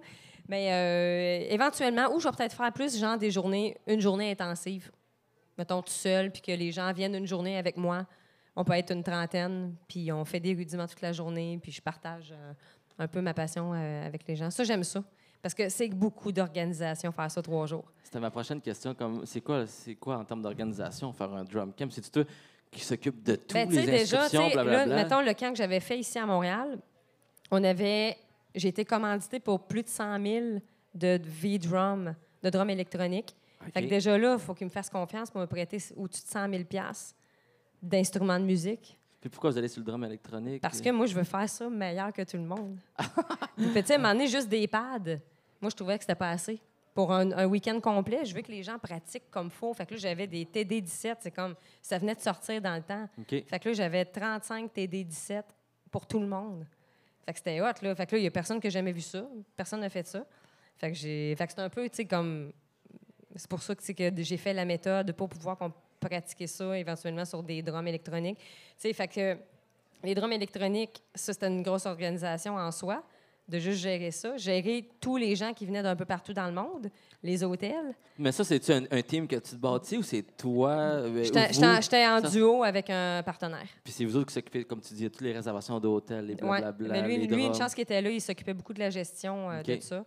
[0.49, 4.91] Mais euh, éventuellement, ou je vais peut-être faire plus, genre des journées, une journée intensive.
[5.59, 8.07] Mettons tout seul, puis que les gens viennent une journée avec moi.
[8.57, 11.83] On peut être une trentaine, puis on fait des rudiments toute la journée, puis je
[11.83, 12.35] partage
[13.03, 14.51] un peu ma passion euh, avec les gens.
[14.51, 15.03] Ça, j'aime ça.
[15.41, 17.85] Parce que c'est beaucoup d'organisation faire ça trois jours.
[18.05, 18.95] C'était ma prochaine question.
[18.95, 21.91] Comme, c'est, quoi, c'est quoi en termes d'organisation faire un drum camp?
[21.91, 22.25] C'est-tu toi
[22.71, 24.95] qui s'occupe de tout, Ben, les déjà, inscriptions, là, blablabla?
[24.95, 26.79] mettons le camp que j'avais fait ici à Montréal,
[27.51, 28.17] on avait,
[28.55, 30.47] j'ai été commandité pour plus de 100 000
[30.95, 33.35] de V-drum, de drum électronique.
[33.75, 36.29] Fait que déjà là, il faut qu'il me fasse confiance pour me prêter au-dessus de
[36.29, 36.63] 100 000
[37.83, 38.99] d'instruments de musique.
[39.23, 40.61] Puis pourquoi vous allez sur le drum électronique?
[40.61, 42.77] Parce que moi, je veux faire ça meilleur que tout le monde.
[43.57, 44.99] Puis, tu sais, juste des pads,
[45.61, 46.61] moi, je trouvais que c'était pas assez.
[46.93, 49.73] Pour un, un week-end complet, je veux que les gens pratiquent comme faut.
[49.75, 51.19] Fait que là, j'avais des TD17.
[51.21, 53.09] C'est comme, ça venait de sortir dans le temps.
[53.47, 55.43] Fait que là, j'avais 35 TD17
[55.93, 56.67] pour tout le monde.
[57.25, 57.95] Fait que c'était hot, là.
[57.95, 59.25] Fait que là, il y a personne que j'ai jamais vu ça.
[59.57, 60.27] Personne n'a fait ça.
[60.77, 61.37] Fait que j'ai...
[61.37, 62.53] Fait que c'est un peu, tu sais, comme...
[63.37, 65.73] C'est pour ça que, que j'ai fait la méthode pour pouvoir qu'on-
[66.09, 68.39] pratiquer ça éventuellement sur des drums électroniques.
[68.39, 68.45] Tu
[68.79, 69.37] sais, fait que
[70.05, 73.03] les drums électroniques, ça, c'était une grosse organisation en soi,
[73.49, 74.37] de juste gérer ça.
[74.37, 76.89] Gérer tous les gens qui venaient d'un peu partout dans le monde,
[77.23, 77.95] les hôtels.
[78.19, 80.71] Mais ça, c'est-tu un, un team que tu te bâtis ou c'est toi?
[80.71, 83.67] euh, J'étais en duo avec un partenaire.
[83.85, 86.35] Puis c'est vous autres qui s'occupez, comme tu dis, de toutes les réservations d'hôtels, les
[86.35, 86.61] Ouais.
[86.61, 88.91] blablabla, Mais lui, les lui, une chance qu'il était là, il s'occupait beaucoup de la
[88.91, 90.05] gestion euh, de ça.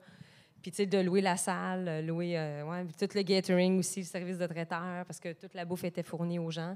[0.65, 3.77] Puis, tu sais, de louer la salle, euh, louer euh, ouais, puis tout le catering
[3.77, 6.75] aussi, le service de traiteur, parce que toute la bouffe était fournie aux gens.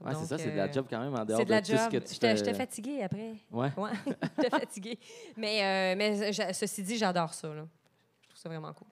[0.00, 1.60] Ouais, c'est ça, c'est de la euh, job quand même en dehors C'est de la
[1.60, 1.90] tout ce job.
[1.90, 2.36] que tu fais.
[2.36, 3.32] j'étais fatiguée après.
[3.50, 3.72] Ouais.
[3.76, 3.90] Ouais,
[4.36, 4.98] j'étais fatiguée.
[5.36, 7.48] Mais, euh, mais ceci dit, j'adore ça.
[7.48, 7.66] Là.
[8.22, 8.86] Je trouve ça vraiment cool.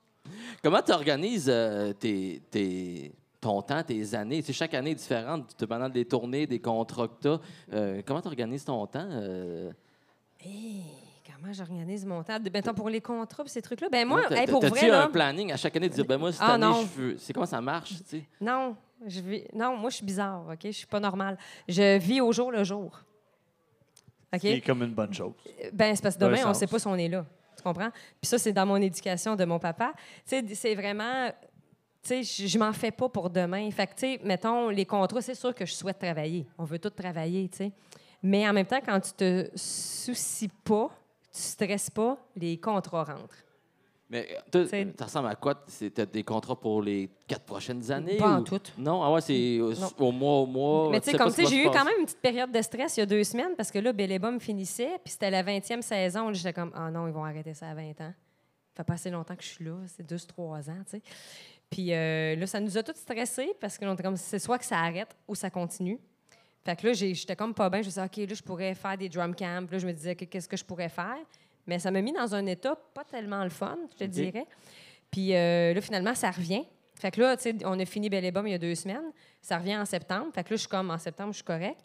[0.64, 1.52] Comment tu organises
[2.00, 4.40] tes, tes- ton temps, tes années?
[4.40, 8.02] Tu sais, chaque année est différente, dépendant des tournées, des contrats que tu as.
[8.02, 9.08] comment tu organises ton temps?
[10.40, 10.82] Hey,
[11.40, 12.38] comment j'organise mon temps?
[12.38, 13.88] De- mettons, pour les contrats et ces trucs-là.
[13.90, 16.18] Ben moi, hey, pour T'as-tu vrai, là, un planning à chaque année de dire, ben
[16.18, 16.80] moi, cette Ah, année, non.
[16.82, 17.16] je veux.
[17.18, 17.90] C'est comment ça marche?
[17.98, 18.24] tu sais?
[18.40, 18.76] non,
[19.06, 20.58] je vis, non, moi, je suis bizarre, OK?
[20.64, 21.38] Je suis pas normale.
[21.68, 23.00] Je vis au jour le jour.
[24.34, 24.40] OK?
[24.42, 25.32] C'est comme une bonne chose.
[25.72, 27.24] Ben, c'est parce que demain, on ne sait pas si on est là.
[27.56, 27.90] Tu comprends?
[27.90, 29.92] Puis ça, c'est dans mon éducation de mon papa.
[30.28, 31.30] Tu sais, c'est vraiment.
[32.02, 33.68] Tu sais, je je m'en fais pas pour demain.
[33.72, 36.46] Fait que, tu sais, mettons, les contrats, c'est sûr que je souhaite travailler.
[36.56, 37.72] On veut tous travailler, tu sais.
[38.22, 40.90] Mais en même temps, quand tu te soucies pas,
[41.32, 43.44] tu stresses pas, les contrats rentrent.
[44.10, 45.62] Mais euh, ça ressemble à quoi?
[45.66, 48.16] C'est- T'as des contrats pour les quatre prochaines années?
[48.16, 48.60] Pas en ou- tout.
[48.78, 50.88] Non, ah ouais, c'est au, mois au mois.
[50.90, 52.96] Mais tu sais, comme tu sais, j'ai eu quand même une petite période de stress
[52.96, 56.32] il y a deux semaines parce que là, Bellébum finissait, puis c'était la 20e saison.
[56.32, 58.14] J'étais comme, ah non, ils vont arrêter ça à 20 ans.
[58.72, 61.02] Ça fait pas assez longtemps que je suis là, c'est deux, trois ans, tu sais.
[61.68, 64.58] Puis euh, là, ça nous a tous stressés parce que l'on était comme, c'est soit
[64.58, 65.98] que ça arrête ou ça continue.
[66.64, 67.80] Fait que là, j'étais comme pas bien.
[67.80, 69.66] Je me disais, OK, là, je pourrais faire des drum camps.
[69.70, 71.18] Là, je me disais, qu'est-ce que je pourrais faire?
[71.66, 74.46] Mais ça m'a mis dans un état pas tellement le fun, je te dirais.
[75.10, 76.64] Puis euh, là, finalement, ça revient.
[76.94, 78.74] Fait que là, tu sais, on a fini Belle et Bomme il y a deux
[78.74, 79.12] semaines.
[79.40, 80.32] Ça revient en septembre.
[80.34, 81.78] Fait que là, je suis comme, en septembre, je suis correct.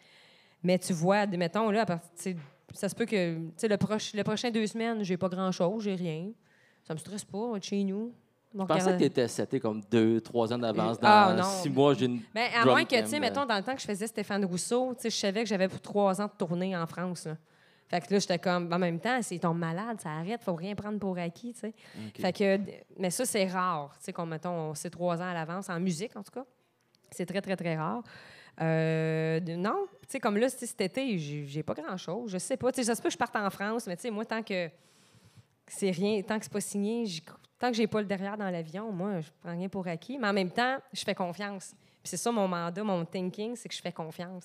[0.62, 2.36] Mais tu vois, mettons, là, à partir,
[2.72, 5.84] ça se peut que, tu sais, le, proche, le prochain deux semaines, j'ai pas grand-chose,
[5.84, 6.30] j'ai rien.
[6.82, 8.12] Ça me stresse pas, on chez nous.
[8.54, 11.00] Je pensais que regarde- tu étais seté comme deux, trois ans d'avance.
[11.00, 11.42] Dans Ah, non.
[11.42, 12.20] six mois, j'ai une.
[12.34, 14.44] Ben, à moins que, tu sais, euh, mettons, dans le temps que je faisais Stéphane
[14.44, 17.26] Rousseau, tu sais, je savais que j'avais pour trois ans de tournée en France.
[17.26, 17.36] Là.
[17.88, 20.74] Fait que là, j'étais comme, en même temps, s'ils tombent malades, ça arrête, faut rien
[20.74, 21.74] prendre pour acquis, tu sais.
[22.18, 22.58] Fait que,
[22.98, 25.78] mais ça, c'est rare, tu sais, qu'on, mettons, on sait trois ans à l'avance, en
[25.80, 26.44] musique, en tout cas.
[27.10, 28.02] C'est très, très, très rare.
[28.60, 32.30] Euh, non, tu sais, comme là, cet été, j'ai, j'ai pas grand-chose.
[32.30, 34.02] Je sais pas, tu sais, ça se peut que je parte en France, mais tu
[34.02, 34.68] sais, moi, tant que
[35.66, 37.04] c'est rien, tant que c'est pas signé,
[37.58, 40.18] tant que j'ai pas le derrière dans l'avion, moi, je prends rien pour acquis.
[40.18, 41.74] Mais en même temps, je fais confiance.
[42.02, 44.44] Puis c'est ça mon mandat, mon thinking, c'est que je fais confiance.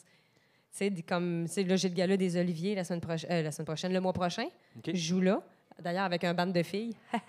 [0.71, 3.41] Tu sais, comme, tu sais, là, j'ai le gala des Oliviers la semaine, proche- euh,
[3.41, 4.45] la semaine prochaine, le mois prochain.
[4.77, 4.91] OK.
[4.93, 5.41] Je joue là,
[5.79, 6.95] d'ailleurs, avec un band de filles.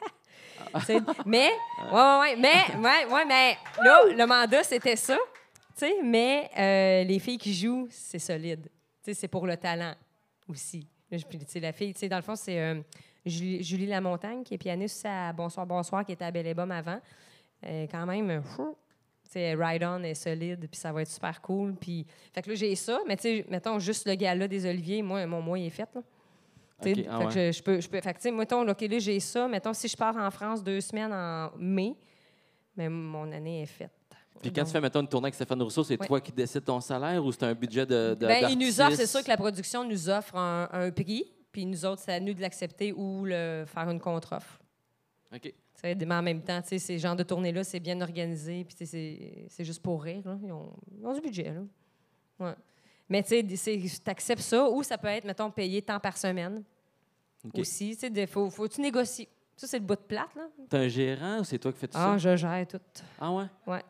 [0.87, 1.49] Sais, mais,
[1.93, 5.17] ouais, mais, ouais, ouais, mais là, le mandat, c'était ça.
[5.75, 8.65] Tu sais, mais euh, les filles qui jouent, c'est solide.
[9.03, 9.95] Tu sais, c'est pour le talent
[10.47, 10.87] aussi.
[11.09, 12.81] Puis, tu sais, la fille, tu sais, dans le fond, c'est euh,
[13.27, 16.71] Julie, Julie Lamontagne, qui est pianiste à Bonsoir, Bonsoir, qui était à Belle et Bomme
[16.73, 17.01] avant.
[17.67, 21.41] Euh, quand même, euh, tu sais, Ride On est solide, puis ça va être super
[21.43, 21.75] cool.
[21.75, 25.03] Puis, fait que là, j'ai ça, mais tu sais, mettons, juste le gala des Oliviers,
[25.03, 26.03] moi, mon mois, est fait, là.
[26.83, 27.53] Tu sais, OK, ah fait que ouais.
[27.53, 29.47] je, je peux, je peux, fait que, tu sais, mettons, là, OK, là, j'ai ça.
[29.47, 31.95] Mettons, si je pars en France deux semaines en mai,
[32.75, 33.91] mais mon année est faite.
[34.41, 36.07] Puis quand tu fais, mettons, une tournée avec Stéphane Rousseau, c'est Ouais.
[36.07, 38.17] toi qui décides ton salaire ou c'est un budget de.
[38.19, 41.67] de ben, nous offrent, c'est sûr que la production nous offre un, un prix, puis
[41.67, 44.61] nous autres, c'est à nous de l'accepter ou le, faire une contre-offre.
[45.35, 45.43] OK.
[45.43, 48.65] Tu sais, Mais en même temps, tu sais, ces genres de tournées-là, c'est bien organisé,
[48.65, 50.23] puis c'est juste pour rire.
[50.25, 50.39] là.
[50.43, 51.53] Ils, ont, ils ont du budget.
[51.55, 51.63] Là.
[52.47, 52.55] Ouais.
[53.09, 53.37] Mais tu
[54.07, 56.63] acceptes ça, ou ça peut être, mettons, payé tant par semaine
[57.45, 57.59] OK.
[57.59, 57.97] aussi.
[57.97, 59.29] Tu sais, il faut, faut que tu négocies.
[59.57, 60.35] Ça, c'est le bout de plate.
[60.37, 60.49] Là.
[60.69, 62.19] T'as un gérant ou c'est toi qui fais tout Ah, ça?
[62.19, 62.81] je gère tout.
[63.21, 63.45] Ah ouais?
[63.67, 63.83] Ouais.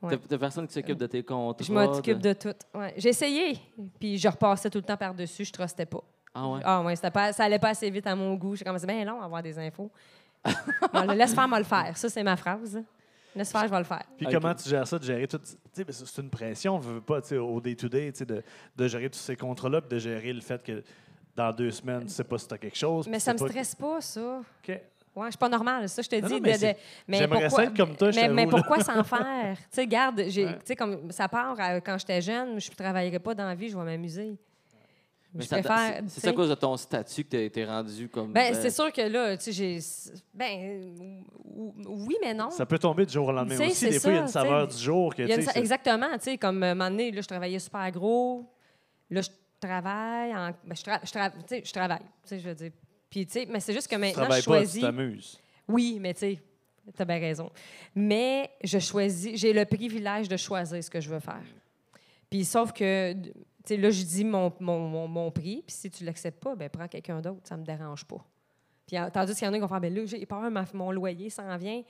[0.00, 0.18] T'as Ouais.
[0.28, 1.64] t'as personne qui s'occupe de tes contrats?
[1.64, 2.54] Je m'occupe de tout.
[2.74, 2.92] Ouais.
[2.98, 3.58] J'ai essayé,
[3.98, 6.02] puis je repassais tout le temps par-dessus, je trustais pas.
[6.34, 6.60] Ah ouais?
[6.64, 8.56] Ah ouais, pas, ça allait pas assez vite à mon goût.
[8.56, 9.90] J'ai commencé, bien long à avoir des infos.
[11.14, 11.96] Laisse faire, moi le faire.
[11.96, 12.82] Ça, c'est ma phrase.
[13.36, 14.02] Laisse faire, je vais le faire.
[14.16, 15.38] Puis comment tu gères ça, de gérer tout.
[15.38, 18.26] Tu sais, ben, c'est une pression, on veut pas, tu sais, au day-to-day, tu sais,
[18.26, 18.42] de,
[18.76, 20.82] de gérer tous ces contrats-là, de gérer le fait que
[21.34, 23.08] dans deux semaines, tu sais pas si tu as quelque chose.
[23.08, 24.20] Mais ça me pas- stresse pas, ça.
[24.40, 24.80] OK.
[25.16, 26.34] Ouais, je suis pas normale, ça, je te Non, dis.
[26.34, 26.76] non, mais de- de- c'est-
[27.08, 29.56] mais j'aimerais pourquoi- ça être comme toi, mais, pourquoi s'en faire?
[29.56, 30.76] Tu sais, garde, Ouais.
[30.76, 33.76] comme ça part à- quand j'étais jeune, je ne travaillerais pas dans la vie, je
[33.76, 34.36] vais m'amuser.
[35.34, 36.02] Mais Je ça t'a- préfère.
[36.06, 38.32] c'est- tu ça à cause de ton statut que t'es- t'es rendu comme.
[38.32, 39.78] Ben, euh, c'est sûr que là, tu sais, j'ai.
[40.32, 40.92] Ben,
[41.44, 41.74] ou-
[42.06, 42.50] oui, mais non.
[42.50, 43.74] Ça peut tomber du jour au lendemain Tu aussi.
[43.74, 45.32] c'est Des fois, il y a une ça, tu saveur du jour que Il y
[45.32, 47.26] a tu une- sais, c'est- exactement, tu sais, comme euh, un moment donné, là, je
[47.26, 48.44] travaillais super gros.
[49.10, 49.28] Là, je
[49.60, 50.34] travaille.
[50.36, 52.70] En, ben, je, tra- je, tra- tu sais, je travaille, tu sais, je veux dire.
[53.10, 54.80] Puis, tu sais, mais c'est juste que tu maintenant, je travailles pas, tu choisis.
[54.82, 55.40] t'amuses.
[55.66, 56.38] Oui, mais tu sais,
[56.96, 57.50] t'as bien raison.
[57.94, 61.42] Mais je choisis, j'ai le privilège de choisir ce que je veux faire.
[62.30, 63.32] Puis sauf que, tu
[63.68, 66.68] sais, là, je dis mon, mon, mon, mon prix, puis si tu l'acceptes pas, ben
[66.68, 68.24] prends quelqu'un d'autre, ça me dérange pas.
[68.86, 70.90] Puis tandis qu'il y en a qui vont faire, ben là, j'ai peur, ma- mon
[70.92, 71.82] loyer s'en vient.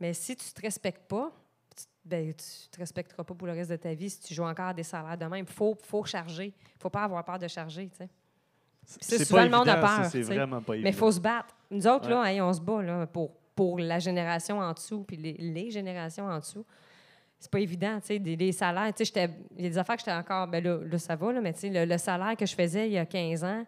[0.00, 1.32] Mais si tu te respectes pas,
[1.76, 4.44] tu, ben, tu te respecteras pas pour le reste de ta vie si tu joues
[4.44, 5.44] encore à des salaires de même.
[5.48, 6.54] Il faut, faut charger.
[6.56, 8.08] Il faut pas avoir peur de charger, tu sais.
[8.84, 11.54] c'est souvent pas le monde a peur, C'est vraiment pas Mais il faut se battre.
[11.70, 15.16] Nous autres, là, hey, on se bat là, pour, pour la génération en dessous, puis
[15.16, 16.64] les, les générations en dessous.
[17.40, 18.92] C'est pas évident, tu sais, des, des salaires.
[18.94, 21.32] Tu sais, il y a des affaires que j'étais encore, ben là, là, ça va,
[21.32, 23.64] là, mais tu sais, le, le salaire que je faisais il y a 15 ans,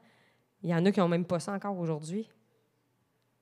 [0.62, 2.28] il y en a qui n'ont même pas ça encore aujourd'hui.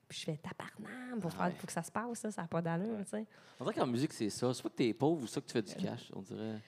[0.07, 2.61] Puis je fais tabarnam, faut, faire- faut que ça se passe, ça, ça n'a pas
[2.61, 3.25] d'allure, tu sais.
[3.59, 4.53] On dirait qu'en musique, c'est ça.
[4.53, 6.59] C'est pas que t'es pauvre ou ça que tu fais du cash, on dirait.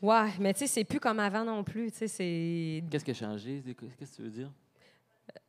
[0.00, 2.84] Ouais, mais tu sais, c'est plus comme avant non plus, tu sais, c'est...
[2.90, 3.62] Qu'est-ce qui a changé?
[3.98, 4.50] Qu'est-ce que tu veux dire?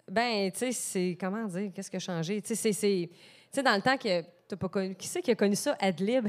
[0.07, 1.17] Ben, tu sais, c'est.
[1.19, 1.71] Comment dire?
[1.73, 2.41] Qu'est-ce qui a changé?
[2.41, 3.09] Tu sais, c'est.
[3.11, 3.17] Tu
[3.51, 4.23] sais, dans le temps que.
[4.49, 4.95] T'as pas connu.
[4.95, 5.77] Qui c'est qui a connu ça?
[5.79, 6.27] Adlib?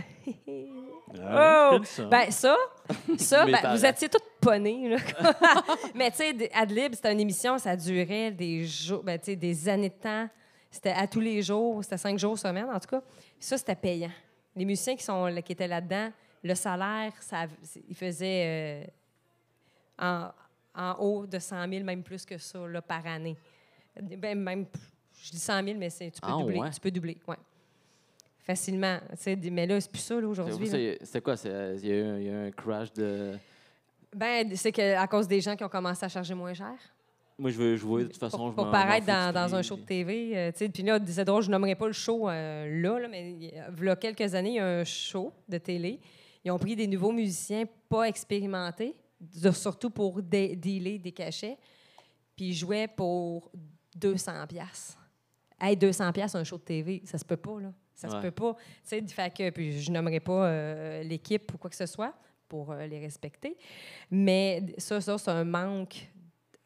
[1.18, 1.82] Ah, Oh!
[1.84, 2.04] ça.
[2.04, 2.56] Ben, ça,
[3.18, 4.90] ça ben, vous étiez toutes ponés.
[4.90, 4.96] là.
[5.94, 9.68] Mais, tu sais, Adlib, c'était une émission, ça durait des jours, ben, tu sais, des
[9.68, 10.28] années de temps.
[10.70, 13.02] C'était à tous les jours, c'était cinq jours semaine, en tout cas.
[13.40, 14.12] Ça, c'était payant.
[14.54, 16.12] Les musiciens qui, sont, qui étaient là-dedans,
[16.44, 17.46] le salaire, ça,
[17.88, 18.84] ils faisaient euh,
[19.98, 20.30] en,
[20.74, 23.36] en haut de 100 000, même plus que ça, là, par année.
[24.00, 24.66] Ben, même,
[25.20, 26.58] je dis 100 000, mais c'est- tu peux Ah, doubler.
[26.60, 26.70] ouais?
[26.70, 27.36] Tu peux doubler, ouais.
[28.50, 28.98] Facilement.
[29.52, 30.66] Mais là, c'est plus ça, aujourd'hui.
[31.02, 31.34] C'est- quoi?
[31.44, 33.32] Il y, a eu un- il y a eu un crash de.
[34.14, 36.74] Ben, c'est que à cause des gens qui ont commencé à charger moins cher.
[37.38, 38.36] Moi, je veux jouer, de toute façon.
[38.36, 40.36] pour, je pour paraître dans, un show de TV.
[40.36, 43.44] euh, puis là, c'est drôle, je nommerai pas le show euh, là, là, mais il
[43.44, 46.00] y a il y a quelques années, il y a un show de télé.
[46.44, 51.56] Ils ont pris des nouveaux musiciens pas expérimentés, de- surtout pour dé- dealer des cachets.
[52.36, 53.50] Puis ils jouaient pour
[53.96, 54.96] 200 pièces.
[55.60, 57.72] Hey, 200 pièces un show de TV, ça se peut pas, là.
[58.00, 58.22] Ça se Ouais.
[58.22, 58.54] peut pas.
[58.54, 62.14] Tu sais, fait que, puis je nommerai pas euh, l'équipe ou quoi que ce soit
[62.48, 63.56] pour euh, les respecter.
[64.10, 66.08] Mais ça, ça c'est un manque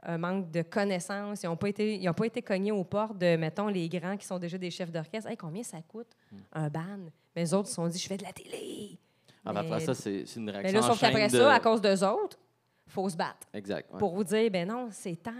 [0.06, 1.42] un manque de connaissances.
[1.42, 4.18] Ils n'ont pas, été- ils ont pas été cognés aux portes de, mettons, les grands
[4.18, 5.30] qui sont déjà des chefs d'orchestre.
[5.30, 6.36] Hey, combien ça coûte Hmm.
[6.52, 6.98] un ban?
[7.34, 8.98] Mais les autres se sont dit, je fais de la télé.
[9.46, 11.52] Ah, ben, Mais- après ça, c'est une Mais réaction là, en sauf qu'après de- ça,
[11.54, 12.38] à cause d'eux autres,
[12.86, 13.90] il faut se battre Exact.
[13.92, 13.98] ouais.
[13.98, 15.32] pour vous dire, ben non, c'est tant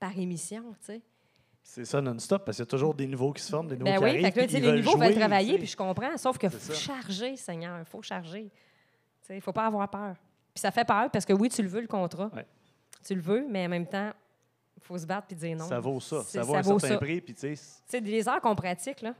[0.00, 1.00] par émission, tu sais.
[1.66, 3.90] C'est ça non-stop, parce qu'il y a toujours des nouveaux qui se forment, des nouveaux
[3.90, 4.24] Ben qui oui, arrivent.
[4.26, 6.16] fait que là, puis ils les veulent nouveaux veulent travailler, tu puis je comprends.
[6.18, 6.78] Sauf qu'il C'est faut ça.
[6.78, 8.50] charger, Seigneur, il faut charger.
[9.30, 10.14] Il ne faut pas avoir peur.
[10.54, 12.30] Puis ça fait peur parce que oui, tu le veux, le contrat.
[12.34, 12.46] Ouais.
[13.04, 14.12] Tu le veux, mais en même temps,
[14.76, 15.66] il faut se battre puis dire non.
[15.66, 16.22] Ça vaut ça.
[16.24, 17.00] C'est- Ça vaut ça un vaut certain ça.
[17.00, 17.20] prix.
[17.22, 19.14] Puis, tu sais, Tu sais, les heures qu'on pratique, là,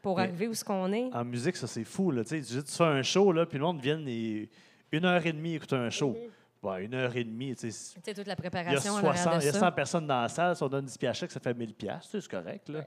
[0.00, 1.12] pour Mais- arriver où ce qu'on est.
[1.12, 2.10] en musique, ça, c'est fou.
[2.12, 4.48] Là, tu sais, tu tu fais un show, là, puis le monde vient et
[4.92, 6.16] une heure et demie écouter un show.
[6.62, 9.40] Ouais, une heure et demie, tu sais, toute la il y a préparation 60, de
[9.40, 9.58] il y a ça.
[9.60, 12.10] 100 personnes dans la salle, si on donne 10 piastres, chaque, ça fait 1000 piastres,
[12.10, 12.68] tu sais, c'est correct.
[12.68, 12.84] Là.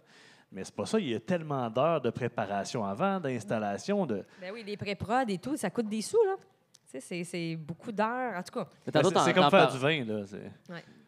[0.51, 4.23] Mais c'est pas ça, il y a tellement d'heures de préparation avant, d'installation, de...
[4.39, 6.35] Ben oui, les pré-prod et tout, ça coûte des sous, là.
[6.37, 8.35] Tu sais, c'est- c'est beaucoup d'heures.
[8.37, 10.23] En tout cas, Ben, c'est comme faire par- du vin, là.
[10.27, 10.51] c'est-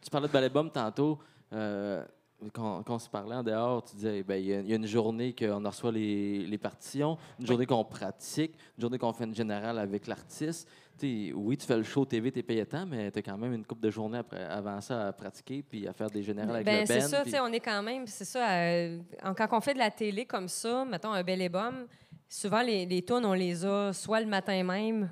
[0.02, 1.20] Tu parlais de Ballet-Bum tantôt.
[1.52, 2.04] euh,
[2.52, 4.72] quand, quand on se parlait en dehors, tu disais ben, il y, a- il y
[4.72, 9.12] a une journée qu'on reçoit les, les partitions, une journée qu'on pratique, une journée qu'on
[9.12, 10.68] fait une générale avec l'artiste.
[11.02, 13.52] Oui, tu fais le show TV, tu es payé tant, mais tu as quand même
[13.52, 16.66] une couple de journées après, avant ça à pratiquer puis à faire des générales avec
[16.66, 17.08] Ben, le c'est band.
[17.08, 18.98] ça, puis- sais, on est quand même, c'est ça, euh,
[19.36, 21.86] quand on fait de la télé comme ça, mettons un bel ébum,
[22.28, 25.10] souvent les, les tunes, on les a soit le matin même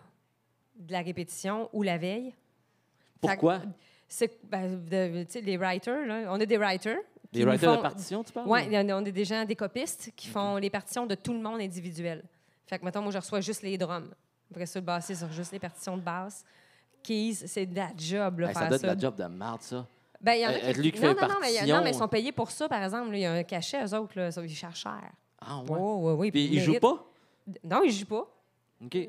[0.76, 2.34] de la répétition ou la veille.
[3.20, 3.60] Pourquoi?
[4.08, 6.98] C'est, ben, les writers, là, on a des writers.
[7.34, 8.46] Les nous writers font- de partition, tu parles?
[8.48, 11.60] Oui, on a des gens, des copistes qui font les partitions de tout le monde
[11.60, 12.22] individuel.
[12.66, 14.10] Fait que, mettons, moi, je reçois juste les drums.
[14.50, 16.44] Après ça, le bassiste sur juste les partitions de basse.
[17.02, 18.74] Keys, c'est de la job, là, Hey, ça doit ça.
[18.76, 19.86] être de la job de merde, ça.
[20.20, 20.80] Ben, il y en a Euh, qui...
[20.80, 22.82] lui qui non, fait non, non, mais, a- non, ils sont payés pour ça, par
[22.82, 23.10] exemple.
[23.14, 25.10] Il y a un cachet, eux autres, là, ils cherchent cher.
[25.40, 25.76] Ah, ouais.
[25.78, 26.30] Oh, oui, oui.
[26.30, 27.04] Puis ils jouent méritent- pas?
[27.62, 28.26] Non, ils jouent pas.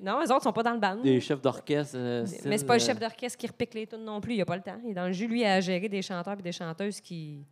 [0.03, 0.97] Non, eux autres sont pas dans le band.
[0.97, 1.95] Des chefs d'orchestre.
[1.97, 4.34] euh, mais c'est pas le euh, chef d'orchestre qui repique les tunes non plus.
[4.36, 4.78] Il a pas le temps.
[4.84, 7.45] Il est dans le jus, lui, à gérer des chanteurs et des chanteuses qui...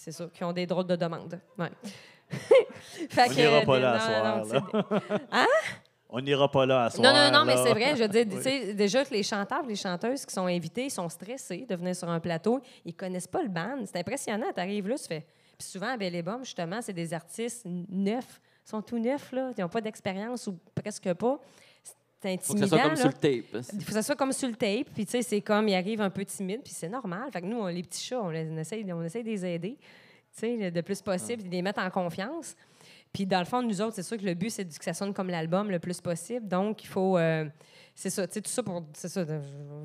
[0.00, 1.40] C'est ça, qui ont des drôles de demandes.
[1.58, 1.70] Ouais.
[3.10, 4.62] Fait On n'ira pas là à soir,
[6.08, 7.02] On n'ira pas là à soir.
[7.12, 7.96] Non, non, non, mais c'est vrai.
[7.96, 8.36] Je veux dire, Oui.
[8.36, 11.96] tu sais, déjà que les chanteurs, les chanteuses qui sont invités, sont stressés de venir
[11.96, 12.60] sur un plateau.
[12.84, 13.80] Ils connaissent pas le band.
[13.86, 14.46] C'est impressionnant.
[14.54, 15.26] Tu arrives là, tu fais.
[15.58, 18.40] Puis souvent, à Belle et Bomme, justement, c'est des artistes neufs.
[18.64, 19.50] Ils sont tout neufs, là.
[19.58, 21.40] Ils n'ont pas d'expérience ou presque pas.
[22.42, 22.96] Faut que ça soit comme là.
[22.96, 23.64] sur le tape.
[23.72, 24.88] Il faut que ça soit comme sur le tape.
[24.94, 27.30] Puis, tu sais, c'est comme, ils arrivent un peu timides, puis c'est normal.
[27.32, 29.44] Fait que nous, on- les petits chats, on, les, on essaye, on essaye de les
[29.46, 32.56] aider, tu sais, le, plus possible, de les mettre en confiance.
[33.12, 35.14] Puis, dans le fond, nous autres, c'est sûr que le but, c'est que ça sonne
[35.14, 36.46] comme l'album le plus possible.
[36.48, 37.16] Donc, il faut.
[37.16, 37.46] euh,
[37.94, 38.84] c'est ça, tu sais, tout ça pour.
[38.92, 39.40] C'est ça, de-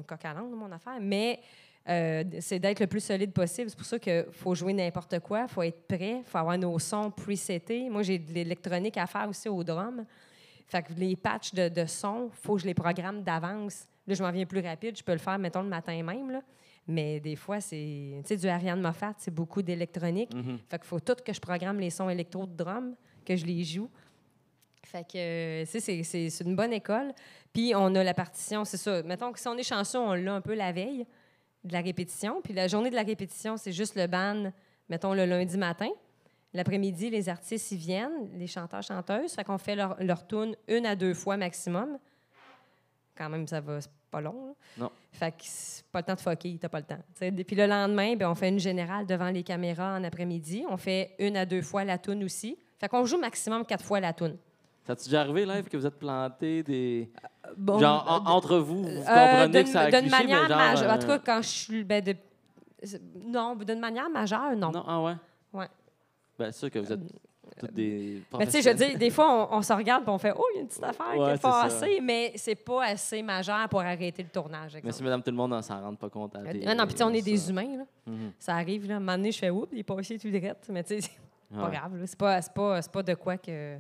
[0.07, 0.97] coq à l'âne, mon affaire.
[1.01, 1.39] Mais
[1.87, 3.69] euh, c'est d'être le plus solide possible.
[3.69, 5.43] C'est pour ça qu'il faut jouer n'importe quoi.
[5.43, 6.17] Il faut être prêt.
[6.19, 7.89] Il faut avoir nos sons presetés.
[7.89, 10.05] Moi, j'ai de l'électronique à faire aussi au drum.
[10.67, 13.87] Fait que les patchs de, de son, il faut que je les programme d'avance.
[14.07, 14.97] Là, je m'en viens plus rapide.
[14.97, 16.31] Je peux le faire, mettons, le matin même.
[16.31, 16.41] Là.
[16.87, 20.33] Mais des fois, c'est tu sais, du Ariane Moffat, c'est beaucoup d'électronique.
[20.33, 20.59] Mhm.
[20.69, 22.95] Fait qu'il faut tout que je programme les sons électro de drum,
[23.25, 23.89] que je les joue.
[24.85, 27.13] Fait que, c'est une bonne école.
[27.53, 29.01] Puis, on a la partition, c'est ça.
[29.03, 31.05] Mettons que si on est chanceux, on l'a un peu la veille
[31.63, 32.41] de la répétition.
[32.41, 34.51] Puis, la journée de la répétition, c'est juste le ban,
[34.89, 35.89] mettons, le lundi matin.
[36.53, 39.33] L'après-midi, les artistes, ils viennent, les chanteurs, chanteuses.
[39.33, 41.97] Fait qu'on fait leur, leur tune une à deux fois maximum.
[43.17, 44.47] Quand même, ça va, c'est pas long.
[44.47, 44.53] là.
[44.85, 44.91] Non.
[45.11, 46.97] Fait que c'est pas le temps de fucker, t'as pas le temps.
[47.15, 50.63] T'sais, Puis le lendemain, ben, on fait une générale devant les caméras en après-midi.
[50.69, 52.57] On fait une à deux fois la tune aussi.
[52.79, 54.37] Fait qu'on joue maximum quatre fois la tune.
[54.85, 57.09] Ça t'est déjà arrivé, live, que vous êtes planté des.
[57.55, 60.49] Bon, genre, en- euh, entre vous, vous euh, comprenez que ça a d'une manière mais
[60.49, 60.91] genre, majeure.
[60.91, 61.83] En euh, tout cas, quand je suis.
[61.83, 62.15] Ben, de-
[63.25, 64.71] Non, d'une manière majeure, non.
[64.71, 65.13] Non, ah ouais?
[65.53, 65.67] Ouais.
[66.45, 66.99] Ben, c'est sûr que vous êtes
[67.59, 68.21] tous des.
[68.37, 70.43] Mais tu sais, je dire, des fois, on, on se regarde et on fait Oh,
[70.53, 71.49] il y a une petite affaire qui est c'est ça.
[71.61, 74.73] passée, mais c'est pas assez majeur pour arrêter le tournage.
[74.73, 74.95] Mais exemple.
[74.95, 76.35] si madame tout le monde, on s'en rend pas compte.
[76.35, 77.77] à télé, Non, non, puis tu sais, on est des humains.
[77.77, 77.83] Là.
[78.07, 78.31] Mhm.
[78.39, 78.95] Ça arrive, là.
[78.95, 80.67] À un moment donné, je fais Oups, il est passé tout direct.
[80.69, 81.75] Mais tu sais, c'est pas Ouais.
[81.75, 81.95] grave.
[81.95, 82.07] là.
[82.07, 83.77] C'est pas, c'est pas, c'est pas de quoi que,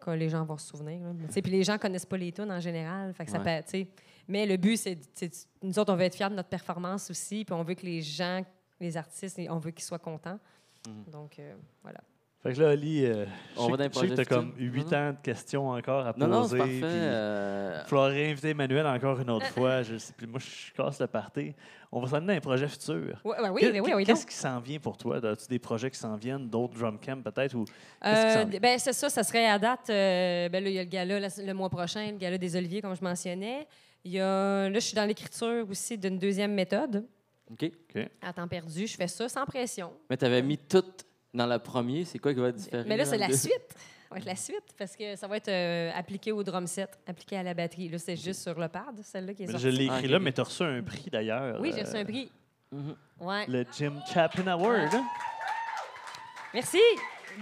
[0.00, 1.00] que les gens vont se souvenir.
[1.02, 1.12] là.
[1.14, 3.14] Mais tu sais, Puis les gens connaissent pas les tunes en général.
[3.14, 3.58] Fait que ça Ouais.
[3.58, 3.88] peut- tu sais.
[4.28, 4.98] Mais le but, c'est.
[5.14, 5.30] sais,
[5.62, 7.44] Nous autres, on veut être fiers de notre performance aussi.
[7.44, 8.42] Puis on veut que les gens,
[8.80, 10.38] les artistes, on veut qu'ils soient contents.
[10.86, 11.04] Mhm.
[11.12, 12.00] Donc, euh, voilà.
[12.42, 13.24] Fait que là, Ali, euh,
[13.56, 14.28] je On sais je sais que t'as futurs.
[14.38, 16.58] comme huit Non, ans de questions encore à Non, non, c'est poser.
[16.58, 16.78] parfait.
[16.80, 19.82] puis euh, Il faudra réinviter Emmanuel encore une autre fois.
[19.82, 20.28] Je sais plus.
[20.28, 21.54] Moi, je casse le party.
[21.90, 23.20] On va s'en aller dans les projets futurs.
[23.24, 24.30] Ouais, ouais, oui, que- oui, Qu'est-ce donc.
[24.30, 25.16] qui s'en vient pour toi?
[25.16, 27.54] As-tu des projets qui s'en viennent, d'autres drum camp peut-être?
[27.54, 27.64] Ou...
[28.04, 29.90] Euh, ben, c'est ça, ça serait à date.
[29.90, 32.54] euh, ben là, il y a le gala la- le mois prochain, le gala des
[32.54, 33.66] Oliviers, comme je mentionnais.
[34.04, 37.04] Il y a, là, je suis dans l'écriture aussi d'une deuxième méthode,
[37.50, 37.70] OK?
[38.22, 38.86] à temps perdu.
[38.86, 39.92] Je fais ça sans pression.
[40.10, 42.84] Mais tu avais mis toute Dans le premier, c'est quoi qui va être différent?
[42.86, 43.74] Mais là, c'est la suite.
[44.08, 46.98] Ça va être la suite parce que ça va être euh, appliqué au drum set,
[47.06, 47.88] appliqué à la batterie.
[47.88, 49.64] Là, c'est juste sur le pad, celle-là qui est Mais sortie.
[49.66, 51.60] Je l'ai Ah, écrit ok, là, mais tu as reçu un prix d'ailleurs.
[51.60, 52.30] Oui, j'ai reçu euh, un prix.
[52.72, 52.96] Mhm.
[53.20, 53.46] Ouais.
[53.48, 54.94] Le Jim Chapin Award.
[56.54, 56.78] Merci.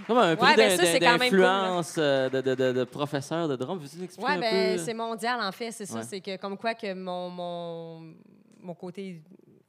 [0.07, 3.79] Comme un prix Ouais, ben cool, d'influence euh, de, de, de, de professeur de drum.
[3.79, 4.83] Veux-tu un ben, peu?
[4.83, 5.71] c'est mondial, en fait.
[5.71, 6.01] C'est ça.
[6.01, 8.13] C'est que, comme quoi, que mon, mon,
[8.59, 9.21] mon côté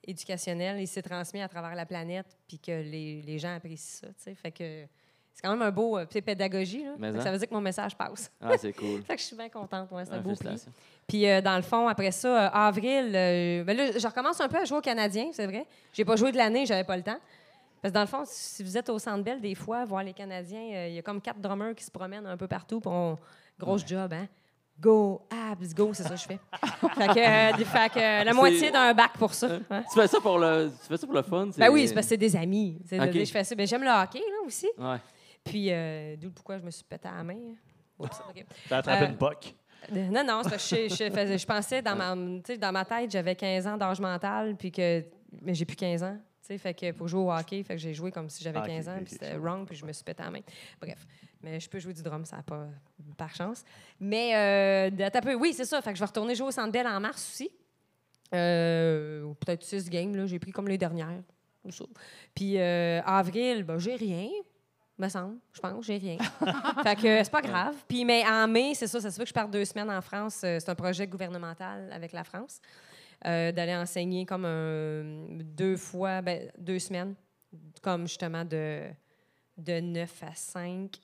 [0.07, 4.35] éducationnel, il s'est transmis à travers la planète, puis que les, les gens apprécient ça.
[4.35, 4.87] Fait que
[5.37, 6.83] c'est quand même un beau euh, pédagogie.
[6.83, 6.95] Là.
[6.99, 7.21] Mais hein?
[7.21, 8.33] ça veut dire que mon message passe.
[8.41, 9.03] Ah, c'est cool.
[9.07, 9.91] Fait que je suis bien contente.
[9.93, 10.65] Ouais, c'est un beau prix.
[11.07, 14.49] Puis, euh, dans le fond, après ça, euh, avril, euh, ben là, je recommence un
[14.49, 15.67] peu à jouer au Canadien, c'est vrai.
[15.93, 17.19] J'ai pas joué de l'année, j'avais pas le temps.
[17.83, 20.15] Parce que dans le fond, si vous êtes au Centre Bell, des fois, voir les
[20.15, 22.81] Canadiens, il y a comme quatre drummers qui se promènent un peu partout.
[22.87, 23.19] On...
[23.59, 24.29] Grosse job, hein?
[24.79, 26.39] Go, abs, go, c'est ça que je fais.
[26.61, 27.19] fait que,
[27.61, 29.49] euh, fait que, euh, la moitié d'un bac pour ça.
[29.71, 29.83] hein?
[29.91, 31.49] Tu fais ça pour le, tu fais ça pour le fun?
[31.57, 32.79] Ben oui, c'est parce que c'est des amis.
[32.91, 33.55] Je fais ça.
[33.55, 34.69] Ben, j'aime le hockey, là, aussi.
[34.79, 34.99] Ouais.
[35.43, 37.35] Puis, euh, d'où pourquoi je me suis pété à la main.
[37.35, 37.55] hein?
[37.99, 38.21] Oups.
[38.69, 39.55] T'as attrapé Euh, une poque.
[39.93, 42.73] Non, non, c'est parce que je, je faisais- je pensais dans ma, tu sais, dans
[42.73, 45.05] ma tête, j'avais 15 ans d'âge mental, puis que.
[45.43, 46.17] Mais j'ai plus 15 ans.
[46.43, 48.59] tu sais, Fait que pour jouer au hockey, fait que j'ai joué comme si j'avais
[48.59, 50.41] Ah, ok, 15 ans, ok, puis c'était wrong, puis je me suis pété la main.
[50.81, 51.07] Bref.
[51.43, 52.67] Mais je peux jouer du drum, ça n'a pas
[53.17, 53.63] par chance.
[54.01, 55.81] Mais euh, peu, oui, c'est ça.
[55.83, 57.51] Fait que je vais retourner jouer au Centre Bell en mars aussi.
[58.35, 60.27] Euh, peut-être 6 games, là.
[60.27, 61.23] J'ai pris comme les dernières.
[61.65, 61.85] ou ça.
[62.35, 64.29] Puis euh, avril, ben, j'ai rien.
[64.99, 66.17] Me semble, je pense, j'ai rien.
[66.83, 67.75] fait que c'est pas grave.
[67.87, 70.01] Puis, mais en mai, c'est ça, ça se peut que je parte deux semaines en
[70.01, 70.41] France.
[70.43, 72.61] Euh, C'est un projet gouvernemental avec la France.
[73.23, 77.15] d'aller enseigner comme un- deux fois, ben, deux semaines,
[77.83, 78.85] comme justement de,
[79.59, 80.99] de 9 à 5,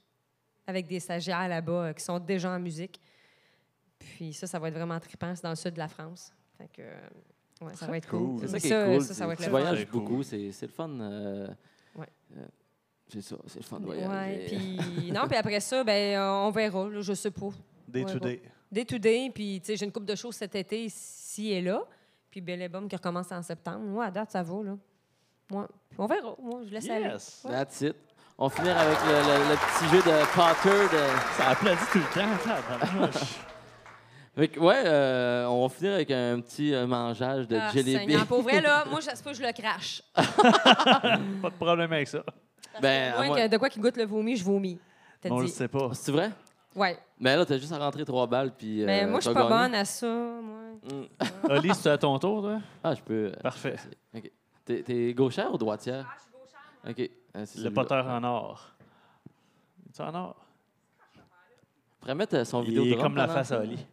[0.73, 3.01] avec des stagiaires là-bas euh, qui sont déjà en musique.
[3.99, 5.35] Puis ça, ça va être vraiment trippant.
[5.35, 6.33] C'est dans le sud de la France.
[6.59, 8.39] Fait que, euh, ouais, ça va être cool.
[8.39, 8.41] cool.
[8.41, 9.03] C'est ça Puis qui est cool.
[9.05, 10.01] Ça, ça va être tu voyages cool.
[10.01, 10.89] beaucoup, c'est c'est le fun.
[11.01, 11.49] euh,
[11.95, 12.07] Ouais.
[12.37, 12.47] euh,
[13.09, 14.47] c'est ça, c'est le fun de Ouais, voyager.
[14.47, 17.51] puis non, puis après ça, ben on verra, là, je sais pas.
[17.87, 18.43] Day ouais, to day.
[18.71, 21.61] Day to day, puis tu sais, j'ai une coupe de choses cet été, ici et
[21.61, 21.83] là.
[22.31, 23.81] Puis Belle Bombe qui recommence en septembre.
[23.85, 24.79] Moi, à date, ça va, là.
[25.51, 25.67] Ouais.
[25.91, 26.35] Puis on verra.
[26.43, 27.05] Moi, je laisse aller.
[27.05, 27.43] Yes!
[27.47, 27.97] That's it.
[28.39, 30.97] On va finir avec le, le- le petit jeu de Potter.
[30.97, 31.03] De...
[31.37, 32.53] Ça applaudit tout le temps.
[32.69, 33.15] tabarnouche.
[34.35, 37.93] Fait que, ouais, euh, on va finir avec un petit euh, mangeage de Ah, jelly
[37.93, 38.27] Seigneur, bean.
[38.27, 40.03] pour vrai, là, moi, je sais pas, je le crache.
[40.15, 42.23] Pas de problème avec ça.
[42.81, 44.79] Ben, Moi, à moi- que de quoi qui goûte le vomi, je vomis.
[45.29, 45.53] On le dit.
[45.53, 45.91] sait pas.
[45.93, 46.31] C'est vrai?
[46.75, 46.99] Ouais.
[47.21, 48.83] Ben là, t'as juste à rentrer trois balles, puis.
[48.87, 49.55] Mais euh, moi, je suis pas gagné.
[49.55, 50.61] bonne à ça, moi.
[50.91, 51.51] Mm.
[51.53, 52.59] Oli, c'est à ton tour, toi?
[52.83, 53.27] Ah, je peux.
[53.27, 53.77] euh, Parfait.
[54.17, 54.31] OK.
[54.65, 56.07] T'es, gauchère ou droitière?
[56.09, 56.17] Ah.
[56.89, 56.99] OK.
[57.37, 58.75] Euh, Le poteur en or.
[59.89, 60.37] Es-tu en or?
[61.17, 63.87] On pourrait mettre euh, son Il vidéo est drum comme la face à Oli.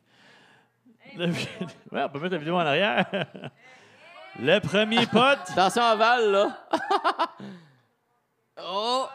[1.16, 1.28] Le-
[1.92, 3.06] Ouais, on peut mettre la vidéo en arrière.
[4.40, 6.68] Le premier pote, Attention à Val, là.
[8.64, 9.08] oh!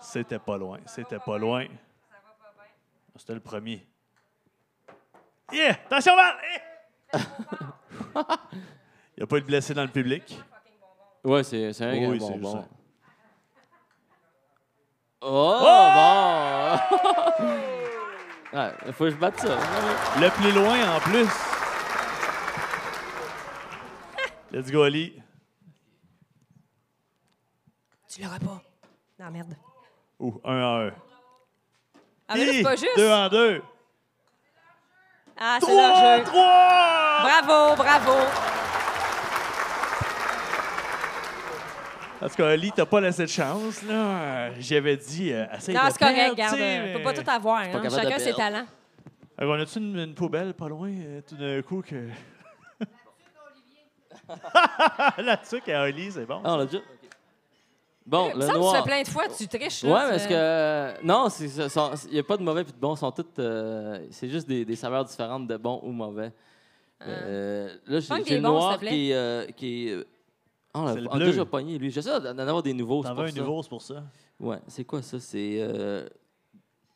[0.00, 0.78] c'était pas loin.
[0.86, 1.66] C'était pas loin.
[3.14, 3.86] C'était le premier.
[5.52, 5.72] Yeah!
[5.86, 6.34] Attention, Val!
[7.14, 7.18] Eh!
[9.16, 10.38] Il n'y a pas eu de blessé dans le public?
[11.24, 12.64] Ouais, c'est, un Oui, bon,
[15.20, 16.76] Oh, Oh!
[17.40, 17.48] bon!
[18.58, 19.56] ouais, il faut que je batte ça.
[20.20, 21.28] Le plus loin en plus.
[24.52, 25.20] Let's go, Ali.
[28.08, 28.62] Tu l'auras pas.
[29.18, 29.56] Non, merde.
[30.20, 30.90] Ouh, un à un.
[32.28, 32.96] Ah, mais là, c'est pas juste.
[32.96, 33.62] Deux en deux.
[35.36, 36.24] Ah, c'est leur jeu.
[36.24, 37.20] trois!
[37.22, 38.47] Bravo, bravo.
[42.20, 43.94] En tout cas, Ali, t'as pas laissé de chance, là.
[43.94, 46.54] Euh, J'avais dit, euh, essaye Non, de c'est correct, perdre, regarde.
[46.54, 47.58] tu sais, On peut pas tout avoir.
[47.60, 47.66] Hein?
[47.66, 48.38] capable de Chacun ses perdre.
[48.38, 48.66] talents.
[49.36, 52.08] Alors, on a-tu une, une poubelle pas loin, euh, tout d'un coup, que...
[55.18, 56.40] La tuque à Oli, c'est bon.
[56.44, 56.78] Ah, on l'a déjà.
[58.04, 58.76] Bon, le que tu noir.
[58.76, 59.82] fais plein de fois, tu triches.
[59.84, 60.32] là, Ouais, tu- parce que.
[60.34, 62.96] euh, non, c'est- c'est- sont- il n'y a pas de mauvais et de bons.
[62.96, 66.32] Sont toutes, euh, c'est juste des, des saveurs différentes de bons ou mauvais.
[67.06, 68.88] Euh, là, j'ai Prends j'ai des le bons, s'il noir plaît.
[68.90, 69.14] qui est.
[69.14, 70.04] euh, qui est euh,
[70.82, 71.26] on a bleu.
[71.26, 71.90] déjà pogné, lui.
[71.90, 73.02] J'essaie d'en avoir des nouveaux.
[73.02, 73.40] T'en pour veux un ça.
[73.40, 74.02] nouveau, c'est pour ça?
[74.40, 75.18] Ouais, c'est quoi ça?
[75.20, 76.06] C'est euh,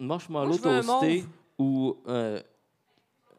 [0.01, 1.25] un marshmallow toasté
[1.59, 2.41] ou euh,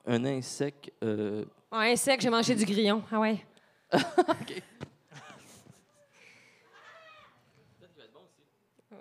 [0.06, 0.92] un insecte.
[1.04, 3.02] euh, un sec, j'ai mangé du grillon.
[3.12, 3.44] Ah ouais.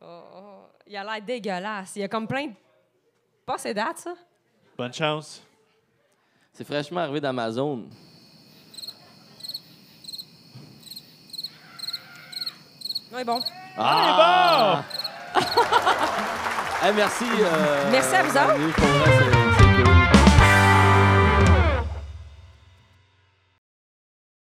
[0.05, 1.97] Oh, oh, il a l'air dégueulasse.
[1.97, 2.53] Il y a comme plein de.
[3.47, 4.15] Pas ces dates, ça?
[4.77, 5.43] Bonne chance.
[6.53, 7.85] c'est fraîchement arrivé d'Amazon.
[13.15, 13.41] Oui, bon.
[13.77, 14.83] Ah!
[16.83, 17.25] Hey, merci.
[17.41, 19.32] euh, Merci à vous autres.